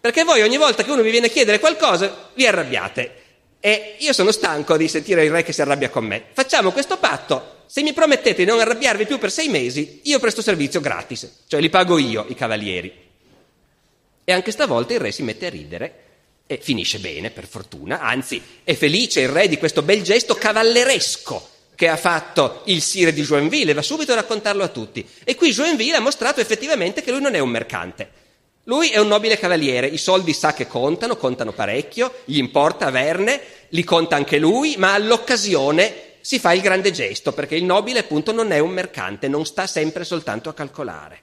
Perché 0.00 0.24
voi 0.24 0.40
ogni 0.40 0.56
volta 0.56 0.82
che 0.82 0.90
uno 0.90 1.02
vi 1.02 1.10
viene 1.10 1.26
a 1.26 1.30
chiedere 1.30 1.60
qualcosa, 1.60 2.30
vi 2.34 2.46
arrabbiate. 2.46 3.14
E 3.60 3.96
io 3.98 4.12
sono 4.12 4.32
stanco 4.32 4.76
di 4.76 4.88
sentire 4.88 5.24
il 5.24 5.30
re 5.30 5.42
che 5.42 5.52
si 5.52 5.60
arrabbia 5.60 5.90
con 5.90 6.04
me. 6.04 6.24
Facciamo 6.32 6.72
questo 6.72 6.96
patto, 6.96 7.59
se 7.72 7.82
mi 7.82 7.92
promettete 7.92 8.42
di 8.42 8.50
non 8.50 8.58
arrabbiarvi 8.58 9.06
più 9.06 9.18
per 9.18 9.30
sei 9.30 9.46
mesi, 9.46 10.00
io 10.02 10.18
presto 10.18 10.42
servizio 10.42 10.80
gratis, 10.80 11.42
cioè 11.46 11.60
li 11.60 11.68
pago 11.68 11.98
io 11.98 12.24
i 12.26 12.34
cavalieri. 12.34 12.92
E 14.24 14.32
anche 14.32 14.50
stavolta 14.50 14.92
il 14.92 14.98
re 14.98 15.12
si 15.12 15.22
mette 15.22 15.46
a 15.46 15.50
ridere 15.50 15.94
e 16.48 16.58
finisce 16.60 16.98
bene, 16.98 17.30
per 17.30 17.46
fortuna, 17.46 18.00
anzi 18.00 18.42
è 18.64 18.74
felice 18.74 19.20
il 19.20 19.28
re 19.28 19.46
di 19.46 19.56
questo 19.56 19.82
bel 19.82 20.02
gesto 20.02 20.34
cavalleresco 20.34 21.48
che 21.76 21.86
ha 21.86 21.96
fatto 21.96 22.62
il 22.64 22.82
sire 22.82 23.12
di 23.12 23.22
Joinville 23.22 23.72
va 23.72 23.82
subito 23.82 24.10
a 24.10 24.16
raccontarlo 24.16 24.64
a 24.64 24.68
tutti. 24.68 25.08
E 25.22 25.36
qui 25.36 25.52
Joinville 25.52 25.94
ha 25.94 26.00
mostrato 26.00 26.40
effettivamente 26.40 27.02
che 27.02 27.12
lui 27.12 27.20
non 27.20 27.36
è 27.36 27.38
un 27.38 27.50
mercante. 27.50 28.10
Lui 28.64 28.88
è 28.88 28.98
un 28.98 29.06
nobile 29.06 29.38
cavaliere, 29.38 29.86
i 29.86 29.96
soldi 29.96 30.32
sa 30.32 30.52
che 30.54 30.66
contano, 30.66 31.16
contano 31.16 31.52
parecchio, 31.52 32.12
gli 32.24 32.38
importa 32.38 32.86
averne, 32.86 33.40
li 33.68 33.84
conta 33.84 34.16
anche 34.16 34.38
lui, 34.38 34.74
ma 34.76 34.92
all'occasione 34.92 36.08
si 36.20 36.38
fa 36.38 36.52
il 36.52 36.60
grande 36.60 36.90
gesto, 36.90 37.32
perché 37.32 37.56
il 37.56 37.64
nobile 37.64 38.00
appunto 38.00 38.32
non 38.32 38.52
è 38.52 38.58
un 38.58 38.70
mercante, 38.70 39.28
non 39.28 39.44
sta 39.44 39.66
sempre 39.66 40.04
soltanto 40.04 40.48
a 40.48 40.54
calcolare. 40.54 41.22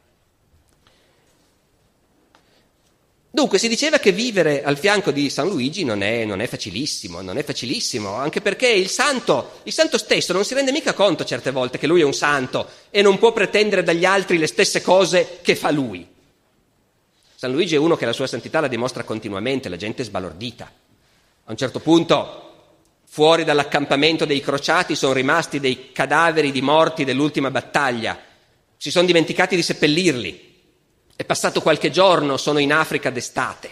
Dunque 3.30 3.60
si 3.60 3.68
diceva 3.68 4.00
che 4.00 4.12
vivere 4.12 4.64
al 4.64 4.80
fianco 4.80 5.12
di 5.12 5.30
San 5.30 5.48
Luigi 5.48 5.84
non 5.84 6.02
è, 6.02 6.26
non 6.26 6.42
è 6.42 6.48
facilissimo, 6.48 7.22
non 7.22 7.38
è 7.38 7.44
facilissimo, 7.44 8.14
anche 8.14 8.42
perché 8.42 8.68
il 8.68 8.90
santo, 8.90 9.60
il 9.64 9.74
santo 9.74 10.00
stesso 10.00 10.34
non 10.34 10.44
si 10.44 10.56
rende 10.56 10.72
mica 10.72 10.94
conto 10.94 11.24
certe 11.24 11.52
volte 11.52 11.78
che 11.78 11.86
lui 11.86 12.02
è 12.02 12.04
un 12.04 12.16
santo 12.16 12.68
e 12.90 13.04
non 13.04 13.20
può 13.20 13.34
pretendere 13.34 13.84
dagli 13.84 14.06
altri 14.06 14.40
le 14.40 14.48
stesse 14.48 14.82
cose 14.82 15.38
che 15.44 15.56
fa 15.56 15.70
lui. 15.70 16.08
San 17.36 17.52
Luigi 17.52 17.76
è 17.76 17.78
uno 17.78 17.96
che 17.96 18.08
la 18.08 18.14
sua 18.14 18.26
santità 18.26 18.60
la 18.60 18.68
dimostra 18.68 19.04
continuamente, 19.04 19.70
la 19.70 19.76
gente 19.76 20.02
è 20.02 20.06
sbalordita. 20.06 20.72
A 21.44 21.52
un 21.52 21.58
certo 21.58 21.80
punto 21.80 22.47
Fuori 23.18 23.44
dall'accampamento 23.44 24.26
dei 24.26 24.42
crociati 24.42 24.96
sono 24.96 25.14
rimasti 25.14 25.60
dei 25.60 25.92
cadaveri 25.92 26.52
di 26.52 26.62
morti 26.62 27.04
dell'ultima 27.04 27.50
battaglia. 27.50 28.16
Si 28.78 28.92
sono 28.92 29.08
dimenticati 29.08 29.56
di 29.56 29.64
seppellirli. 29.64 30.54
È 31.16 31.24
passato 31.26 31.64
qualche 31.64 31.90
giorno, 31.90 32.38
sono 32.38 32.60
in 32.60 32.72
Africa 32.72 33.10
d'estate. 33.10 33.72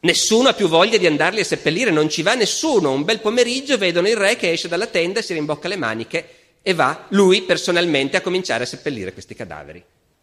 Nessuno 0.00 0.48
ha 0.48 0.54
più 0.54 0.66
voglia 0.66 0.98
di 0.98 1.06
andarli 1.06 1.38
a 1.38 1.44
seppellire, 1.44 1.92
non 1.92 2.08
ci 2.08 2.22
va 2.22 2.34
nessuno. 2.34 2.90
Un 2.90 3.04
bel 3.04 3.20
pomeriggio 3.20 3.78
vedono 3.78 4.08
il 4.08 4.16
re 4.16 4.34
che 4.34 4.50
esce 4.50 4.66
dalla 4.66 4.88
tenda, 4.88 5.22
si 5.22 5.32
rimbocca 5.34 5.68
le 5.68 5.76
maniche 5.76 6.28
e 6.60 6.74
va 6.74 7.06
lui 7.10 7.42
personalmente 7.42 8.16
a 8.16 8.22
cominciare 8.22 8.64
a 8.64 8.66
seppellire 8.66 9.12
questi 9.12 9.36
cadaveri. 9.36 9.80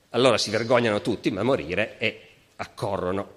Allora 0.10 0.38
si 0.38 0.50
vergognano 0.50 1.00
tutti, 1.00 1.32
ma 1.32 1.42
morire 1.42 1.96
e 2.00 2.20
accorrono. 2.58 3.32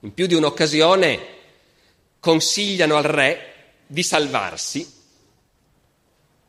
In 0.00 0.14
più 0.14 0.24
di 0.26 0.32
un'occasione 0.32 1.40
consigliano 2.22 2.94
al 2.94 3.02
re 3.02 3.54
di 3.84 4.04
salvarsi 4.04 5.00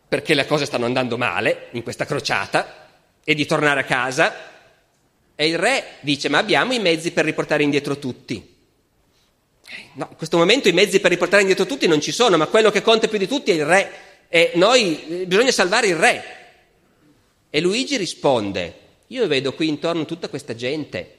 perché 0.07 0.36
le 0.36 0.45
cose 0.45 0.65
stanno 0.65 0.86
andando 0.86 1.17
male 1.17 1.69
in 1.71 1.82
questa 1.82 2.05
crociata 2.05 2.89
e 3.24 3.34
di 3.34 3.47
tornare 3.47 3.80
a 3.80 3.84
casa. 3.84 4.51
E 5.34 5.47
il 5.47 5.57
re 5.57 5.95
dice: 6.01 6.30
Ma 6.30 6.38
abbiamo 6.38 6.74
i 6.74 6.80
mezzi 6.80 7.09
per 7.09 7.26
riportare 7.26 7.63
indietro 7.63 7.97
tutti. 7.97 8.55
No, 9.93 10.07
in 10.11 10.15
questo 10.15 10.38
momento 10.38 10.67
i 10.67 10.74
mezzi 10.74 10.99
per 10.99 11.09
riportare 11.09 11.41
indietro 11.41 11.65
tutti 11.65 11.88
non 11.88 11.99
ci 11.99 12.11
sono, 12.11 12.38
ma 12.38 12.45
quello 12.45 12.69
che 12.69 12.84
conta 12.84 13.07
più 13.07 13.17
di 13.17 13.28
tutti 13.28 13.49
è 13.49 13.55
il 13.55 13.65
re. 13.65 13.91
E 14.28 14.51
noi 14.53 15.21
eh, 15.21 15.26
bisogna 15.26 15.49
salvare 15.49 15.88
il 15.88 15.95
re. 15.95 16.24
E 17.49 17.59
Luigi 17.59 17.97
risponde: 17.97 18.76
Io 19.07 19.26
vedo 19.26 19.53
qui 19.53 19.67
intorno 19.67 20.05
tutta 20.05 20.30
questa 20.30 20.53
gente 20.53 21.17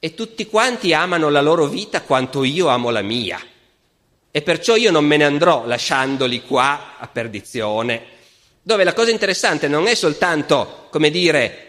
e 0.00 0.14
tutti 0.14 0.46
quanti 0.46 0.92
amano 0.92 1.28
la 1.28 1.40
loro 1.40 1.66
vita 1.66 2.02
quanto 2.02 2.42
io 2.42 2.66
amo 2.66 2.90
la 2.90 3.02
mia. 3.02 3.40
E 4.38 4.42
perciò 4.42 4.76
io 4.76 4.92
non 4.92 5.04
me 5.04 5.16
ne 5.16 5.24
andrò 5.24 5.66
lasciandoli 5.66 6.44
qua 6.44 6.94
a 6.96 7.08
perdizione. 7.08 8.04
Dove 8.62 8.84
la 8.84 8.92
cosa 8.92 9.10
interessante 9.10 9.66
non 9.66 9.88
è 9.88 9.96
soltanto, 9.96 10.86
come 10.92 11.10
dire, 11.10 11.64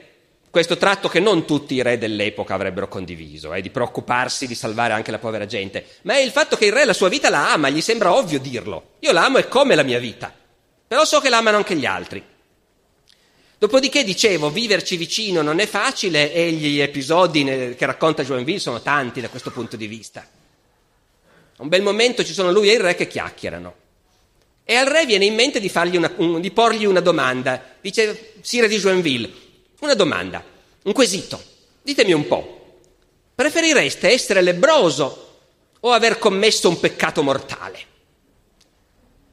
questo 0.51 0.77
tratto 0.77 1.09
che 1.09 1.19
non 1.19 1.47
tutti 1.47 1.73
i 1.73 1.81
re 1.81 1.97
dell'epoca 1.97 2.53
avrebbero 2.53 2.87
condiviso, 2.87 3.55
eh, 3.55 3.61
di 3.61 3.71
preoccuparsi 3.71 4.45
di 4.45 4.53
salvare 4.53 4.93
anche 4.93 5.09
la 5.09 5.17
povera 5.17 5.47
gente, 5.47 5.83
ma 6.03 6.13
è 6.13 6.19
il 6.19 6.29
fatto 6.29 6.57
che 6.57 6.67
il 6.67 6.71
re 6.71 6.85
la 6.85 6.93
sua 6.93 7.09
vita 7.09 7.31
la 7.31 7.51
ama, 7.51 7.69
gli 7.69 7.81
sembra 7.81 8.13
ovvio 8.13 8.37
dirlo. 8.37 8.89
Io 8.99 9.13
la 9.13 9.25
amo 9.25 9.39
e 9.39 9.47
come 9.47 9.73
la 9.73 9.81
mia 9.81 9.97
vita, 9.97 10.31
però 10.87 11.05
so 11.05 11.19
che 11.21 11.29
la 11.29 11.37
amano 11.37 11.57
anche 11.57 11.75
gli 11.75 11.87
altri. 11.87 12.23
Dopodiché 13.57 14.03
dicevo, 14.03 14.51
viverci 14.51 14.95
vicino 14.95 15.41
non 15.41 15.57
è 15.57 15.65
facile 15.65 16.31
e 16.31 16.51
gli 16.51 16.79
episodi 16.79 17.43
che 17.75 17.85
racconta 17.87 18.23
Joinville 18.23 18.59
sono 18.59 18.79
tanti 18.79 19.21
da 19.21 19.29
questo 19.29 19.49
punto 19.49 19.75
di 19.75 19.87
vista. 19.87 20.37
Un 21.59 21.67
bel 21.67 21.81
momento 21.81 22.23
ci 22.23 22.33
sono 22.33 22.51
lui 22.51 22.69
e 22.69 22.73
il 22.73 22.79
re 22.79 22.95
che 22.95 23.07
chiacchierano. 23.07 23.75
E 24.63 24.75
al 24.75 24.85
re 24.85 25.05
viene 25.05 25.25
in 25.25 25.35
mente 25.35 25.59
di, 25.59 25.71
una, 25.97 26.11
un, 26.17 26.39
di 26.39 26.51
porgli 26.51 26.85
una 26.85 26.99
domanda. 26.99 27.75
Dice 27.81 28.33
Sire 28.41 28.67
di 28.67 28.77
Joinville, 28.77 29.29
una 29.81 29.93
domanda, 29.93 30.43
un 30.83 30.93
quesito. 30.93 31.41
Ditemi 31.81 32.13
un 32.13 32.27
po', 32.27 32.77
preferireste 33.35 34.09
essere 34.09 34.41
lebroso 34.41 35.39
o 35.79 35.91
aver 35.91 36.17
commesso 36.17 36.69
un 36.69 36.79
peccato 36.79 37.23
mortale? 37.23 37.79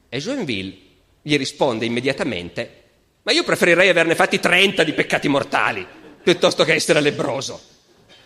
E 0.09 0.19
Joinville 0.19 0.77
gli 1.21 1.37
risponde 1.37 1.85
immediatamente, 1.85 2.83
ma 3.23 3.31
io 3.31 3.43
preferirei 3.43 3.89
averne 3.89 4.15
fatti 4.15 4.39
30 4.39 4.83
di 4.83 4.93
peccati 4.93 5.27
mortali 5.27 5.85
piuttosto 6.23 6.63
che 6.63 6.73
essere 6.73 6.99
lebroso. 6.99 7.61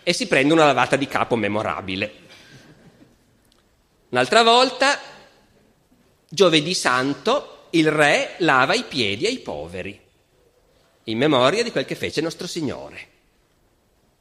E 0.02 0.12
si 0.12 0.26
prende 0.26 0.52
una 0.52 0.66
lavata 0.66 0.96
di 0.96 1.06
capo 1.06 1.36
memorabile. 1.36 2.21
Un'altra 4.12 4.42
volta, 4.42 5.00
giovedì 6.28 6.74
santo, 6.74 7.68
il 7.70 7.90
re 7.90 8.34
lava 8.40 8.74
i 8.74 8.84
piedi 8.84 9.24
ai 9.24 9.38
poveri, 9.38 9.98
in 11.04 11.16
memoria 11.16 11.62
di 11.62 11.70
quel 11.70 11.86
che 11.86 11.94
fece 11.94 12.20
nostro 12.20 12.46
Signore. 12.46 13.08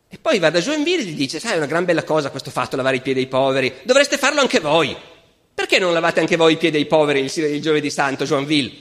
E 0.08 0.18
poi 0.18 0.40
va 0.40 0.50
da 0.50 0.62
Joinville 0.62 1.02
e 1.02 1.06
gli 1.08 1.14
dice, 1.14 1.42
sai, 1.42 1.56
è 1.56 1.58
una 1.58 1.66
gran 1.66 1.84
bella 1.84 2.06
cosa 2.06 2.30
questo 2.30 2.52
fatto, 2.52 2.78
lavare 2.78 2.96
i 2.96 3.02
piedi 3.02 3.20
ai 3.20 3.28
poveri, 3.28 3.80
dovreste 3.84 4.18
farlo 4.18 4.40
anche 4.40 4.62
voi. 4.62 4.96
Perché 5.54 5.78
non 5.78 5.92
lavate 5.92 6.22
anche 6.22 6.38
voi 6.38 6.54
i 6.54 6.58
piedi 6.58 6.78
ai 6.78 6.86
poveri 6.86 7.20
il, 7.20 7.44
il 7.44 7.62
giovedì 7.62 7.90
santo, 7.90 8.24
Joinville? 8.24 8.72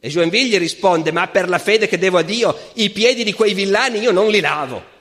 E 0.00 0.08
Joinville 0.08 0.48
gli 0.48 0.58
risponde, 0.58 1.12
ma 1.12 1.28
per 1.28 1.50
la 1.50 1.58
fede 1.58 1.88
che 1.88 1.98
devo 1.98 2.16
a 2.16 2.22
Dio, 2.22 2.70
i 2.74 2.88
piedi 2.88 3.22
di 3.22 3.34
quei 3.34 3.52
villani 3.52 3.98
io 3.98 4.12
non 4.12 4.30
li 4.30 4.40
lavo. 4.40 4.92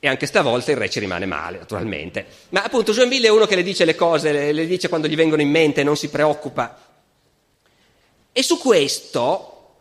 E 0.00 0.06
anche 0.06 0.26
stavolta 0.26 0.70
il 0.70 0.76
re 0.76 0.88
ci 0.88 1.00
rimane 1.00 1.26
male, 1.26 1.58
naturalmente. 1.58 2.26
Ma 2.50 2.62
appunto 2.62 2.92
Joinville 2.92 3.26
è 3.26 3.30
uno 3.30 3.46
che 3.46 3.56
le 3.56 3.64
dice 3.64 3.84
le 3.84 3.96
cose, 3.96 4.52
le, 4.52 4.66
dice 4.66 4.88
quando 4.88 5.08
gli 5.08 5.16
vengono 5.16 5.42
in 5.42 5.50
mente, 5.50 5.82
non 5.82 5.96
si 5.96 6.08
preoccupa. 6.08 6.78
E 8.30 8.42
su 8.44 8.58
questo, 8.58 9.72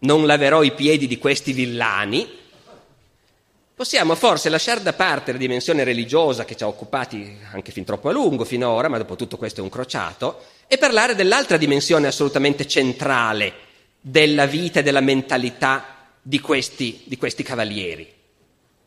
non 0.00 0.26
laverò 0.26 0.64
i 0.64 0.72
piedi 0.72 1.06
di 1.06 1.18
questi 1.18 1.52
villani, 1.52 2.28
possiamo 3.76 4.16
forse 4.16 4.48
lasciare 4.48 4.82
da 4.82 4.92
parte 4.92 5.30
la 5.30 5.38
dimensione 5.38 5.84
religiosa 5.84 6.44
che 6.44 6.56
ci 6.56 6.64
ha 6.64 6.66
occupati 6.66 7.38
anche 7.52 7.70
fin 7.70 7.84
troppo 7.84 8.08
a 8.08 8.12
lungo 8.12 8.44
finora, 8.44 8.88
ma 8.88 8.98
dopo 8.98 9.14
tutto 9.14 9.36
questo 9.36 9.60
è 9.60 9.62
un 9.62 9.70
crociato, 9.70 10.46
e 10.66 10.78
parlare 10.78 11.14
dell'altra 11.14 11.56
dimensione 11.56 12.08
assolutamente 12.08 12.66
centrale 12.66 13.52
della 14.00 14.46
vita 14.46 14.80
e 14.80 14.82
della 14.82 15.00
mentalità 15.00 16.08
di 16.20 16.40
questi, 16.40 17.02
di 17.04 17.16
questi 17.16 17.44
cavalieri 17.44 18.20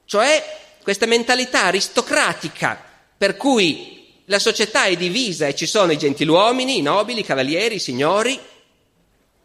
cioè 0.05 0.43
questa 0.81 1.07
mentalità 1.07 1.63
aristocratica 1.63 2.81
per 3.17 3.37
cui 3.37 3.95
la 4.25 4.39
società 4.39 4.85
è 4.85 4.95
divisa 4.95 5.47
e 5.47 5.55
ci 5.55 5.65
sono 5.65 5.91
i 5.91 5.97
gentiluomini, 5.97 6.77
i 6.77 6.81
nobili, 6.81 7.21
i 7.21 7.25
cavalieri, 7.25 7.75
i 7.75 7.79
signori 7.79 8.39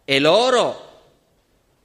e 0.04 0.18
loro 0.18 0.88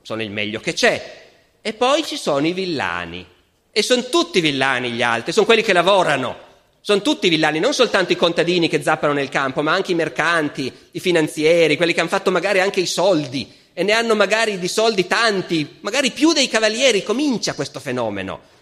sono 0.01 0.21
il 0.21 0.31
meglio 0.31 0.59
che 0.59 0.73
c'è. 0.73 1.23
E 1.61 1.73
poi 1.73 2.05
ci 2.05 2.17
sono 2.17 2.47
i 2.47 2.53
villani. 2.53 3.25
E 3.71 3.81
sono 3.81 4.07
tutti 4.09 4.39
villani 4.39 4.91
gli 4.91 5.01
altri, 5.01 5.31
sono 5.31 5.45
quelli 5.45 5.61
che 5.61 5.73
lavorano. 5.73 6.43
Sono 6.79 7.01
tutti 7.01 7.27
villani, 7.27 7.59
non 7.59 7.73
soltanto 7.73 8.13
i 8.13 8.15
contadini 8.15 8.69
che 8.69 8.83
zappano 8.83 9.13
nel 9.13 9.29
campo, 9.29 9.61
ma 9.61 9.73
anche 9.73 9.91
i 9.91 9.95
mercanti, 9.95 10.71
i 10.91 10.99
finanzieri, 10.99 11.75
quelli 11.75 11.93
che 11.93 11.99
hanno 11.99 12.09
fatto 12.09 12.29
magari 12.29 12.59
anche 12.59 12.79
i 12.79 12.85
soldi 12.85 13.51
e 13.73 13.83
ne 13.83 13.91
hanno 13.91 14.15
magari 14.15 14.59
di 14.59 14.67
soldi 14.67 15.07
tanti, 15.07 15.77
magari 15.81 16.11
più 16.11 16.31
dei 16.31 16.47
cavalieri. 16.47 17.03
Comincia 17.03 17.55
questo 17.55 17.79
fenomeno 17.79 18.53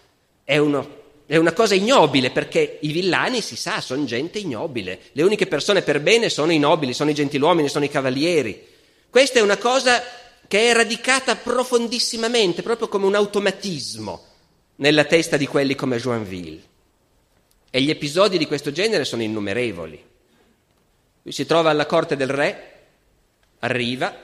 è, 0.44 0.58
uno, 0.58 1.02
è 1.26 1.36
una 1.36 1.52
cosa 1.52 1.74
ignobile 1.74 2.30
perché 2.30 2.78
i 2.82 2.92
villani, 2.92 3.40
si 3.40 3.56
sa, 3.56 3.80
sono 3.80 4.04
gente 4.04 4.38
ignobile. 4.38 5.00
Le 5.12 5.22
uniche 5.22 5.46
persone 5.46 5.82
per 5.82 6.00
bene 6.00 6.28
sono 6.28 6.52
i 6.52 6.58
nobili, 6.58 6.92
sono 6.92 7.10
i 7.10 7.14
gentiluomini, 7.14 7.68
sono 7.68 7.84
i 7.84 7.90
cavalieri. 7.90 8.72
Questa 9.08 9.38
è 9.38 9.42
una 9.42 9.56
cosa 9.56 10.02
che 10.46 10.70
è 10.70 10.74
radicata 10.74 11.36
profondissimamente, 11.36 12.62
proprio 12.62 12.88
come 12.88 13.06
un 13.06 13.14
automatismo 13.14 14.22
nella 14.76 15.04
testa 15.04 15.36
di 15.36 15.46
quelli 15.46 15.74
come 15.74 15.98
Joinville. 15.98 16.62
E 17.70 17.80
gli 17.80 17.90
episodi 17.90 18.38
di 18.38 18.46
questo 18.46 18.70
genere 18.70 19.04
sono 19.04 19.22
innumerevoli. 19.22 20.04
Lui 21.22 21.32
si 21.32 21.46
trova 21.46 21.70
alla 21.70 21.86
corte 21.86 22.16
del 22.16 22.28
re, 22.28 22.72
arriva, 23.60 24.14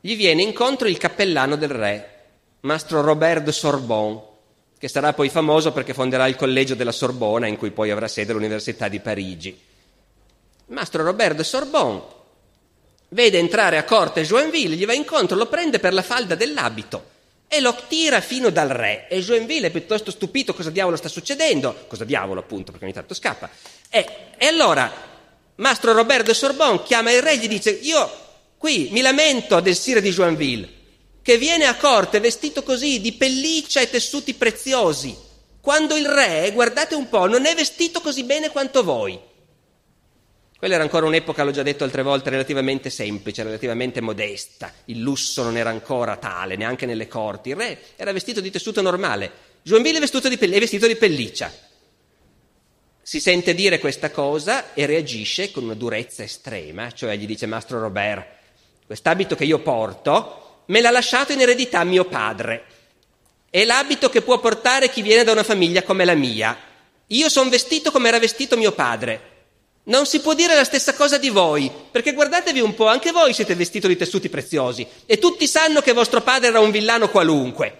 gli 0.00 0.16
viene 0.16 0.42
incontro 0.42 0.88
il 0.88 0.96
cappellano 0.96 1.56
del 1.56 1.70
re, 1.70 2.08
Mastro 2.60 3.00
Robert 3.00 3.42
de 3.42 3.52
Sorbonne, 3.52 4.22
che 4.82 4.88
sarà 4.88 5.12
poi 5.12 5.28
famoso 5.28 5.70
perché 5.70 5.94
fonderà 5.94 6.26
il 6.26 6.34
collegio 6.34 6.74
della 6.74 6.90
Sorbona, 6.90 7.46
in 7.46 7.56
cui 7.56 7.70
poi 7.70 7.92
avrà 7.92 8.08
sede 8.08 8.32
l'Università 8.32 8.88
di 8.88 8.98
Parigi. 8.98 9.56
Mastro 10.66 11.04
Robert 11.04 11.36
de 11.36 11.44
Sorbonne 11.44 12.02
vede 13.10 13.38
entrare 13.38 13.76
a 13.76 13.84
corte 13.84 14.24
Joinville, 14.24 14.74
gli 14.74 14.84
va 14.84 14.92
incontro, 14.92 15.36
lo 15.36 15.46
prende 15.46 15.78
per 15.78 15.92
la 15.92 16.02
falda 16.02 16.34
dell'abito 16.34 17.10
e 17.46 17.60
lo 17.60 17.76
tira 17.86 18.20
fino 18.20 18.50
dal 18.50 18.70
re. 18.70 19.06
E 19.06 19.20
Joinville 19.20 19.68
è 19.68 19.70
piuttosto 19.70 20.10
stupito 20.10 20.52
cosa 20.52 20.70
diavolo 20.70 20.96
sta 20.96 21.08
succedendo, 21.08 21.84
cosa 21.86 22.02
diavolo 22.02 22.40
appunto, 22.40 22.72
perché 22.72 22.84
ogni 22.84 22.94
tanto 22.94 23.14
scappa. 23.14 23.48
E, 23.88 24.04
e 24.36 24.46
allora 24.46 24.92
Mastro 25.54 25.92
Robert 25.92 26.26
de 26.26 26.34
Sorbonne 26.34 26.82
chiama 26.82 27.12
il 27.12 27.22
re 27.22 27.34
e 27.34 27.38
gli 27.38 27.46
dice: 27.46 27.70
Io 27.70 28.10
qui 28.58 28.88
mi 28.90 29.00
lamento 29.00 29.60
del 29.60 29.76
sire 29.76 30.00
di 30.00 30.10
Joinville 30.10 30.80
che 31.22 31.38
viene 31.38 31.66
a 31.66 31.76
corte 31.76 32.20
vestito 32.20 32.62
così 32.62 33.00
di 33.00 33.12
pelliccia 33.12 33.80
e 33.80 33.88
tessuti 33.88 34.34
preziosi, 34.34 35.16
quando 35.60 35.96
il 35.96 36.08
re, 36.08 36.50
guardate 36.52 36.96
un 36.96 37.08
po', 37.08 37.26
non 37.26 37.46
è 37.46 37.54
vestito 37.54 38.00
così 38.00 38.24
bene 38.24 38.50
quanto 38.50 38.82
voi. 38.82 39.18
Quella 40.58 40.74
era 40.74 40.84
ancora 40.84 41.06
un'epoca, 41.06 41.44
l'ho 41.44 41.52
già 41.52 41.62
detto 41.62 41.84
altre 41.84 42.02
volte, 42.02 42.30
relativamente 42.30 42.90
semplice, 42.90 43.42
relativamente 43.44 44.00
modesta. 44.00 44.72
Il 44.86 45.00
lusso 45.00 45.42
non 45.42 45.56
era 45.56 45.70
ancora 45.70 46.16
tale, 46.16 46.56
neanche 46.56 46.86
nelle 46.86 47.08
corti. 47.08 47.50
Il 47.50 47.56
re 47.56 47.78
era 47.96 48.12
vestito 48.12 48.40
di 48.40 48.50
tessuto 48.50 48.80
normale. 48.80 49.30
Joinville 49.62 49.98
è 49.98 50.00
vestito 50.00 50.28
di, 50.28 50.36
è 50.36 50.58
vestito 50.58 50.86
di 50.86 50.96
pelliccia. 50.96 51.52
Si 53.00 53.20
sente 53.20 53.54
dire 53.54 53.78
questa 53.78 54.10
cosa 54.10 54.72
e 54.74 54.86
reagisce 54.86 55.50
con 55.50 55.64
una 55.64 55.74
durezza 55.74 56.22
estrema, 56.22 56.92
cioè 56.92 57.16
gli 57.16 57.26
dice 57.26 57.46
Mastro 57.46 57.80
Robert, 57.80 58.26
quest'abito 58.86 59.34
che 59.34 59.44
io 59.44 59.60
porto 59.60 60.41
me 60.66 60.80
l'ha 60.80 60.90
lasciato 60.90 61.32
in 61.32 61.40
eredità 61.40 61.84
mio 61.84 62.04
padre. 62.04 62.64
È 63.50 63.64
l'abito 63.64 64.08
che 64.08 64.22
può 64.22 64.38
portare 64.38 64.88
chi 64.88 65.02
viene 65.02 65.24
da 65.24 65.32
una 65.32 65.42
famiglia 65.42 65.82
come 65.82 66.04
la 66.04 66.14
mia. 66.14 66.56
Io 67.08 67.28
sono 67.28 67.50
vestito 67.50 67.90
come 67.90 68.08
era 68.08 68.18
vestito 68.18 68.56
mio 68.56 68.72
padre. 68.72 69.30
Non 69.84 70.06
si 70.06 70.20
può 70.20 70.32
dire 70.32 70.54
la 70.54 70.64
stessa 70.64 70.94
cosa 70.94 71.18
di 71.18 71.28
voi, 71.28 71.70
perché 71.90 72.12
guardatevi 72.12 72.60
un 72.60 72.74
po', 72.74 72.86
anche 72.86 73.10
voi 73.10 73.34
siete 73.34 73.54
vestiti 73.54 73.88
di 73.88 73.96
tessuti 73.96 74.28
preziosi 74.28 74.86
e 75.04 75.18
tutti 75.18 75.46
sanno 75.46 75.80
che 75.80 75.92
vostro 75.92 76.22
padre 76.22 76.48
era 76.48 76.60
un 76.60 76.70
villano 76.70 77.10
qualunque. 77.10 77.78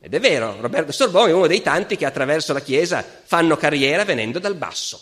Ed 0.00 0.14
è 0.14 0.18
vero, 0.18 0.56
Roberto 0.60 0.90
Sorbonne 0.90 1.30
è 1.30 1.34
uno 1.34 1.46
dei 1.46 1.62
tanti 1.62 1.96
che 1.96 2.06
attraverso 2.06 2.52
la 2.52 2.60
Chiesa 2.60 3.04
fanno 3.24 3.56
carriera 3.56 4.04
venendo 4.04 4.38
dal 4.38 4.56
basso. 4.56 5.00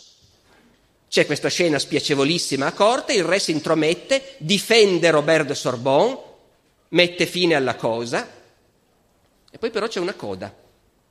C'è 1.09 1.25
questa 1.25 1.49
scena 1.49 1.79
spiacevolissima 1.79 2.67
a 2.67 2.73
corte, 2.73 3.13
il 3.13 3.23
re 3.23 3.39
si 3.39 3.51
intromette, 3.51 4.35
difende 4.37 5.09
Roberto 5.09 5.53
Sorbonne, 5.53 6.17
mette 6.91 7.25
fine 7.25 7.55
alla 7.55 7.75
cosa 7.75 8.27
e 9.51 9.57
poi 9.57 9.69
però 9.69 9.87
c'è 9.87 9.99
una 9.99 10.13
coda, 10.13 10.53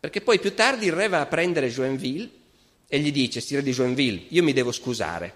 perché 0.00 0.22
poi 0.22 0.38
più 0.38 0.54
tardi 0.54 0.86
il 0.86 0.92
re 0.92 1.08
va 1.08 1.20
a 1.20 1.26
prendere 1.26 1.68
Joinville 1.68 2.30
e 2.88 2.98
gli 2.98 3.12
dice, 3.12 3.40
sire 3.40 3.62
di 3.62 3.72
Joinville, 3.72 4.22
io 4.28 4.42
mi 4.42 4.52
devo 4.54 4.72
scusare, 4.72 5.32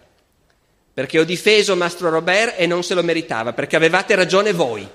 perché 0.95 1.18
ho 1.18 1.24
difeso 1.24 1.76
Mastro 1.76 2.09
Robert 2.09 2.55
e 2.59 2.66
non 2.66 2.82
se 2.82 2.95
lo 2.95 3.03
meritava, 3.03 3.53
perché 3.53 3.76
avevate 3.76 4.14
ragione 4.14 4.53
voi. 4.53 4.88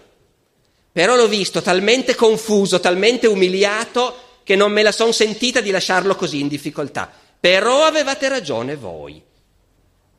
Però 0.91 1.15
l'ho 1.15 1.27
visto 1.27 1.61
talmente 1.61 2.15
confuso, 2.15 2.79
talmente 2.79 3.27
umiliato, 3.27 4.41
che 4.43 4.55
non 4.55 4.71
me 4.71 4.81
la 4.81 4.91
son 4.91 5.13
sentita 5.13 5.61
di 5.61 5.69
lasciarlo 5.69 6.15
così 6.15 6.39
in 6.39 6.47
difficoltà. 6.47 7.11
Però 7.39 7.83
avevate 7.83 8.27
ragione 8.27 8.75
voi. 8.75 9.21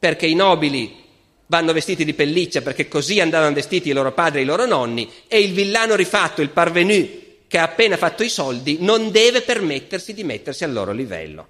perché 0.00 0.26
i 0.26 0.34
nobili 0.34 1.08
vanno 1.50 1.72
vestiti 1.72 2.04
di 2.04 2.14
pelliccia 2.14 2.62
perché 2.62 2.86
così 2.86 3.18
andavano 3.18 3.52
vestiti 3.52 3.88
i 3.88 3.92
loro 3.92 4.12
padri 4.12 4.38
e 4.38 4.42
i 4.44 4.46
loro 4.46 4.66
nonni 4.66 5.10
e 5.26 5.40
il 5.40 5.52
villano 5.52 5.96
rifatto, 5.96 6.42
il 6.42 6.50
parvenu 6.50 7.18
che 7.48 7.58
ha 7.58 7.64
appena 7.64 7.96
fatto 7.96 8.22
i 8.22 8.28
soldi, 8.28 8.76
non 8.78 9.10
deve 9.10 9.42
permettersi 9.42 10.14
di 10.14 10.22
mettersi 10.22 10.62
al 10.62 10.72
loro 10.72 10.92
livello. 10.92 11.48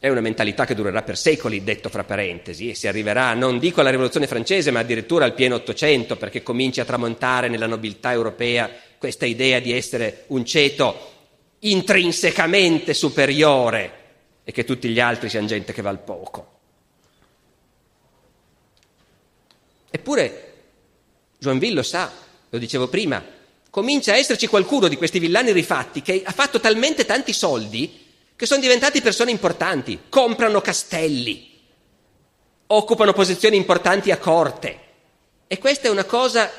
È 0.00 0.08
una 0.08 0.22
mentalità 0.22 0.64
che 0.64 0.74
durerà 0.74 1.02
per 1.02 1.18
secoli, 1.18 1.62
detto 1.62 1.90
fra 1.90 2.02
parentesi, 2.02 2.70
e 2.70 2.74
si 2.74 2.88
arriverà, 2.88 3.34
non 3.34 3.58
dico 3.58 3.80
alla 3.82 3.90
rivoluzione 3.90 4.26
francese, 4.26 4.70
ma 4.70 4.80
addirittura 4.80 5.26
al 5.26 5.34
pieno 5.34 5.56
Ottocento, 5.56 6.16
perché 6.16 6.42
cominci 6.42 6.80
a 6.80 6.86
tramontare 6.86 7.48
nella 7.48 7.66
nobiltà 7.66 8.10
europea 8.10 8.70
questa 8.96 9.26
idea 9.26 9.60
di 9.60 9.72
essere 9.72 10.24
un 10.28 10.46
ceto 10.46 11.10
intrinsecamente 11.60 12.94
superiore 12.94 14.00
e 14.44 14.50
che 14.50 14.64
tutti 14.64 14.88
gli 14.88 14.98
altri 14.98 15.28
siano 15.28 15.46
gente 15.46 15.74
che 15.74 15.82
val 15.82 16.02
poco. 16.02 16.60
Eppure 19.94 20.52
Joinville 21.38 21.74
lo 21.74 21.82
sa, 21.82 22.10
lo 22.48 22.58
dicevo 22.58 22.88
prima, 22.88 23.22
comincia 23.68 24.12
a 24.12 24.16
esserci 24.16 24.46
qualcuno 24.46 24.88
di 24.88 24.96
questi 24.96 25.18
villani 25.18 25.52
rifatti 25.52 26.00
che 26.00 26.22
ha 26.24 26.32
fatto 26.32 26.60
talmente 26.60 27.04
tanti 27.04 27.34
soldi 27.34 28.06
che 28.34 28.46
sono 28.46 28.62
diventati 28.62 29.02
persone 29.02 29.30
importanti, 29.30 30.04
comprano 30.08 30.62
castelli, 30.62 31.60
occupano 32.68 33.12
posizioni 33.12 33.56
importanti 33.56 34.10
a 34.10 34.16
corte. 34.16 34.80
E 35.46 35.58
questa 35.58 35.88
è 35.88 35.90
una 35.90 36.04
cosa 36.04 36.50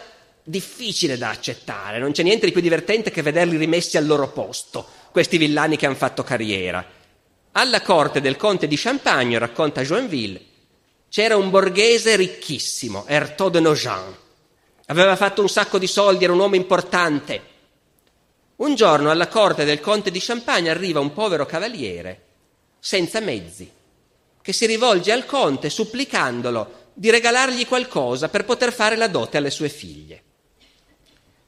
difficile 0.43 1.17
da 1.17 1.29
accettare, 1.29 1.97
non 1.97 2.11
c'è 2.11 2.21
niente 2.21 2.45
di 2.45 2.51
più 2.51 2.61
divertente 2.61 3.09
che 3.09 3.23
vederli 3.23 3.57
rimessi 3.57 3.97
al 3.97 4.05
loro 4.05 4.29
posto, 4.29 4.85
questi 5.11 5.37
villani 5.37 5.75
che 5.75 5.87
hanno 5.87 5.95
fatto 5.95 6.21
carriera. 6.21 6.85
Alla 7.53 7.81
corte 7.81 8.21
del 8.21 8.37
conte 8.37 8.67
di 8.67 8.77
Champagne, 8.77 9.39
racconta 9.39 9.81
Joinville, 9.81 10.51
c'era 11.13 11.37
un 11.37 11.51
borghese 11.51 12.15
ricchissimo, 12.15 13.05
Ertaux 13.05 13.51
de 13.51 13.59
Nogent. 13.59 14.17
Aveva 14.87 15.15
fatto 15.15 15.41
un 15.41 15.47
sacco 15.47 15.77
di 15.77 15.85
soldi, 15.85 16.23
era 16.23 16.33
un 16.33 16.39
uomo 16.39 16.55
importante. 16.55 17.41
Un 18.55 18.73
giorno 18.73 19.11
alla 19.11 19.27
corte 19.27 19.63
del 19.63 19.79
conte 19.79 20.09
di 20.09 20.19
Champagne 20.19 20.71
arriva 20.71 20.99
un 20.99 21.13
povero 21.13 21.45
cavaliere, 21.45 22.21
senza 22.79 23.19
mezzi, 23.19 23.71
che 24.41 24.53
si 24.53 24.65
rivolge 24.65 25.11
al 25.11 25.27
conte 25.27 25.69
supplicandolo 25.69 26.89
di 26.95 27.11
regalargli 27.11 27.67
qualcosa 27.67 28.27
per 28.27 28.43
poter 28.43 28.73
fare 28.73 28.95
la 28.95 29.07
dote 29.07 29.37
alle 29.37 29.51
sue 29.51 29.69
figlie. 29.69 30.23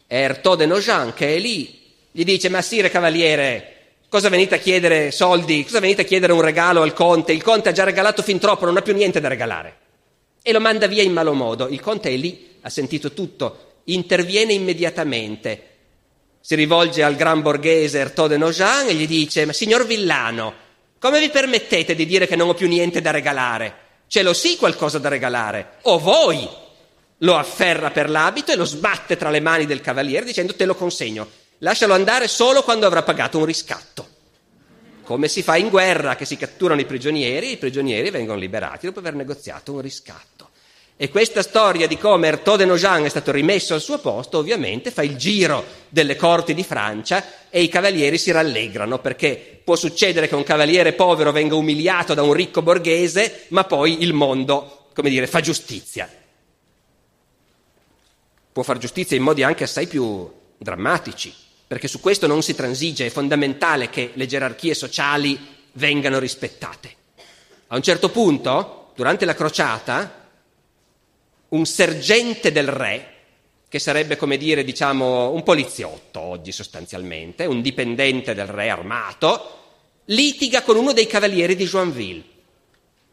Ertaux 0.05 0.57
de 0.57 0.68
Nogent, 0.68 1.16
che 1.16 1.38
è 1.38 1.39
lì, 1.39 1.91
gli 2.11 2.24
dice, 2.24 2.49
ma 2.49 2.61
sire 2.61 2.91
cavaliere, 2.91 3.74
cosa 4.09 4.29
venite 4.29 4.55
a 4.55 4.59
chiedere 4.59 5.11
soldi? 5.11 5.63
Cosa 5.63 5.79
venite 5.79 6.01
a 6.01 6.05
chiedere 6.05 6.33
un 6.33 6.41
regalo 6.41 6.81
al 6.81 6.93
conte? 6.93 7.33
Il 7.33 7.43
conte 7.43 7.69
ha 7.69 7.73
già 7.73 7.83
regalato 7.83 8.21
fin 8.21 8.39
troppo, 8.39 8.65
non 8.65 8.77
ha 8.77 8.81
più 8.81 8.93
niente 8.93 9.19
da 9.19 9.27
regalare. 9.27 9.77
E 10.41 10.51
lo 10.51 10.59
manda 10.59 10.87
via 10.87 11.03
in 11.03 11.13
malo 11.13 11.33
modo. 11.33 11.67
Il 11.67 11.81
conte 11.81 12.09
è 12.09 12.15
lì, 12.15 12.57
ha 12.61 12.69
sentito 12.69 13.11
tutto, 13.13 13.81
interviene 13.85 14.53
immediatamente, 14.53 15.73
si 16.45 16.53
rivolge 16.53 17.01
al 17.01 17.15
gran 17.15 17.41
borghese 17.41 17.97
Ertaux 17.97 18.29
de 18.29 18.87
e 18.87 18.93
gli 18.93 19.07
dice: 19.07 19.45
Ma 19.45 19.51
signor 19.51 19.83
Villano, 19.87 20.53
come 20.99 21.19
vi 21.19 21.29
permettete 21.29 21.95
di 21.95 22.05
dire 22.05 22.27
che 22.27 22.35
non 22.35 22.49
ho 22.49 22.53
più 22.53 22.67
niente 22.67 23.01
da 23.01 23.09
regalare? 23.09 23.77
Ce 24.05 24.21
l'ho 24.21 24.33
sì 24.33 24.55
qualcosa 24.55 24.99
da 24.99 25.09
regalare, 25.09 25.77
o 25.83 25.97
voi! 25.97 26.47
Lo 27.19 27.35
afferra 27.35 27.89
per 27.89 28.11
l'abito 28.11 28.51
e 28.51 28.55
lo 28.55 28.65
sbatte 28.65 29.17
tra 29.17 29.31
le 29.31 29.39
mani 29.39 29.65
del 29.65 29.81
cavaliere 29.81 30.23
dicendo: 30.23 30.53
Te 30.53 30.65
lo 30.65 30.75
consegno, 30.75 31.27
lascialo 31.59 31.95
andare 31.95 32.27
solo 32.27 32.61
quando 32.61 32.85
avrà 32.85 33.01
pagato 33.01 33.39
un 33.39 33.45
riscatto. 33.45 33.94
Come 35.05 35.27
si 35.27 35.43
fa 35.43 35.55
in 35.55 35.69
guerra, 35.69 36.15
che 36.15 36.25
si 36.25 36.35
catturano 36.35 36.81
i 36.81 36.85
prigionieri 36.85 37.51
i 37.51 37.57
prigionieri 37.57 38.09
vengono 38.09 38.39
liberati 38.39 38.87
dopo 38.87 38.99
aver 38.99 39.13
negoziato 39.13 39.71
un 39.71 39.81
riscatto. 39.81 40.49
E 40.97 41.09
questa 41.09 41.41
storia 41.41 41.87
di 41.87 41.97
come 41.97 42.27
Ertaux 42.27 42.57
de 42.57 42.65
Nogent 42.65 43.05
è 43.05 43.09
stato 43.09 43.31
rimesso 43.31 43.73
al 43.73 43.81
suo 43.81 43.99
posto 43.99 44.37
ovviamente 44.37 44.91
fa 44.91 45.03
il 45.03 45.17
giro 45.17 45.63
delle 45.89 46.15
corti 46.15 46.53
di 46.53 46.63
Francia 46.63 47.49
e 47.49 47.61
i 47.61 47.67
cavalieri 47.67 48.17
si 48.17 48.31
rallegrano 48.31 48.99
perché 48.99 49.61
può 49.63 49.75
succedere 49.75 50.27
che 50.27 50.35
un 50.35 50.43
cavaliere 50.43 50.93
povero 50.93 51.31
venga 51.31 51.55
umiliato 51.55 52.13
da 52.13 52.23
un 52.23 52.33
ricco 52.33 52.61
borghese, 52.61 53.43
ma 53.49 53.65
poi 53.65 54.03
il 54.03 54.13
mondo, 54.13 54.87
come 54.93 55.09
dire, 55.09 55.27
fa 55.27 55.39
giustizia. 55.41 56.09
Può 58.51 58.63
far 58.63 58.77
giustizia 58.77 59.17
in 59.17 59.23
modi 59.23 59.43
anche 59.43 59.65
assai 59.65 59.87
più 59.87 60.31
drammatici, 60.57 61.31
perché 61.68 61.88
su 61.88 61.99
questo 61.99 62.28
non 62.28 62.43
si 62.43 62.53
transige, 62.53 63.07
è 63.07 63.09
fondamentale 63.09 63.89
che 63.89 64.11
le 64.13 64.28
gerarchie 64.28 64.74
sociali 64.74 65.38
vengano 65.74 66.20
rispettate. 66.20 66.95
A 67.68 67.76
un 67.76 67.82
certo 67.82 68.09
punto, 68.09 68.91
durante 68.95 69.26
la 69.26 69.34
crociata, 69.34 70.30
un 71.49 71.66
sergente 71.66 72.51
del 72.51 72.68
re, 72.68 73.13
che 73.68 73.80
sarebbe 73.80 74.16
come 74.16 74.38
dire, 74.38 74.63
diciamo, 74.63 75.32
un 75.32 75.43
poliziotto 75.43 76.20
oggi 76.20 76.51
sostanzialmente, 76.51 77.45
un 77.45 77.61
dipendente 77.61 78.34
del 78.34 78.47
re 78.47 78.70
armato, 78.70 79.63
litiga 80.05 80.61
con 80.61 80.78
uno 80.78 80.93
dei 80.93 81.07
cavalieri 81.07 81.55
di 81.55 81.66
Joinville. 81.66 82.24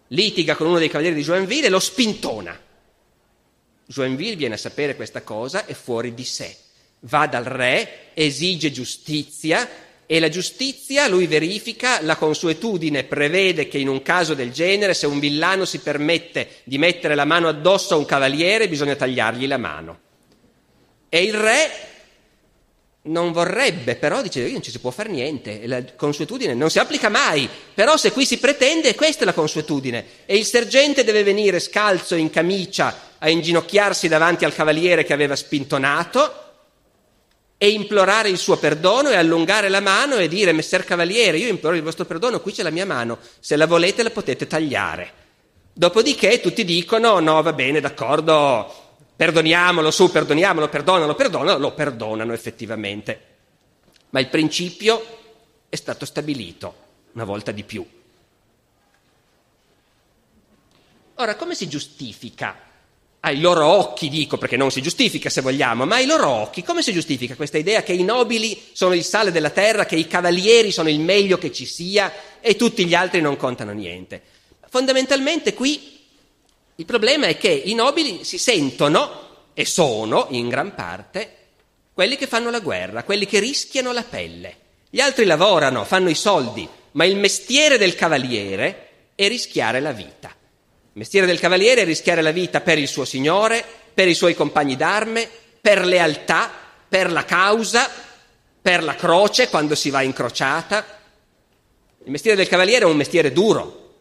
Litiga 0.08 0.54
con 0.56 0.66
uno 0.66 0.78
dei 0.78 0.88
cavalieri 0.88 1.16
di 1.16 1.22
Joinville 1.22 1.66
e 1.66 1.70
lo 1.70 1.80
spintona. 1.80 2.56
Joinville 3.86 4.36
viene 4.36 4.54
a 4.54 4.58
sapere 4.58 4.94
questa 4.94 5.22
cosa 5.22 5.64
e 5.66 5.74
fuori 5.74 6.14
di 6.14 6.24
sé. 6.24 6.56
Va 7.04 7.26
dal 7.26 7.44
re, 7.44 8.10
esige 8.14 8.70
giustizia 8.70 9.68
e 10.12 10.20
la 10.20 10.28
giustizia, 10.28 11.08
lui 11.08 11.26
verifica, 11.26 12.02
la 12.02 12.16
consuetudine 12.16 13.04
prevede 13.04 13.66
che 13.66 13.78
in 13.78 13.88
un 13.88 14.02
caso 14.02 14.34
del 14.34 14.52
genere, 14.52 14.92
se 14.92 15.06
un 15.06 15.18
villano 15.18 15.64
si 15.64 15.78
permette 15.78 16.48
di 16.64 16.76
mettere 16.76 17.14
la 17.14 17.24
mano 17.24 17.48
addosso 17.48 17.94
a 17.94 17.96
un 17.96 18.04
cavaliere, 18.04 18.68
bisogna 18.68 18.94
tagliargli 18.94 19.46
la 19.46 19.56
mano. 19.56 20.00
E 21.08 21.22
il 21.22 21.32
re 21.32 21.70
non 23.04 23.32
vorrebbe, 23.32 23.96
però 23.96 24.20
dice 24.20 24.50
non 24.50 24.62
ci 24.62 24.70
si 24.70 24.80
può 24.80 24.90
fare 24.90 25.08
niente, 25.08 25.66
la 25.66 25.82
consuetudine 25.96 26.52
non 26.52 26.68
si 26.68 26.78
applica 26.78 27.08
mai, 27.08 27.48
però 27.72 27.96
se 27.96 28.12
qui 28.12 28.26
si 28.26 28.38
pretende, 28.38 28.94
questa 28.94 29.22
è 29.22 29.24
la 29.24 29.32
consuetudine. 29.32 30.04
E 30.26 30.36
il 30.36 30.44
sergente 30.44 31.04
deve 31.04 31.22
venire 31.22 31.58
scalzo 31.58 32.16
in 32.16 32.28
camicia 32.28 33.12
a 33.18 33.30
inginocchiarsi 33.30 34.08
davanti 34.08 34.44
al 34.44 34.54
cavaliere 34.54 35.04
che 35.04 35.14
aveva 35.14 35.36
spintonato 35.36 36.41
e 37.62 37.70
implorare 37.70 38.28
il 38.28 38.38
suo 38.38 38.56
perdono 38.56 39.10
e 39.10 39.14
allungare 39.14 39.68
la 39.68 39.78
mano 39.78 40.16
e 40.16 40.26
dire 40.26 40.50
Messer 40.50 40.82
Cavaliere, 40.82 41.38
io 41.38 41.46
imploro 41.46 41.76
il 41.76 41.82
vostro 41.84 42.04
perdono, 42.04 42.40
qui 42.40 42.50
c'è 42.50 42.64
la 42.64 42.70
mia 42.70 42.84
mano, 42.84 43.20
se 43.38 43.54
la 43.54 43.68
volete 43.68 44.02
la 44.02 44.10
potete 44.10 44.48
tagliare. 44.48 45.12
Dopodiché 45.72 46.40
tutti 46.40 46.64
dicono 46.64 47.20
no, 47.20 47.40
va 47.40 47.52
bene, 47.52 47.78
d'accordo, 47.78 48.98
perdoniamolo, 49.14 49.92
su, 49.92 50.10
perdoniamolo, 50.10 50.68
perdonalo, 50.68 51.14
perdonalo, 51.14 51.58
lo 51.58 51.72
perdonano 51.72 52.32
effettivamente. 52.32 53.26
Ma 54.10 54.18
il 54.18 54.26
principio 54.26 55.18
è 55.68 55.76
stato 55.76 56.04
stabilito 56.04 56.74
una 57.12 57.22
volta 57.22 57.52
di 57.52 57.62
più. 57.62 57.86
Ora, 61.14 61.36
come 61.36 61.54
si 61.54 61.68
giustifica 61.68 62.71
ai 63.24 63.38
loro 63.40 63.66
occhi, 63.66 64.08
dico 64.08 64.36
perché 64.36 64.56
non 64.56 64.70
si 64.72 64.82
giustifica 64.82 65.30
se 65.30 65.42
vogliamo, 65.42 65.86
ma 65.86 65.96
ai 65.96 66.06
loro 66.06 66.28
occhi, 66.28 66.62
come 66.62 66.82
si 66.82 66.92
giustifica 66.92 67.36
questa 67.36 67.58
idea 67.58 67.82
che 67.82 67.92
i 67.92 68.02
nobili 68.02 68.60
sono 68.72 68.94
il 68.94 69.04
sale 69.04 69.30
della 69.30 69.50
terra, 69.50 69.86
che 69.86 69.94
i 69.94 70.08
cavalieri 70.08 70.72
sono 70.72 70.88
il 70.88 70.98
meglio 70.98 71.38
che 71.38 71.52
ci 71.52 71.64
sia 71.64 72.12
e 72.40 72.56
tutti 72.56 72.84
gli 72.84 72.94
altri 72.94 73.20
non 73.20 73.36
contano 73.36 73.72
niente? 73.72 74.22
Fondamentalmente 74.68 75.54
qui 75.54 76.00
il 76.76 76.84
problema 76.84 77.26
è 77.26 77.36
che 77.36 77.50
i 77.50 77.74
nobili 77.74 78.24
si 78.24 78.38
sentono 78.38 79.50
e 79.54 79.66
sono 79.66 80.26
in 80.30 80.48
gran 80.48 80.74
parte 80.74 81.36
quelli 81.92 82.16
che 82.16 82.26
fanno 82.26 82.50
la 82.50 82.60
guerra, 82.60 83.04
quelli 83.04 83.26
che 83.26 83.38
rischiano 83.38 83.92
la 83.92 84.02
pelle. 84.02 84.56
Gli 84.90 85.00
altri 85.00 85.26
lavorano, 85.26 85.84
fanno 85.84 86.08
i 86.08 86.14
soldi, 86.16 86.68
ma 86.92 87.04
il 87.04 87.16
mestiere 87.16 87.78
del 87.78 87.94
cavaliere 87.94 88.88
è 89.14 89.28
rischiare 89.28 89.78
la 89.78 89.92
vita. 89.92 90.34
Il 90.94 90.98
mestiere 90.98 91.26
del 91.26 91.40
cavaliere 91.40 91.80
è 91.80 91.84
rischiare 91.86 92.20
la 92.20 92.32
vita 92.32 92.60
per 92.60 92.76
il 92.76 92.86
suo 92.86 93.06
signore, 93.06 93.64
per 93.94 94.08
i 94.08 94.14
suoi 94.14 94.34
compagni 94.34 94.76
d'arme, 94.76 95.26
per 95.58 95.86
lealtà, 95.86 96.50
per 96.86 97.10
la 97.10 97.24
causa, 97.24 97.88
per 98.60 98.82
la 98.82 98.94
croce 98.94 99.48
quando 99.48 99.74
si 99.74 99.88
va 99.88 100.02
in 100.02 100.12
crociata. 100.12 100.84
Il 102.04 102.10
mestiere 102.10 102.36
del 102.36 102.46
cavaliere 102.46 102.84
è 102.84 102.88
un 102.88 102.96
mestiere 102.96 103.32
duro. 103.32 103.94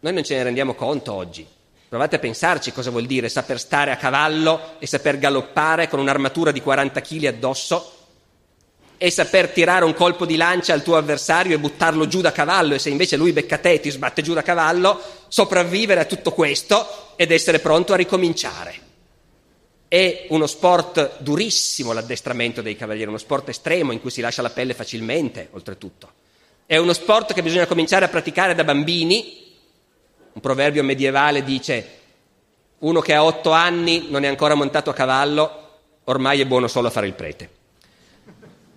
Noi 0.00 0.14
non 0.14 0.24
ce 0.24 0.34
ne 0.36 0.44
rendiamo 0.44 0.72
conto 0.72 1.12
oggi. 1.12 1.46
Provate 1.90 2.16
a 2.16 2.18
pensarci 2.18 2.72
cosa 2.72 2.88
vuol 2.88 3.04
dire 3.04 3.28
saper 3.28 3.60
stare 3.60 3.90
a 3.90 3.98
cavallo 3.98 4.76
e 4.78 4.86
saper 4.86 5.18
galoppare 5.18 5.88
con 5.88 6.00
un'armatura 6.00 6.52
di 6.52 6.62
40 6.62 7.02
kg 7.02 7.24
addosso 7.26 8.01
e 9.02 9.10
saper 9.10 9.48
tirare 9.48 9.84
un 9.84 9.94
colpo 9.94 10.24
di 10.24 10.36
lancia 10.36 10.74
al 10.74 10.84
tuo 10.84 10.96
avversario 10.96 11.56
e 11.56 11.58
buttarlo 11.58 12.06
giù 12.06 12.20
da 12.20 12.30
cavallo 12.30 12.74
e 12.74 12.78
se 12.78 12.88
invece 12.88 13.16
lui 13.16 13.32
becca 13.32 13.58
te 13.58 13.72
e 13.72 13.80
ti 13.80 13.90
sbatte 13.90 14.22
giù 14.22 14.32
da 14.32 14.42
cavallo, 14.42 15.02
sopravvivere 15.26 15.98
a 15.98 16.04
tutto 16.04 16.30
questo 16.30 17.16
ed 17.16 17.32
essere 17.32 17.58
pronto 17.58 17.94
a 17.94 17.96
ricominciare. 17.96 18.74
È 19.88 20.26
uno 20.28 20.46
sport 20.46 21.16
durissimo 21.18 21.92
l'addestramento 21.92 22.62
dei 22.62 22.76
cavalieri, 22.76 23.08
uno 23.08 23.18
sport 23.18 23.48
estremo 23.48 23.90
in 23.90 24.00
cui 24.00 24.10
si 24.10 24.20
lascia 24.20 24.40
la 24.40 24.50
pelle 24.50 24.72
facilmente, 24.72 25.48
oltretutto. 25.50 26.08
È 26.64 26.76
uno 26.76 26.92
sport 26.92 27.34
che 27.34 27.42
bisogna 27.42 27.66
cominciare 27.66 28.04
a 28.04 28.08
praticare 28.08 28.54
da 28.54 28.62
bambini. 28.62 29.52
Un 30.34 30.40
proverbio 30.40 30.84
medievale 30.84 31.42
dice 31.42 31.88
uno 32.78 33.00
che 33.00 33.14
ha 33.14 33.24
otto 33.24 33.50
anni 33.50 34.06
non 34.10 34.22
è 34.22 34.28
ancora 34.28 34.54
montato 34.54 34.90
a 34.90 34.94
cavallo, 34.94 35.80
ormai 36.04 36.40
è 36.40 36.46
buono 36.46 36.68
solo 36.68 36.86
a 36.86 36.92
fare 36.92 37.08
il 37.08 37.14
prete. 37.14 37.60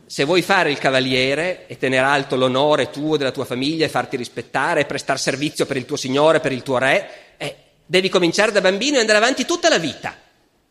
Se 0.08 0.24
vuoi 0.24 0.44
fare 0.44 0.70
il 0.70 0.78
cavaliere 0.78 1.66
e 1.66 1.78
tenere 1.78 2.06
alto 2.06 2.36
l'onore 2.36 2.92
tuo, 2.92 3.18
della 3.18 3.32
tua 3.32 3.46
famiglia, 3.46 3.86
e 3.86 3.90
farti 3.90 4.18
rispettare, 4.18 4.82
e 4.82 4.86
prestare 4.86 5.18
servizio 5.18 5.66
per 5.66 5.78
il 5.78 5.86
tuo 5.86 5.98
signore, 5.98 6.40
per 6.40 6.52
il 6.52 6.62
tuo 6.62 6.78
re, 6.78 7.10
eh, 7.38 7.56
devi 7.84 8.10
cominciare 8.10 8.52
da 8.52 8.62
bambino 8.62 8.98
e 8.98 9.00
andare 9.00 9.18
avanti 9.18 9.46
tutta 9.46 9.68
la 9.68 9.80
vita. 9.80 10.16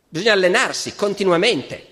Bisogna 0.09 0.35
allenarsi 0.35 0.95
continuamente. 0.95 1.87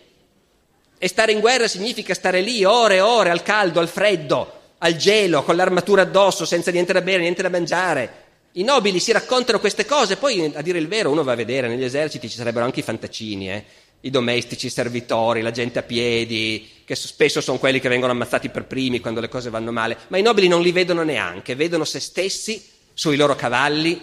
E 0.99 1.09
stare 1.09 1.33
in 1.33 1.41
guerra 1.41 1.67
significa 1.67 2.15
stare 2.15 2.41
lì 2.41 2.63
ore 2.63 2.97
e 2.97 3.01
ore 3.01 3.31
al 3.31 3.43
caldo, 3.43 3.81
al 3.81 3.89
freddo, 3.89 4.61
al 4.79 4.95
gelo, 4.95 5.43
con 5.43 5.57
l'armatura 5.57 6.03
addosso, 6.03 6.45
senza 6.45 6.71
niente 6.71 6.93
da 6.93 7.01
bere, 7.01 7.23
niente 7.23 7.43
da 7.43 7.49
mangiare. 7.49 8.21
I 8.53 8.63
nobili 8.63 9.01
si 9.01 9.11
raccontano 9.11 9.59
queste 9.59 9.85
cose, 9.85 10.17
poi 10.17 10.53
a 10.55 10.63
dire 10.63 10.79
il 10.79 10.87
vero 10.87 11.11
uno 11.11 11.25
va 11.25 11.33
a 11.33 11.37
vedere, 11.37 11.67
negli 11.67 11.83
eserciti 11.83 12.29
ci 12.29 12.37
sarebbero 12.37 12.65
anche 12.65 12.81
i 12.81 12.85
fantaccini, 12.85 13.51
eh? 13.51 13.65
I 14.05 14.11
domestici, 14.11 14.67
i 14.67 14.71
servitori, 14.71 15.43
la 15.43 15.51
gente 15.51 15.79
a 15.79 15.83
piedi, 15.83 16.69
che 16.85 16.95
spesso 16.95 17.41
sono 17.41 17.59
quelli 17.59 17.81
che 17.81 17.89
vengono 17.89 18.13
ammazzati 18.13 18.49
per 18.49 18.65
primi 18.65 19.01
quando 19.01 19.21
le 19.21 19.29
cose 19.29 19.51
vanno 19.51 19.73
male, 19.73 19.97
ma 20.09 20.19
i 20.19 20.23
nobili 20.23 20.49
non 20.49 20.61
li 20.61 20.73
vedono 20.73 21.03
neanche, 21.03 21.55
vedono 21.55 21.85
se 21.85 22.01
stessi 22.01 22.63
sui 22.95 23.17
loro 23.17 23.37
cavalli, 23.37 24.01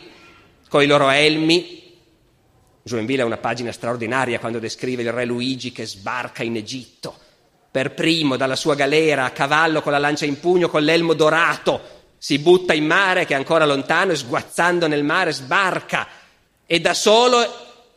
con 0.69 0.81
i 0.81 0.85
loro 0.85 1.09
elmi, 1.09 1.87
Joinville 2.83 3.21
ha 3.21 3.25
una 3.25 3.37
pagina 3.37 3.71
straordinaria 3.71 4.39
quando 4.39 4.59
descrive 4.59 5.03
il 5.03 5.11
re 5.11 5.25
Luigi 5.25 5.71
che 5.71 5.85
sbarca 5.85 6.43
in 6.43 6.55
Egitto, 6.55 7.15
per 7.69 7.93
primo 7.93 8.37
dalla 8.37 8.55
sua 8.55 8.75
galera 8.75 9.25
a 9.25 9.31
cavallo 9.31 9.81
con 9.81 9.91
la 9.91 9.99
lancia 9.99 10.25
in 10.25 10.39
pugno, 10.39 10.69
con 10.69 10.81
l'elmo 10.81 11.13
dorato, 11.13 11.97
si 12.17 12.39
butta 12.39 12.73
in 12.73 12.85
mare 12.85 13.25
che 13.25 13.33
è 13.33 13.37
ancora 13.37 13.65
lontano 13.65 14.11
e 14.11 14.15
sguazzando 14.15 14.87
nel 14.87 15.03
mare 15.03 15.33
sbarca 15.33 16.07
e 16.65 16.79
da 16.79 16.93
solo 16.93 17.37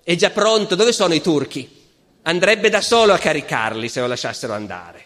è 0.03 0.15
già 0.15 0.31
pronto. 0.31 0.75
Dove 0.75 0.93
sono 0.93 1.15
i 1.15 1.21
turchi? 1.21 1.81
Andrebbe 2.23 2.69
da 2.69 2.81
solo 2.81 3.13
a 3.13 3.19
caricarli 3.19 3.89
se 3.89 4.01
lo 4.01 4.07
lasciassero 4.07 4.53
andare. 4.53 5.05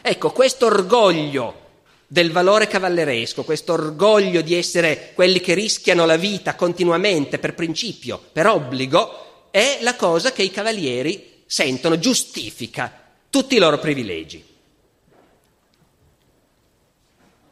Ecco, 0.00 0.30
questo 0.32 0.66
orgoglio 0.66 1.62
del 2.06 2.30
valore 2.30 2.66
cavalleresco, 2.66 3.44
questo 3.44 3.72
orgoglio 3.72 4.40
di 4.40 4.54
essere 4.54 5.12
quelli 5.14 5.40
che 5.40 5.54
rischiano 5.54 6.06
la 6.06 6.16
vita 6.16 6.54
continuamente 6.54 7.38
per 7.38 7.54
principio, 7.54 8.22
per 8.32 8.46
obbligo, 8.46 9.48
è 9.50 9.78
la 9.80 9.96
cosa 9.96 10.32
che 10.32 10.42
i 10.42 10.50
cavalieri 10.50 11.42
sentono, 11.46 11.98
giustifica 11.98 13.02
tutti 13.28 13.56
i 13.56 13.58
loro 13.58 13.78
privilegi. 13.78 14.53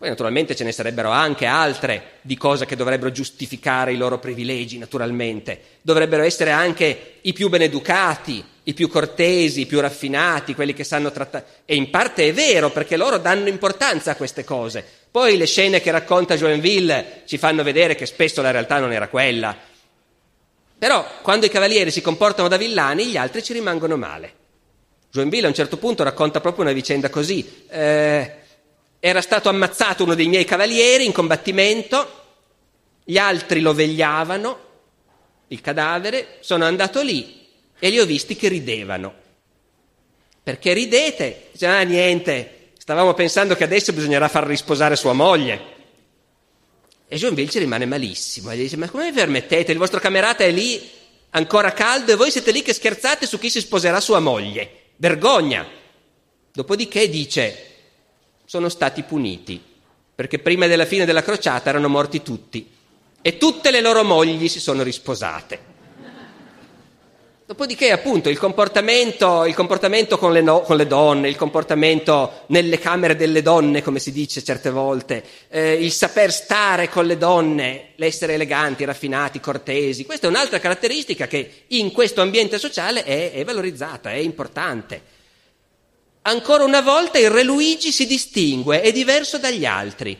Poi 0.02 0.10
naturalmente 0.10 0.56
ce 0.56 0.64
ne 0.64 0.72
sarebbero 0.72 1.10
anche 1.10 1.46
altre 1.46 2.14
di 2.22 2.36
cose 2.36 2.66
che 2.66 2.74
dovrebbero 2.74 3.12
giustificare 3.12 3.92
i 3.92 3.96
loro 3.96 4.18
privilegi, 4.18 4.76
naturalmente. 4.76 5.78
Dovrebbero 5.80 6.24
essere 6.24 6.50
anche 6.50 7.18
i 7.20 7.32
più 7.32 7.48
beneducati, 7.48 8.44
i 8.64 8.74
più 8.74 8.88
cortesi, 8.88 9.60
i 9.60 9.66
più 9.66 9.78
raffinati, 9.78 10.56
quelli 10.56 10.74
che 10.74 10.82
sanno 10.82 11.12
trattare. 11.12 11.44
E 11.64 11.76
in 11.76 11.88
parte 11.90 12.26
è 12.26 12.32
vero, 12.32 12.70
perché 12.70 12.96
loro 12.96 13.18
danno 13.18 13.46
importanza 13.46 14.10
a 14.10 14.16
queste 14.16 14.42
cose. 14.42 14.84
Poi 15.08 15.36
le 15.36 15.46
scene 15.46 15.80
che 15.80 15.92
racconta 15.92 16.34
Joinville 16.34 17.22
ci 17.26 17.38
fanno 17.38 17.62
vedere 17.62 17.94
che 17.94 18.06
spesso 18.06 18.42
la 18.42 18.50
realtà 18.50 18.80
non 18.80 18.92
era 18.92 19.06
quella. 19.06 19.56
Però 20.78 21.06
quando 21.22 21.46
i 21.46 21.48
cavalieri 21.48 21.92
si 21.92 22.00
comportano 22.00 22.48
da 22.48 22.56
villani, 22.56 23.06
gli 23.06 23.16
altri 23.16 23.40
ci 23.40 23.52
rimangono 23.52 23.96
male. 23.96 24.32
Joinville 25.12 25.46
a 25.46 25.50
un 25.50 25.54
certo 25.54 25.76
punto 25.76 26.02
racconta 26.02 26.40
proprio 26.40 26.64
una 26.64 26.74
vicenda 26.74 27.08
così. 27.08 27.66
Eh, 27.68 28.40
era 29.04 29.20
stato 29.20 29.48
ammazzato 29.48 30.04
uno 30.04 30.14
dei 30.14 30.28
miei 30.28 30.44
cavalieri 30.44 31.04
in 31.04 31.10
combattimento, 31.10 32.20
gli 33.02 33.18
altri 33.18 33.58
lo 33.58 33.74
vegliavano, 33.74 34.58
il 35.48 35.60
cadavere, 35.60 36.36
sono 36.38 36.66
andato 36.66 37.02
lì 37.02 37.48
e 37.80 37.90
li 37.90 37.98
ho 37.98 38.06
visti 38.06 38.36
che 38.36 38.46
ridevano. 38.46 39.12
Perché 40.40 40.72
ridete? 40.72 41.48
Dice, 41.50 41.66
ah 41.66 41.82
niente, 41.82 42.70
stavamo 42.78 43.12
pensando 43.12 43.56
che 43.56 43.64
adesso 43.64 43.92
bisognerà 43.92 44.28
far 44.28 44.46
risposare 44.46 44.94
sua 44.94 45.14
moglie. 45.14 45.60
E 47.08 47.16
Joinville 47.16 47.50
ci 47.50 47.58
rimane 47.58 47.86
malissimo 47.86 48.52
e 48.52 48.56
gli 48.56 48.62
dice, 48.62 48.76
ma 48.76 48.88
come 48.88 49.10
vi 49.10 49.16
permettete? 49.18 49.72
Il 49.72 49.78
vostro 49.78 49.98
camerata 49.98 50.44
è 50.44 50.52
lì 50.52 50.80
ancora 51.30 51.72
caldo 51.72 52.12
e 52.12 52.14
voi 52.14 52.30
siete 52.30 52.52
lì 52.52 52.62
che 52.62 52.72
scherzate 52.72 53.26
su 53.26 53.36
chi 53.40 53.50
si 53.50 53.58
sposerà 53.58 53.98
sua 53.98 54.20
moglie. 54.20 54.92
Vergogna! 54.94 55.66
Dopodiché 56.52 57.08
dice, 57.08 57.71
sono 58.52 58.68
stati 58.68 59.02
puniti, 59.02 59.58
perché 60.14 60.38
prima 60.38 60.66
della 60.66 60.84
fine 60.84 61.06
della 61.06 61.22
crociata 61.22 61.70
erano 61.70 61.88
morti 61.88 62.20
tutti 62.20 62.68
e 63.22 63.38
tutte 63.38 63.70
le 63.70 63.80
loro 63.80 64.04
mogli 64.04 64.46
si 64.46 64.60
sono 64.60 64.82
risposate. 64.82 65.58
Dopodiché, 67.46 67.92
appunto, 67.92 68.28
il 68.28 68.36
comportamento, 68.36 69.46
il 69.46 69.54
comportamento 69.54 70.18
con, 70.18 70.34
le 70.34 70.42
no, 70.42 70.60
con, 70.60 70.76
le 70.76 70.86
donne, 70.86 71.30
il 71.30 71.36
comportamento 71.36 72.42
nelle 72.48 72.78
camere 72.78 73.16
delle 73.16 73.40
donne, 73.40 73.80
come 73.80 73.98
si 73.98 74.12
dice 74.12 74.44
certe 74.44 74.68
volte, 74.68 75.24
eh, 75.48 75.72
il 75.72 75.90
saper 75.90 76.30
stare 76.30 76.90
con 76.90 77.06
le 77.06 77.16
donne, 77.16 77.92
l'essere 77.94 78.34
eleganti, 78.34 78.84
raffinati, 78.84 79.40
cortesi, 79.40 80.04
questa 80.04 80.26
è 80.26 80.30
un'altra 80.30 80.58
caratteristica 80.58 81.26
che 81.26 81.64
in 81.68 81.90
questo 81.90 82.20
ambiente 82.20 82.58
sociale 82.58 83.02
è, 83.04 83.32
è 83.32 83.44
valorizzata, 83.44 84.10
è 84.10 84.16
importante. 84.16 85.20
Ancora 86.22 86.64
una 86.64 86.80
volta 86.80 87.18
il 87.18 87.30
re 87.30 87.42
Luigi 87.42 87.90
si 87.90 88.06
distingue, 88.06 88.80
è 88.80 88.92
diverso 88.92 89.38
dagli 89.38 89.64
altri. 89.64 90.16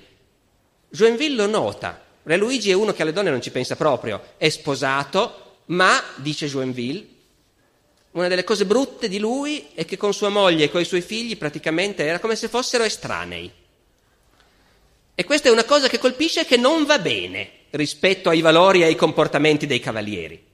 Joinville 0.89 1.37
lo 1.37 1.47
nota. 1.47 2.03
Re 2.25 2.37
Luigi 2.37 2.71
è 2.71 2.75
uno 2.75 2.93
che 2.93 3.03
alle 3.03 3.13
donne 3.13 3.31
non 3.31 3.43
ci 3.43 3.51
pensa 3.51 3.77
proprio, 3.77 4.35
è 4.37 4.49
sposato, 4.49 5.59
ma, 5.67 6.03
dice 6.17 6.47
Joinville, 6.47 7.07
una 8.13 8.29
delle 8.29 8.45
cose 8.45 8.67
brutte 8.67 9.09
di 9.09 9.19
lui 9.19 9.69
è 9.75 9.85
che 9.85 9.97
con 9.97 10.13
sua 10.13 10.29
moglie 10.29 10.65
e 10.65 10.71
con 10.71 10.81
i 10.81 10.85
suoi 10.85 11.01
figli 11.01 11.37
praticamente 11.37 12.05
era 12.05 12.19
come 12.19 12.37
se 12.37 12.49
fossero 12.49 12.85
estranei. 12.85 13.51
E 15.15 15.25
questa 15.25 15.49
è 15.49 15.53
una 15.53 15.65
cosa 15.65 15.89
che 15.89 15.99
colpisce 15.99 16.45
che 16.45 16.57
non 16.57 16.85
va 16.85 16.99
bene 16.99 17.51
rispetto 17.71 18.29
ai 18.29 18.41
valori 18.41 18.83
e 18.83 18.85
ai 18.85 18.97
comportamenti 18.97 19.67
dei 19.67 19.81
cavalieri. 19.81 20.51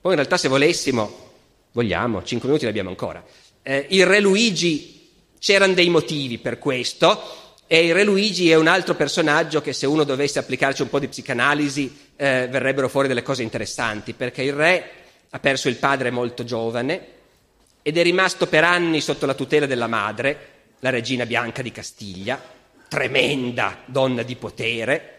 Poi 0.00 0.12
in 0.12 0.18
realtà 0.18 0.36
se 0.36 0.48
volessimo, 0.48 1.32
vogliamo, 1.72 2.22
cinque 2.22 2.46
minuti 2.46 2.64
ne 2.64 2.70
abbiamo 2.70 2.90
ancora, 2.90 3.24
eh, 3.64 3.86
il 3.88 4.06
re 4.06 4.20
Luigi 4.20 5.10
c'erano 5.38 5.72
dei 5.72 5.88
motivi 5.88 6.38
per 6.38 6.58
questo 6.58 7.54
e 7.66 7.86
il 7.86 7.94
re 7.94 8.04
Luigi 8.04 8.50
è 8.50 8.56
un 8.56 8.66
altro 8.66 8.94
personaggio 8.94 9.62
che 9.62 9.72
se 9.72 9.86
uno 9.86 10.04
dovesse 10.04 10.38
applicarci 10.38 10.82
un 10.82 10.90
po' 10.90 10.98
di 10.98 11.08
psicanalisi 11.08 12.12
eh, 12.16 12.46
verrebbero 12.48 12.88
fuori 12.88 13.08
delle 13.08 13.22
cose 13.22 13.42
interessanti, 13.42 14.12
perché 14.12 14.42
il 14.42 14.52
re 14.52 14.90
ha 15.30 15.38
perso 15.40 15.68
il 15.68 15.76
padre 15.76 16.10
molto 16.10 16.44
giovane 16.44 17.06
ed 17.82 17.96
è 17.96 18.02
rimasto 18.02 18.46
per 18.46 18.64
anni 18.64 19.00
sotto 19.00 19.26
la 19.26 19.34
tutela 19.34 19.66
della 19.66 19.86
madre, 19.86 20.52
la 20.80 20.90
regina 20.90 21.26
Bianca 21.26 21.62
di 21.62 21.72
Castiglia, 21.72 22.40
tremenda 22.86 23.82
donna 23.86 24.22
di 24.22 24.36
potere, 24.36 25.13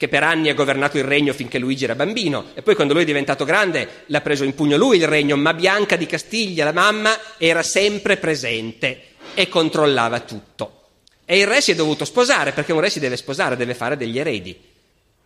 che 0.00 0.08
per 0.08 0.22
anni 0.22 0.48
ha 0.48 0.54
governato 0.54 0.96
il 0.96 1.04
regno 1.04 1.34
finché 1.34 1.58
Luigi 1.58 1.84
era 1.84 1.94
bambino 1.94 2.52
e 2.54 2.62
poi 2.62 2.74
quando 2.74 2.94
lui 2.94 3.02
è 3.02 3.06
diventato 3.06 3.44
grande 3.44 4.04
l'ha 4.06 4.22
preso 4.22 4.44
in 4.44 4.54
pugno 4.54 4.78
lui 4.78 4.96
il 4.96 5.06
regno, 5.06 5.36
ma 5.36 5.52
Bianca 5.52 5.96
di 5.96 6.06
Castiglia, 6.06 6.64
la 6.64 6.72
mamma, 6.72 7.14
era 7.36 7.62
sempre 7.62 8.16
presente 8.16 9.08
e 9.34 9.46
controllava 9.50 10.20
tutto. 10.20 10.84
E 11.26 11.40
il 11.40 11.46
re 11.46 11.60
si 11.60 11.72
è 11.72 11.74
dovuto 11.74 12.06
sposare, 12.06 12.52
perché 12.52 12.72
un 12.72 12.80
re 12.80 12.88
si 12.88 12.98
deve 12.98 13.18
sposare, 13.18 13.58
deve 13.58 13.74
fare 13.74 13.98
degli 13.98 14.18
eredi. 14.18 14.58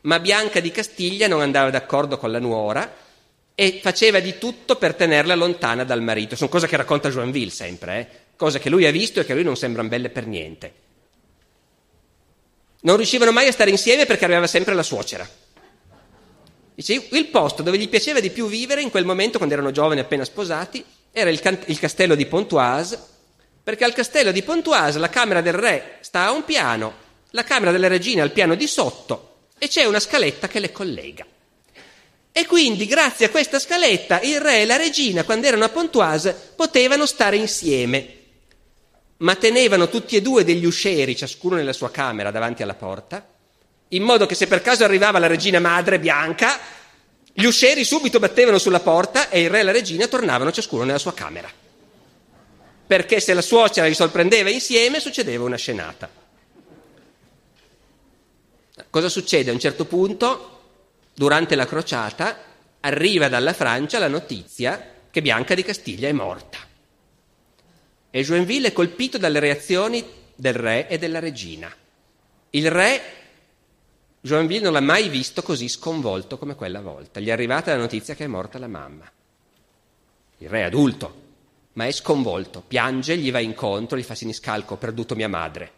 Ma 0.00 0.18
Bianca 0.18 0.58
di 0.58 0.72
Castiglia 0.72 1.28
non 1.28 1.40
andava 1.40 1.70
d'accordo 1.70 2.18
con 2.18 2.32
la 2.32 2.40
nuora 2.40 2.96
e 3.54 3.78
faceva 3.80 4.18
di 4.18 4.38
tutto 4.38 4.74
per 4.74 4.96
tenerla 4.96 5.36
lontana 5.36 5.84
dal 5.84 6.02
marito. 6.02 6.34
Sono 6.34 6.50
cose 6.50 6.66
che 6.66 6.76
racconta 6.76 7.10
Joinville 7.10 7.52
sempre, 7.52 8.00
eh? 8.00 8.06
cose 8.34 8.58
che 8.58 8.70
lui 8.70 8.86
ha 8.86 8.90
visto 8.90 9.20
e 9.20 9.24
che 9.24 9.30
a 9.30 9.34
lui 9.36 9.44
non 9.44 9.56
sembrano 9.56 9.88
belle 9.88 10.08
per 10.08 10.26
niente. 10.26 10.82
Non 12.84 12.96
riuscivano 12.96 13.32
mai 13.32 13.48
a 13.48 13.52
stare 13.52 13.70
insieme 13.70 14.04
perché 14.04 14.24
arrivava 14.24 14.46
sempre 14.46 14.74
la 14.74 14.82
suocera. 14.82 15.28
Dice, 16.74 17.08
il 17.10 17.26
posto 17.28 17.62
dove 17.62 17.78
gli 17.78 17.88
piaceva 17.88 18.20
di 18.20 18.30
più 18.30 18.46
vivere 18.46 18.82
in 18.82 18.90
quel 18.90 19.06
momento, 19.06 19.38
quando 19.38 19.54
erano 19.54 19.70
giovani 19.70 20.00
appena 20.00 20.24
sposati, 20.24 20.84
era 21.10 21.30
il, 21.30 21.40
can- 21.40 21.62
il 21.66 21.78
castello 21.78 22.14
di 22.14 22.26
Pontoise, 22.26 23.00
perché 23.62 23.84
al 23.84 23.94
castello 23.94 24.32
di 24.32 24.42
Pontoise 24.42 24.98
la 24.98 25.08
camera 25.08 25.40
del 25.40 25.54
re 25.54 25.98
sta 26.00 26.26
a 26.26 26.32
un 26.32 26.44
piano, 26.44 26.92
la 27.30 27.44
camera 27.44 27.70
della 27.70 27.88
regina 27.88 28.22
al 28.22 28.32
piano 28.32 28.54
di 28.54 28.66
sotto 28.66 29.48
e 29.56 29.68
c'è 29.68 29.84
una 29.84 30.00
scaletta 30.00 30.46
che 30.46 30.58
le 30.58 30.72
collega. 30.72 31.24
E 32.32 32.46
quindi, 32.46 32.84
grazie 32.84 33.26
a 33.26 33.30
questa 33.30 33.58
scaletta, 33.58 34.20
il 34.20 34.40
re 34.40 34.60
e 34.62 34.66
la 34.66 34.76
regina, 34.76 35.24
quando 35.24 35.46
erano 35.46 35.64
a 35.64 35.70
Pontoise, 35.70 36.36
potevano 36.54 37.06
stare 37.06 37.36
insieme 37.36 38.23
ma 39.24 39.36
tenevano 39.36 39.88
tutti 39.88 40.16
e 40.16 40.22
due 40.22 40.44
degli 40.44 40.66
uscieri, 40.66 41.16
ciascuno 41.16 41.56
nella 41.56 41.72
sua 41.72 41.90
camera, 41.90 42.30
davanti 42.30 42.62
alla 42.62 42.74
porta, 42.74 43.26
in 43.88 44.02
modo 44.02 44.26
che 44.26 44.34
se 44.34 44.46
per 44.46 44.60
caso 44.60 44.84
arrivava 44.84 45.18
la 45.18 45.26
regina 45.26 45.58
madre 45.60 45.98
bianca, 45.98 46.58
gli 47.32 47.46
uscieri 47.46 47.84
subito 47.84 48.18
battevano 48.18 48.58
sulla 48.58 48.80
porta 48.80 49.30
e 49.30 49.40
il 49.40 49.50
re 49.50 49.60
e 49.60 49.62
la 49.62 49.72
regina 49.72 50.06
tornavano 50.08 50.52
ciascuno 50.52 50.84
nella 50.84 50.98
sua 50.98 51.14
camera. 51.14 51.50
Perché 52.86 53.18
se 53.18 53.32
la 53.32 53.40
suocera 53.40 53.86
li 53.86 53.94
sorprendeva 53.94 54.50
insieme 54.50 55.00
succedeva 55.00 55.44
una 55.44 55.56
scenata. 55.56 56.10
Cosa 58.90 59.08
succede? 59.08 59.48
A 59.48 59.54
un 59.54 59.58
certo 59.58 59.86
punto, 59.86 60.60
durante 61.14 61.54
la 61.54 61.66
crociata, 61.66 62.38
arriva 62.80 63.28
dalla 63.28 63.54
Francia 63.54 63.98
la 63.98 64.08
notizia 64.08 64.86
che 65.10 65.22
Bianca 65.22 65.54
di 65.54 65.62
Castiglia 65.62 66.08
è 66.08 66.12
morta. 66.12 66.72
E 68.16 68.22
Joinville 68.22 68.68
è 68.68 68.72
colpito 68.72 69.18
dalle 69.18 69.40
reazioni 69.40 70.08
del 70.36 70.54
re 70.54 70.86
e 70.86 70.98
della 70.98 71.18
regina. 71.18 71.68
Il 72.50 72.70
re 72.70 73.02
Joinville 74.20 74.62
non 74.62 74.72
l'ha 74.72 74.80
mai 74.80 75.08
visto 75.08 75.42
così 75.42 75.68
sconvolto 75.68 76.38
come 76.38 76.54
quella 76.54 76.80
volta. 76.80 77.18
Gli 77.18 77.26
è 77.26 77.32
arrivata 77.32 77.72
la 77.72 77.80
notizia 77.80 78.14
che 78.14 78.22
è 78.22 78.28
morta 78.28 78.60
la 78.60 78.68
mamma. 78.68 79.10
Il 80.38 80.48
re 80.48 80.60
è 80.60 80.62
adulto, 80.62 81.22
ma 81.72 81.86
è 81.86 81.90
sconvolto, 81.90 82.62
piange, 82.64 83.16
gli 83.16 83.32
va 83.32 83.40
incontro, 83.40 83.98
gli 83.98 84.04
fa 84.04 84.14
siniscalco, 84.14 84.74
ho 84.74 84.76
perduto 84.76 85.16
mia 85.16 85.28
madre. 85.28 85.72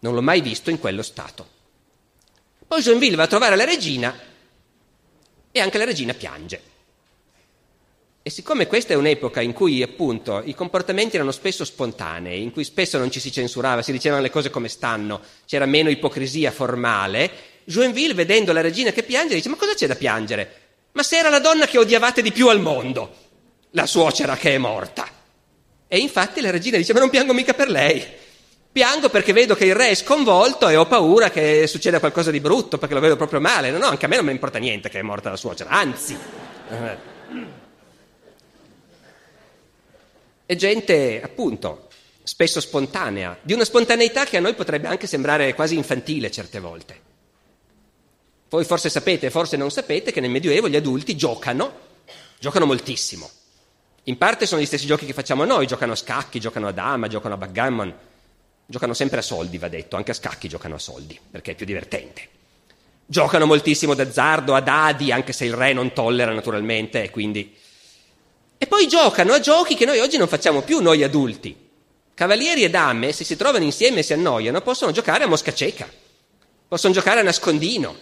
Non 0.00 0.14
l'ho 0.14 0.22
mai 0.22 0.40
visto 0.40 0.70
in 0.70 0.80
quello 0.80 1.02
stato. 1.02 1.48
Poi 2.66 2.82
Joinville 2.82 3.14
va 3.14 3.22
a 3.22 3.28
trovare 3.28 3.54
la 3.54 3.64
regina 3.64 4.12
e 5.52 5.60
anche 5.60 5.78
la 5.78 5.84
regina 5.84 6.14
piange. 6.14 6.69
E 8.22 8.28
siccome 8.28 8.66
questa 8.66 8.92
è 8.92 8.96
un'epoca 8.96 9.40
in 9.40 9.54
cui 9.54 9.82
appunto 9.82 10.42
i 10.44 10.54
comportamenti 10.54 11.16
erano 11.16 11.32
spesso 11.32 11.64
spontanei, 11.64 12.42
in 12.42 12.52
cui 12.52 12.64
spesso 12.64 12.98
non 12.98 13.10
ci 13.10 13.18
si 13.18 13.32
censurava, 13.32 13.80
si 13.80 13.92
dicevano 13.92 14.20
le 14.20 14.28
cose 14.28 14.50
come 14.50 14.68
stanno, 14.68 15.22
c'era 15.46 15.64
meno 15.64 15.88
ipocrisia 15.88 16.50
formale, 16.50 17.30
Joinville 17.64 18.12
vedendo 18.12 18.52
la 18.52 18.60
regina 18.60 18.90
che 18.90 19.04
piange 19.04 19.34
dice 19.34 19.48
ma 19.48 19.56
cosa 19.56 19.72
c'è 19.72 19.86
da 19.86 19.94
piangere? 19.94 20.54
Ma 20.92 21.02
se 21.02 21.16
era 21.16 21.30
la 21.30 21.38
donna 21.38 21.66
che 21.66 21.78
odiavate 21.78 22.20
di 22.20 22.30
più 22.30 22.48
al 22.48 22.60
mondo, 22.60 23.14
la 23.70 23.86
suocera 23.86 24.36
che 24.36 24.54
è 24.54 24.58
morta. 24.58 25.08
E 25.88 25.98
infatti 25.98 26.42
la 26.42 26.50
regina 26.50 26.76
dice 26.76 26.92
ma 26.92 27.00
non 27.00 27.08
piango 27.08 27.32
mica 27.32 27.54
per 27.54 27.70
lei, 27.70 28.04
piango 28.70 29.08
perché 29.08 29.32
vedo 29.32 29.54
che 29.54 29.64
il 29.64 29.74
re 29.74 29.88
è 29.88 29.94
sconvolto 29.94 30.68
e 30.68 30.76
ho 30.76 30.84
paura 30.84 31.30
che 31.30 31.66
succeda 31.66 32.00
qualcosa 32.00 32.30
di 32.30 32.40
brutto 32.40 32.76
perché 32.76 32.92
lo 32.92 33.00
vedo 33.00 33.16
proprio 33.16 33.40
male. 33.40 33.70
No, 33.70 33.78
no, 33.78 33.86
anche 33.86 34.04
a 34.04 34.08
me 34.08 34.16
non 34.16 34.26
mi 34.26 34.32
importa 34.32 34.58
niente 34.58 34.90
che 34.90 34.98
è 34.98 35.02
morta 35.02 35.30
la 35.30 35.36
suocera, 35.36 35.70
anzi. 35.70 36.18
È 40.50 40.56
gente, 40.56 41.22
appunto, 41.22 41.86
spesso 42.24 42.60
spontanea, 42.60 43.38
di 43.40 43.52
una 43.52 43.62
spontaneità 43.62 44.24
che 44.24 44.36
a 44.36 44.40
noi 44.40 44.54
potrebbe 44.54 44.88
anche 44.88 45.06
sembrare 45.06 45.54
quasi 45.54 45.76
infantile 45.76 46.28
certe 46.28 46.58
volte. 46.58 47.00
Voi 48.48 48.64
forse 48.64 48.90
sapete, 48.90 49.30
forse 49.30 49.56
non 49.56 49.70
sapete, 49.70 50.10
che 50.10 50.18
nel 50.18 50.28
Medioevo 50.28 50.68
gli 50.68 50.74
adulti 50.74 51.14
giocano, 51.14 51.72
giocano 52.40 52.66
moltissimo. 52.66 53.30
In 54.04 54.18
parte 54.18 54.44
sono 54.44 54.60
gli 54.60 54.66
stessi 54.66 54.86
giochi 54.86 55.06
che 55.06 55.12
facciamo 55.12 55.44
noi, 55.44 55.68
giocano 55.68 55.92
a 55.92 55.94
scacchi, 55.94 56.40
giocano 56.40 56.66
a 56.66 56.72
dama, 56.72 57.06
giocano 57.06 57.34
a 57.34 57.38
backgammon, 57.38 57.94
giocano 58.66 58.92
sempre 58.92 59.20
a 59.20 59.22
soldi, 59.22 59.56
va 59.56 59.68
detto, 59.68 59.94
anche 59.94 60.10
a 60.10 60.14
scacchi 60.14 60.48
giocano 60.48 60.74
a 60.74 60.80
soldi, 60.80 61.16
perché 61.30 61.52
è 61.52 61.54
più 61.54 61.64
divertente. 61.64 62.22
Giocano 63.06 63.46
moltissimo 63.46 63.94
d'azzardo, 63.94 64.56
a 64.56 64.60
dadi, 64.60 65.12
anche 65.12 65.32
se 65.32 65.44
il 65.44 65.54
re 65.54 65.72
non 65.72 65.92
tollera 65.92 66.34
naturalmente, 66.34 67.04
e 67.04 67.10
quindi 67.10 67.56
e 68.62 68.66
poi 68.66 68.86
giocano 68.88 69.32
a 69.32 69.40
giochi 69.40 69.74
che 69.74 69.86
noi 69.86 70.00
oggi 70.00 70.18
non 70.18 70.28
facciamo 70.28 70.60
più, 70.60 70.80
noi 70.80 71.02
adulti. 71.02 71.56
Cavalieri 72.12 72.62
e 72.62 72.68
dame, 72.68 73.10
se 73.10 73.24
si 73.24 73.34
trovano 73.34 73.64
insieme 73.64 74.00
e 74.00 74.02
si 74.02 74.12
annoiano, 74.12 74.60
possono 74.60 74.92
giocare 74.92 75.24
a 75.24 75.26
mosca 75.26 75.54
cieca, 75.54 75.88
possono 76.68 76.92
giocare 76.92 77.20
a 77.20 77.22
nascondino. 77.22 77.96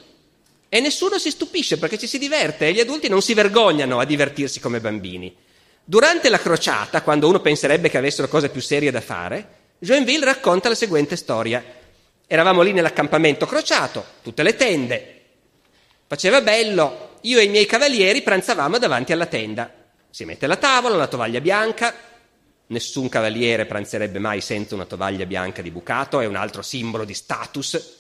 E 0.69 0.81
nessuno 0.81 1.17
si 1.21 1.31
stupisce 1.31 1.79
perché 1.79 1.97
ci 1.97 2.09
si 2.09 2.19
diverte 2.19 2.67
e 2.67 2.73
gli 2.73 2.81
adulti 2.81 3.09
non 3.09 3.23
si 3.23 3.35
vergognano 3.35 4.01
a 4.01 4.05
divertirsi 4.05 4.59
come 4.59 4.81
bambini. 4.81 5.33
Durante 5.85 6.29
la 6.29 6.41
crociata, 6.41 7.03
quando 7.03 7.29
uno 7.29 7.39
penserebbe 7.39 7.89
che 7.89 7.99
avessero 7.99 8.27
cose 8.27 8.49
più 8.49 8.61
serie 8.61 8.91
da 8.91 9.01
fare, 9.01 9.49
Joinville 9.79 10.25
racconta 10.25 10.69
la 10.69 10.75
seguente 10.75 11.15
storia. 11.15 11.65
Eravamo 12.27 12.63
lì 12.63 12.73
nell'accampamento 12.73 13.47
crociato, 13.47 14.05
tutte 14.25 14.43
le 14.43 14.57
tende. 14.57 15.23
Faceva 16.09 16.41
bello, 16.41 17.19
io 17.21 17.39
e 17.39 17.45
i 17.45 17.49
miei 17.49 17.67
cavalieri 17.67 18.23
pranzavamo 18.23 18.79
davanti 18.79 19.13
alla 19.13 19.27
tenda. 19.27 19.78
Si 20.19 20.25
mette 20.25 20.49
la 20.49 20.57
tavola, 20.57 20.97
la 20.97 21.07
tovaglia 21.07 21.41
bianca, 21.41 21.95
nessun 22.66 23.09
cavaliere 23.09 23.66
pranzerebbe 23.66 24.19
mai 24.19 24.41
senza 24.41 24.75
una 24.75 24.85
tovaglia 24.85 25.27
bianca 25.27 25.62
di 25.62 25.71
bucato, 25.71 26.19
è 26.19 26.27
un 26.27 26.35
altro 26.35 26.61
simbolo 26.61 27.05
di 27.05 27.14
status. 27.14 27.97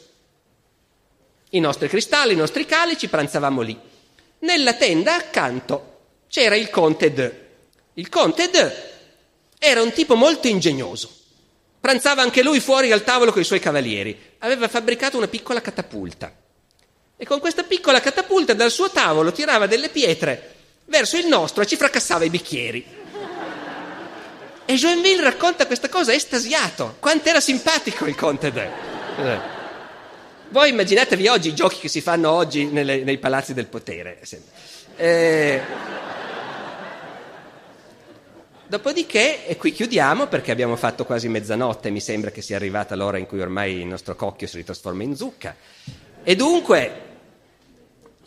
I 1.50 1.60
nostri 1.60 1.86
cristalli, 1.86 2.32
i 2.32 2.36
nostri 2.36 2.66
calici, 2.66 3.06
pranzavamo 3.06 3.60
lì. 3.60 3.78
Nella 4.40 4.74
tenda 4.74 5.14
accanto 5.14 6.06
c'era 6.26 6.56
il 6.56 6.70
conte 6.70 7.12
de. 7.12 7.46
Il 7.94 8.08
conte 8.08 8.50
de 8.50 8.72
era 9.56 9.80
un 9.80 9.92
tipo 9.92 10.16
molto 10.16 10.48
ingegnoso. 10.48 11.08
Pranzava 11.78 12.22
anche 12.22 12.42
lui 12.42 12.58
fuori 12.58 12.90
al 12.90 13.04
tavolo 13.04 13.30
con 13.30 13.42
i 13.42 13.44
suoi 13.44 13.60
cavalieri. 13.60 14.34
Aveva 14.38 14.66
fabbricato 14.66 15.16
una 15.16 15.28
piccola 15.28 15.60
catapulta. 15.60 16.34
E 17.16 17.24
con 17.24 17.38
questa 17.38 17.62
piccola 17.62 18.00
catapulta 18.00 18.54
dal 18.54 18.72
suo 18.72 18.90
tavolo 18.90 19.30
tirava 19.30 19.68
delle 19.68 19.88
pietre 19.88 20.56
verso 20.88 21.16
il 21.16 21.26
nostro 21.26 21.62
e 21.62 21.66
ci 21.66 21.76
fracassava 21.76 22.24
i 22.24 22.30
bicchieri. 22.30 22.96
E 24.64 24.74
Joinville 24.74 25.22
racconta 25.22 25.66
questa 25.66 25.88
cosa 25.88 26.12
estasiato. 26.12 26.96
Quanto 26.98 27.28
era 27.28 27.40
simpatico 27.40 28.04
il 28.04 28.14
conte 28.14 28.52
de. 28.52 29.56
Voi 30.50 30.70
immaginatevi 30.70 31.26
oggi 31.28 31.48
i 31.48 31.54
giochi 31.54 31.78
che 31.78 31.88
si 31.88 32.00
fanno 32.00 32.30
oggi 32.30 32.66
nelle, 32.66 33.02
nei 33.02 33.18
palazzi 33.18 33.54
del 33.54 33.66
potere. 33.66 34.20
Eh, 34.96 35.60
dopodiché, 38.66 39.46
e 39.46 39.56
qui 39.56 39.72
chiudiamo 39.72 40.26
perché 40.26 40.50
abbiamo 40.50 40.76
fatto 40.76 41.04
quasi 41.04 41.28
mezzanotte, 41.28 41.90
mi 41.90 42.00
sembra 42.00 42.30
che 42.30 42.42
sia 42.42 42.56
arrivata 42.56 42.94
l'ora 42.94 43.16
in 43.16 43.26
cui 43.26 43.40
ormai 43.40 43.80
il 43.80 43.86
nostro 43.86 44.14
cocchio 44.16 44.46
si 44.46 44.56
ritrasforma 44.56 45.02
in 45.02 45.16
zucca. 45.16 45.56
E 46.22 46.36
dunque, 46.36 47.07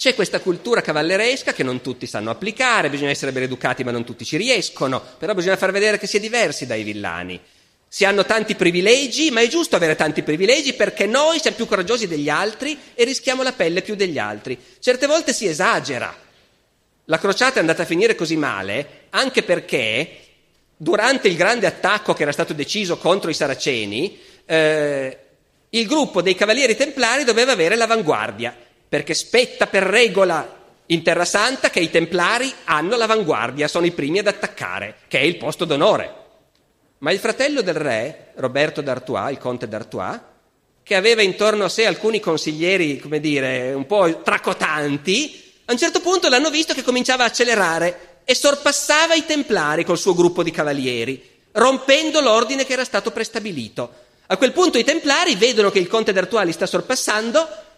c'è 0.02 0.16
questa 0.16 0.40
cultura 0.40 0.82
cavalleresca 0.82 1.54
che 1.54 1.62
non 1.62 1.80
tutti 1.80 2.08
sanno 2.08 2.32
applicare, 2.32 2.90
bisogna 2.90 3.12
essere 3.12 3.32
ben 3.32 3.44
educati 3.44 3.84
ma 3.84 3.92
non 3.92 4.04
tutti 4.04 4.26
ci 4.26 4.36
riescono, 4.36 5.00
però 5.20 5.36
bisogna 5.36 5.58
far 5.58 5.72
vedere 5.72 6.00
che 6.00 6.08
si 6.08 6.18
è 6.18 6.20
diversi 6.20 6.66
dai 6.66 6.82
villani. 6.82 7.40
Si 7.88 8.04
hanno 8.04 8.26
tanti 8.26 8.56
privilegi, 8.56 9.30
ma 9.30 9.42
è 9.42 9.48
giusto 9.48 9.76
avere 9.76 9.96
tanti 9.96 10.24
privilegi 10.24 10.74
perché 10.74 11.06
noi 11.06 11.40
siamo 11.40 11.56
più 11.56 11.68
coraggiosi 11.68 12.08
degli 12.08 12.30
altri 12.30 12.76
e 12.96 13.04
rischiamo 13.04 13.44
la 13.44 13.52
pelle 13.54 13.84
più 13.84 13.94
degli 13.94 14.18
altri. 14.18 14.58
Certe 14.80 15.06
volte 15.06 15.34
si 15.34 15.46
esagera. 15.46 16.12
La 17.06 17.20
crociata 17.20 17.58
è 17.58 17.60
andata 17.60 17.84
a 17.84 17.86
finire 17.86 18.16
così 18.16 18.38
male 18.38 19.02
anche 19.12 19.44
perché 19.44 20.18
durante 20.78 21.28
il 21.28 21.36
grande 21.36 21.68
attacco 21.68 22.16
che 22.16 22.24
era 22.24 22.32
stato 22.32 22.54
deciso 22.54 22.98
contro 22.98 23.30
i 23.30 23.36
saraceni, 23.36 24.18
eh, 24.46 25.18
il 25.70 25.86
gruppo 25.86 26.24
dei 26.24 26.34
cavalieri 26.34 26.76
templari 26.76 27.24
doveva 27.24 27.52
avere 27.52 27.76
l'avanguardia 27.76 28.70
perché 28.92 29.14
spetta 29.14 29.68
per 29.68 29.84
regola 29.84 30.60
in 30.88 31.02
Terra 31.02 31.24
Santa 31.24 31.70
che 31.70 31.80
i 31.80 31.90
templari 31.90 32.54
hanno 32.66 32.98
l'avanguardia, 32.98 33.70
sono 33.70 33.86
i 33.86 33.92
primi 33.92 34.20
ad 34.20 34.28
attaccare, 34.28 34.96
che 35.08 35.18
è 35.18 35.22
il 35.22 35.38
posto 35.38 35.64
d'onore. 35.64 36.14
Ma 36.98 37.14
il 37.14 37.20
fratello 37.20 37.62
del 37.62 37.76
re, 37.76 38.34
Roberto 38.36 38.82
d'Artois, 38.82 39.32
il 39.32 39.38
conte 39.38 39.70
d'Artois, 39.70 40.20
che 40.84 40.96
aveva 40.96 41.22
intorno 41.22 41.64
a 41.64 41.70
sé 41.70 41.86
alcuni 41.86 42.20
consiglieri, 42.20 43.00
come 43.00 43.22
dire, 43.22 43.72
un 43.72 43.86
po' 43.86 44.24
tracotanti, 44.24 45.42
a 45.68 45.72
un 45.72 45.78
certo 45.78 46.02
punto 46.02 46.28
l'hanno 46.28 46.50
visto 46.50 46.74
che 46.74 46.84
cominciava 46.84 47.24
a 47.24 47.28
accelerare 47.28 48.20
e 48.26 48.36
sorpassava 48.36 49.14
i 49.14 49.24
templari 49.24 49.86
col 49.86 49.98
suo 49.98 50.14
gruppo 50.14 50.44
di 50.44 50.52
cavalieri, 50.52 51.44
rompendo 51.54 52.20
l'ordine 52.20 52.66
che 52.66 52.74
era 52.74 52.84
stato 52.84 53.12
prestabilito. 53.12 53.90
A 54.28 54.36
quel 54.36 54.52
punto 54.52 54.78
i 54.78 54.84
templari 54.84 55.36
vedono 55.36 55.72
che 55.72 55.80
il 55.80 55.88
conte 55.88 56.12
d'Artois 56.12 56.46
li 56.46 56.52
sta 56.52 56.66
sorpassando 56.66 57.70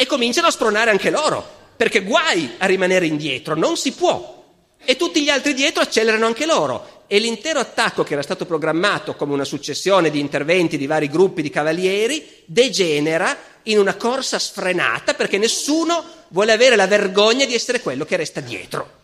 e 0.00 0.06
cominciano 0.06 0.46
a 0.46 0.50
spronare 0.50 0.90
anche 0.90 1.10
loro, 1.10 1.46
perché 1.76 2.00
guai 2.02 2.54
a 2.56 2.64
rimanere 2.64 3.04
indietro, 3.04 3.54
non 3.54 3.76
si 3.76 3.92
può. 3.92 4.42
E 4.82 4.96
tutti 4.96 5.22
gli 5.22 5.28
altri 5.28 5.52
dietro 5.52 5.82
accelerano 5.82 6.24
anche 6.24 6.46
loro. 6.46 7.04
E 7.06 7.18
l'intero 7.18 7.60
attacco 7.60 8.02
che 8.02 8.14
era 8.14 8.22
stato 8.22 8.46
programmato 8.46 9.14
come 9.14 9.34
una 9.34 9.44
successione 9.44 10.08
di 10.08 10.18
interventi 10.18 10.78
di 10.78 10.86
vari 10.86 11.10
gruppi 11.10 11.42
di 11.42 11.50
cavalieri 11.50 12.26
degenera 12.46 13.36
in 13.64 13.78
una 13.78 13.94
corsa 13.96 14.38
sfrenata 14.38 15.12
perché 15.12 15.36
nessuno 15.36 16.02
vuole 16.28 16.52
avere 16.52 16.76
la 16.76 16.86
vergogna 16.86 17.44
di 17.44 17.52
essere 17.52 17.82
quello 17.82 18.06
che 18.06 18.16
resta 18.16 18.40
dietro. 18.40 19.00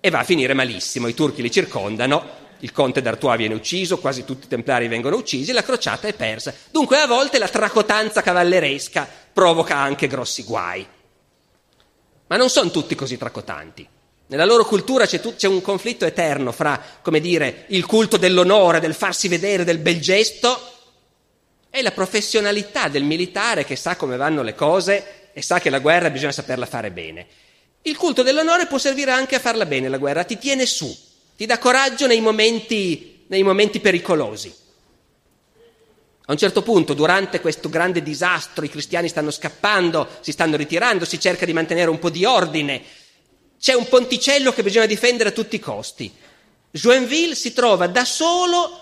E 0.00 0.08
va 0.08 0.20
a 0.20 0.24
finire 0.24 0.54
malissimo, 0.54 1.08
i 1.08 1.14
turchi 1.14 1.42
li 1.42 1.50
circondano, 1.50 2.43
il 2.60 2.72
conte 2.72 3.02
d'Artois 3.02 3.36
viene 3.36 3.54
ucciso, 3.54 3.98
quasi 3.98 4.24
tutti 4.24 4.46
i 4.46 4.48
templari 4.48 4.88
vengono 4.88 5.16
uccisi, 5.16 5.52
la 5.52 5.62
crociata 5.62 6.08
è 6.08 6.14
persa. 6.14 6.54
Dunque 6.70 6.98
a 6.98 7.06
volte 7.06 7.38
la 7.38 7.48
tracotanza 7.48 8.22
cavalleresca 8.22 9.08
provoca 9.32 9.76
anche 9.76 10.06
grossi 10.06 10.44
guai. 10.44 10.86
Ma 12.26 12.36
non 12.36 12.48
sono 12.48 12.70
tutti 12.70 12.94
così 12.94 13.18
tracotanti. 13.18 13.86
Nella 14.26 14.46
loro 14.46 14.64
cultura 14.64 15.06
c'è, 15.06 15.20
tu, 15.20 15.36
c'è, 15.36 15.46
un 15.46 15.60
conflitto 15.60 16.06
eterno 16.06 16.50
fra, 16.50 16.80
come 17.02 17.20
dire, 17.20 17.66
il 17.68 17.84
culto 17.84 18.16
dell'onore, 18.16 18.80
del 18.80 18.94
farsi 18.94 19.28
vedere, 19.28 19.64
del 19.64 19.78
bel 19.78 20.00
gesto 20.00 20.72
e 21.68 21.82
la 21.82 21.90
professionalità 21.90 22.88
del 22.88 23.02
militare 23.02 23.64
che 23.64 23.76
sa 23.76 23.96
come 23.96 24.16
vanno 24.16 24.42
le 24.42 24.54
cose 24.54 25.30
e 25.34 25.42
sa 25.42 25.58
che 25.58 25.68
la 25.68 25.80
guerra 25.80 26.08
bisogna 26.08 26.32
saperla 26.32 26.64
fare 26.64 26.90
bene. 26.90 27.26
Il 27.82 27.96
culto 27.98 28.22
dell'onore 28.22 28.66
può 28.66 28.78
servire 28.78 29.10
anche 29.10 29.34
a 29.34 29.40
farla 29.40 29.66
bene 29.66 29.88
la 29.88 29.98
guerra, 29.98 30.24
ti 30.24 30.38
tiene 30.38 30.64
su, 30.64 30.96
ti 31.36 31.46
dà 31.46 31.58
coraggio 31.58 32.06
nei 32.06 32.20
momenti, 32.20 33.24
nei 33.28 33.42
momenti 33.42 33.80
pericolosi. 33.80 34.54
A 36.26 36.32
un 36.32 36.38
certo 36.38 36.62
punto, 36.62 36.94
durante 36.94 37.40
questo 37.40 37.68
grande 37.68 38.02
disastro, 38.02 38.64
i 38.64 38.70
cristiani 38.70 39.08
stanno 39.08 39.30
scappando, 39.30 40.08
si 40.20 40.32
stanno 40.32 40.56
ritirando, 40.56 41.04
si 41.04 41.20
cerca 41.20 41.44
di 41.44 41.52
mantenere 41.52 41.90
un 41.90 41.98
po' 41.98 42.08
di 42.08 42.24
ordine. 42.24 42.82
C'è 43.60 43.74
un 43.74 43.86
ponticello 43.88 44.52
che 44.52 44.62
bisogna 44.62 44.86
difendere 44.86 45.30
a 45.30 45.32
tutti 45.32 45.56
i 45.56 45.60
costi. 45.60 46.10
Joinville 46.70 47.34
si 47.34 47.52
trova 47.52 47.88
da 47.88 48.04
solo 48.04 48.80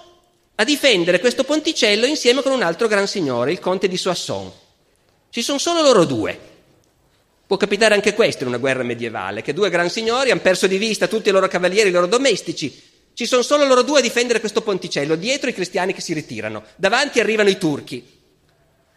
a 0.54 0.64
difendere 0.64 1.18
questo 1.18 1.42
ponticello 1.42 2.06
insieme 2.06 2.42
con 2.42 2.52
un 2.52 2.62
altro 2.62 2.86
gran 2.86 3.08
signore, 3.08 3.52
il 3.52 3.58
conte 3.58 3.88
di 3.88 3.96
Soissons. 3.96 4.52
Ci 5.30 5.42
sono 5.42 5.58
solo 5.58 5.82
loro 5.82 6.04
due. 6.04 6.51
Può 7.52 7.60
capitare 7.60 7.92
anche 7.92 8.14
questo 8.14 8.44
in 8.44 8.48
una 8.48 8.56
guerra 8.56 8.82
medievale, 8.82 9.42
che 9.42 9.52
due 9.52 9.68
gran 9.68 9.90
signori 9.90 10.30
hanno 10.30 10.40
perso 10.40 10.66
di 10.66 10.78
vista 10.78 11.06
tutti 11.06 11.28
i 11.28 11.32
loro 11.32 11.48
cavalieri, 11.48 11.90
i 11.90 11.92
loro 11.92 12.06
domestici, 12.06 12.82
ci 13.12 13.26
sono 13.26 13.42
solo 13.42 13.66
loro 13.66 13.82
due 13.82 13.98
a 13.98 14.00
difendere 14.00 14.40
questo 14.40 14.62
ponticello, 14.62 15.16
dietro 15.16 15.50
i 15.50 15.52
cristiani 15.52 15.92
che 15.92 16.00
si 16.00 16.14
ritirano, 16.14 16.64
davanti 16.76 17.20
arrivano 17.20 17.50
i 17.50 17.58
turchi. 17.58 18.02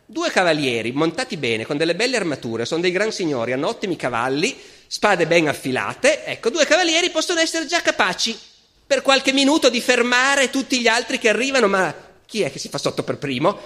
Due 0.06 0.32
cavalieri 0.32 0.94
montati 0.94 1.36
bene, 1.36 1.66
con 1.66 1.76
delle 1.76 1.96
belle 1.96 2.16
armature, 2.16 2.64
sono 2.64 2.80
dei 2.80 2.92
gran 2.92 3.12
signori, 3.12 3.52
hanno 3.52 3.68
ottimi 3.68 3.98
cavalli, 3.98 4.58
spade 4.88 5.28
ben 5.28 5.50
affilate, 5.50 6.24
ecco, 6.24 6.50
due 6.50 6.66
cavalieri 6.66 7.10
possono 7.10 7.42
essere 7.42 7.66
già 7.66 7.82
capaci 7.82 8.40
per 8.88 9.02
qualche 9.02 9.34
minuto 9.34 9.70
di 9.70 9.82
fermare 9.82 10.50
tutti 10.50 10.80
gli 10.80 10.88
altri 10.88 11.20
che 11.20 11.28
arrivano, 11.28 11.68
ma 11.68 11.94
chi 12.26 12.44
è 12.44 12.50
che 12.54 12.60
si 12.60 12.70
fa 12.70 12.78
sotto 12.78 13.04
per 13.04 13.18
primo? 13.18 13.60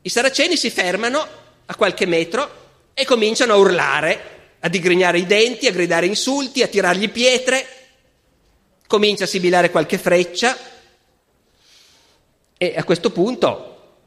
I 0.00 0.08
saraceni 0.08 0.56
si 0.56 0.70
fermano 0.70 1.26
a 1.66 1.74
qualche 1.74 2.06
metro 2.06 2.64
e 2.98 3.04
cominciano 3.04 3.52
a 3.52 3.56
urlare, 3.56 4.54
a 4.60 4.70
digrignare 4.70 5.18
i 5.18 5.26
denti, 5.26 5.66
a 5.66 5.70
gridare 5.70 6.06
insulti, 6.06 6.62
a 6.62 6.66
tirargli 6.66 7.10
pietre. 7.10 7.66
Comincia 8.86 9.24
a 9.24 9.26
sibilare 9.26 9.70
qualche 9.70 9.98
freccia. 9.98 10.56
E 12.56 12.74
a 12.74 12.82
questo 12.84 13.10
punto 13.10 13.98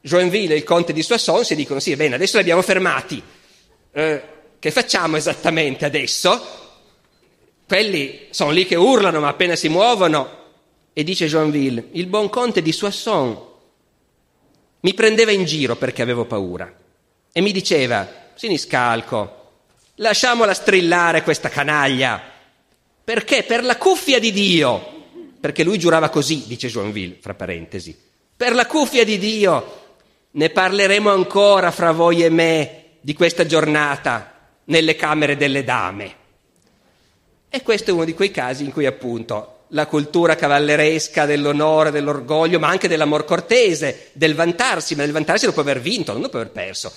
Joinville 0.00 0.54
e 0.54 0.58
il 0.58 0.62
conte 0.62 0.92
di 0.92 1.02
Soissons 1.02 1.44
si 1.44 1.56
dicono 1.56 1.80
sì, 1.80 1.96
bene, 1.96 2.14
adesso 2.14 2.36
li 2.36 2.42
abbiamo 2.42 2.62
fermati, 2.62 3.20
eh, 3.90 4.22
che 4.60 4.70
facciamo 4.70 5.16
esattamente 5.16 5.84
adesso? 5.84 6.58
Quelli 7.66 8.28
sono 8.30 8.52
lì 8.52 8.64
che 8.64 8.76
urlano 8.76 9.18
ma 9.18 9.26
appena 9.26 9.56
si 9.56 9.68
muovono 9.68 10.38
e 10.92 11.02
dice 11.02 11.26
Joinville, 11.26 11.88
il 11.92 12.06
buon 12.06 12.28
conte 12.28 12.62
di 12.62 12.70
Soissons 12.70 13.38
mi 14.82 14.94
prendeva 14.94 15.32
in 15.32 15.44
giro 15.44 15.74
perché 15.74 16.00
avevo 16.00 16.26
paura 16.26 16.72
e 17.32 17.40
mi 17.40 17.52
diceva, 17.52 18.06
siniscalco, 18.34 19.52
lasciamola 19.96 20.54
strillare 20.54 21.22
questa 21.22 21.48
canaglia, 21.48 22.20
perché? 23.02 23.42
Per 23.42 23.64
la 23.64 23.76
cuffia 23.76 24.18
di 24.18 24.32
Dio, 24.32 24.98
perché 25.40 25.64
lui 25.64 25.78
giurava 25.78 26.10
così, 26.10 26.44
dice 26.46 26.68
Joinville, 26.68 27.18
fra 27.20 27.34
parentesi, 27.34 27.98
per 28.36 28.54
la 28.54 28.66
cuffia 28.66 29.04
di 29.04 29.18
Dio. 29.18 29.78
Ne 30.32 30.50
parleremo 30.50 31.10
ancora 31.10 31.72
fra 31.72 31.90
voi 31.90 32.22
e 32.22 32.28
me 32.28 32.84
di 33.00 33.14
questa 33.14 33.46
giornata 33.46 34.32
nelle 34.66 34.94
camere 34.94 35.36
delle 35.36 35.64
dame. 35.64 36.14
E 37.48 37.62
questo 37.62 37.90
è 37.90 37.92
uno 37.92 38.04
di 38.04 38.14
quei 38.14 38.30
casi 38.30 38.62
in 38.62 38.70
cui 38.70 38.86
appunto 38.86 39.64
la 39.68 39.86
cultura 39.86 40.36
cavalleresca 40.36 41.26
dell'onore, 41.26 41.90
dell'orgoglio, 41.90 42.60
ma 42.60 42.68
anche 42.68 42.86
dell'amor 42.86 43.24
cortese, 43.24 44.10
del 44.12 44.34
vantarsi, 44.34 44.94
ma 44.94 45.02
del 45.02 45.12
vantarsi 45.12 45.46
dopo 45.46 45.60
aver 45.60 45.80
vinto, 45.80 46.12
non 46.12 46.22
dopo 46.22 46.36
aver 46.36 46.50
perso. 46.50 46.92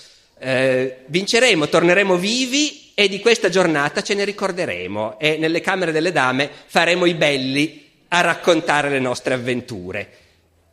Eh, 0.46 1.04
vinceremo, 1.06 1.70
torneremo 1.70 2.18
vivi 2.18 2.92
e 2.92 3.08
di 3.08 3.18
questa 3.20 3.48
giornata 3.48 4.02
ce 4.02 4.12
ne 4.12 4.26
ricorderemo 4.26 5.18
e 5.18 5.38
nelle 5.38 5.62
camere 5.62 5.90
delle 5.90 6.12
dame 6.12 6.50
faremo 6.66 7.06
i 7.06 7.14
belli 7.14 7.82
a 8.08 8.20
raccontare 8.20 8.90
le 8.90 8.98
nostre 8.98 9.32
avventure. 9.32 10.08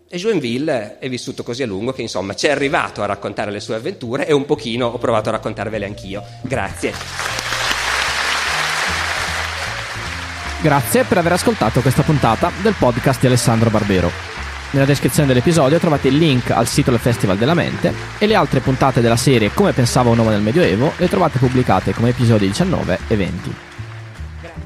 E 0.10 0.18
Joinville 0.18 0.98
è 1.00 1.08
vissuto 1.08 1.42
così 1.42 1.64
a 1.64 1.68
lungo 1.68 1.94
che 1.94 2.02
insomma 2.02 2.36
ci 2.36 2.48
è 2.48 2.52
arrivato 2.52 3.02
a 3.02 3.06
raccontare 3.06 3.50
le 3.50 3.62
sue 3.62 3.76
avventure 3.76 4.28
e 4.28 4.34
un 4.34 4.44
pochino 4.44 4.88
ho 4.88 4.98
provato 4.98 5.30
a 5.30 5.32
raccontarvele 5.32 5.86
anch'io. 5.86 6.22
Grazie. 6.42 6.92
Grazie 10.62 11.04
per 11.06 11.18
aver 11.18 11.32
ascoltato 11.32 11.80
questa 11.80 12.04
puntata 12.04 12.52
del 12.62 12.76
podcast 12.78 13.22
di 13.22 13.28
Alessandro 13.28 13.70
Barbero. 13.70 14.41
Nella 14.72 14.86
descrizione 14.86 15.28
dell'episodio 15.28 15.80
trovate 15.80 16.08
il 16.08 16.16
link 16.16 16.50
al 16.52 16.66
sito 16.66 16.92
del 16.92 17.00
Festival 17.02 17.38
della 17.38 17.54
Mente 17.54 17.94
e 18.18 18.26
le 18.26 18.36
altre 18.36 18.62
puntate 18.62 19.02
della 19.02 19.18
serie 19.18 19.52
Come 19.54 19.74
pensava 19.74 20.10
un 20.10 20.18
uomo 20.18 20.30
nel 20.30 20.42
Medioevo 20.42 20.94
le 20.96 21.10
trovate 21.10 21.40
pubblicate 21.40 21.94
come 21.94 22.10
episodi 22.10 22.48
19 22.48 23.00
e 23.10 23.16
20. 23.18 23.56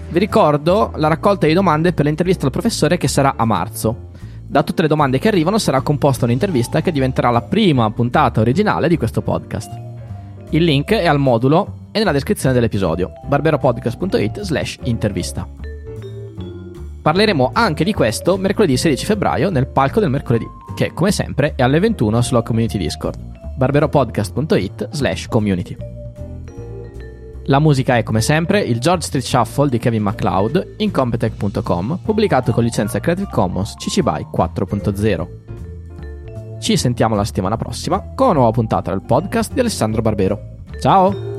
Vi 0.09 0.19
ricordo 0.19 0.91
la 0.95 1.07
raccolta 1.07 1.47
di 1.47 1.53
domande 1.53 1.91
per 1.91 2.05
l'intervista 2.05 2.45
al 2.45 2.51
professore 2.51 2.97
che 2.97 3.07
sarà 3.07 3.33
a 3.35 3.45
marzo. 3.45 4.09
Da 4.45 4.61
tutte 4.61 4.83
le 4.83 4.87
domande 4.87 5.17
che 5.17 5.27
arrivano 5.27 5.57
sarà 5.57 5.81
composta 5.81 6.25
un'intervista 6.25 6.81
che 6.81 6.91
diventerà 6.91 7.31
la 7.31 7.41
prima 7.41 7.89
puntata 7.89 8.41
originale 8.41 8.87
di 8.87 8.97
questo 8.97 9.23
podcast. 9.23 9.71
Il 10.51 10.63
link 10.63 10.91
è 10.91 11.07
al 11.07 11.17
modulo 11.19 11.87
e 11.91 11.97
nella 11.97 12.11
descrizione 12.11 12.53
dell'episodio 12.53 13.11
barberopodcast.it 13.25 14.41
slash 14.41 14.77
intervista. 14.83 15.74
Parleremo 17.05 17.51
anche 17.53 17.83
di 17.83 17.93
questo 17.93 18.35
mercoledì 18.35 18.77
16 18.77 19.05
febbraio 19.05 19.51
nel 19.51 19.67
palco 19.67 19.99
del 19.99 20.09
mercoledì, 20.09 20.47
che 20.75 20.91
come 20.91 21.11
sempre 21.11 21.53
è 21.55 21.61
alle 21.61 21.77
21 21.77 22.19
sulla 22.23 22.41
community 22.41 22.79
Discord, 22.79 23.19
barberopodcast.it 23.55 24.89
slash 24.89 25.27
community. 25.27 25.77
La 27.43 27.59
musica 27.59 27.97
è 27.97 28.01
come 28.01 28.21
sempre 28.21 28.61
il 28.61 28.79
George 28.79 29.05
Street 29.05 29.23
Shuffle 29.23 29.69
di 29.69 29.77
Kevin 29.77 30.01
MacLeod 30.01 30.77
in 30.77 30.89
Competech.com, 30.89 31.99
pubblicato 32.03 32.51
con 32.51 32.63
licenza 32.63 32.99
Creative 32.99 33.29
Commons 33.29 33.75
CC 33.75 34.01
BY 34.01 34.25
4.0. 34.35 35.27
Ci 36.59 36.75
sentiamo 36.75 37.13
la 37.13 37.23
settimana 37.23 37.55
prossima 37.55 38.13
con 38.15 38.29
una 38.29 38.37
nuova 38.37 38.49
puntata 38.49 38.89
del 38.89 39.03
podcast 39.03 39.53
di 39.53 39.59
Alessandro 39.59 40.01
Barbero. 40.01 40.55
Ciao! 40.81 41.34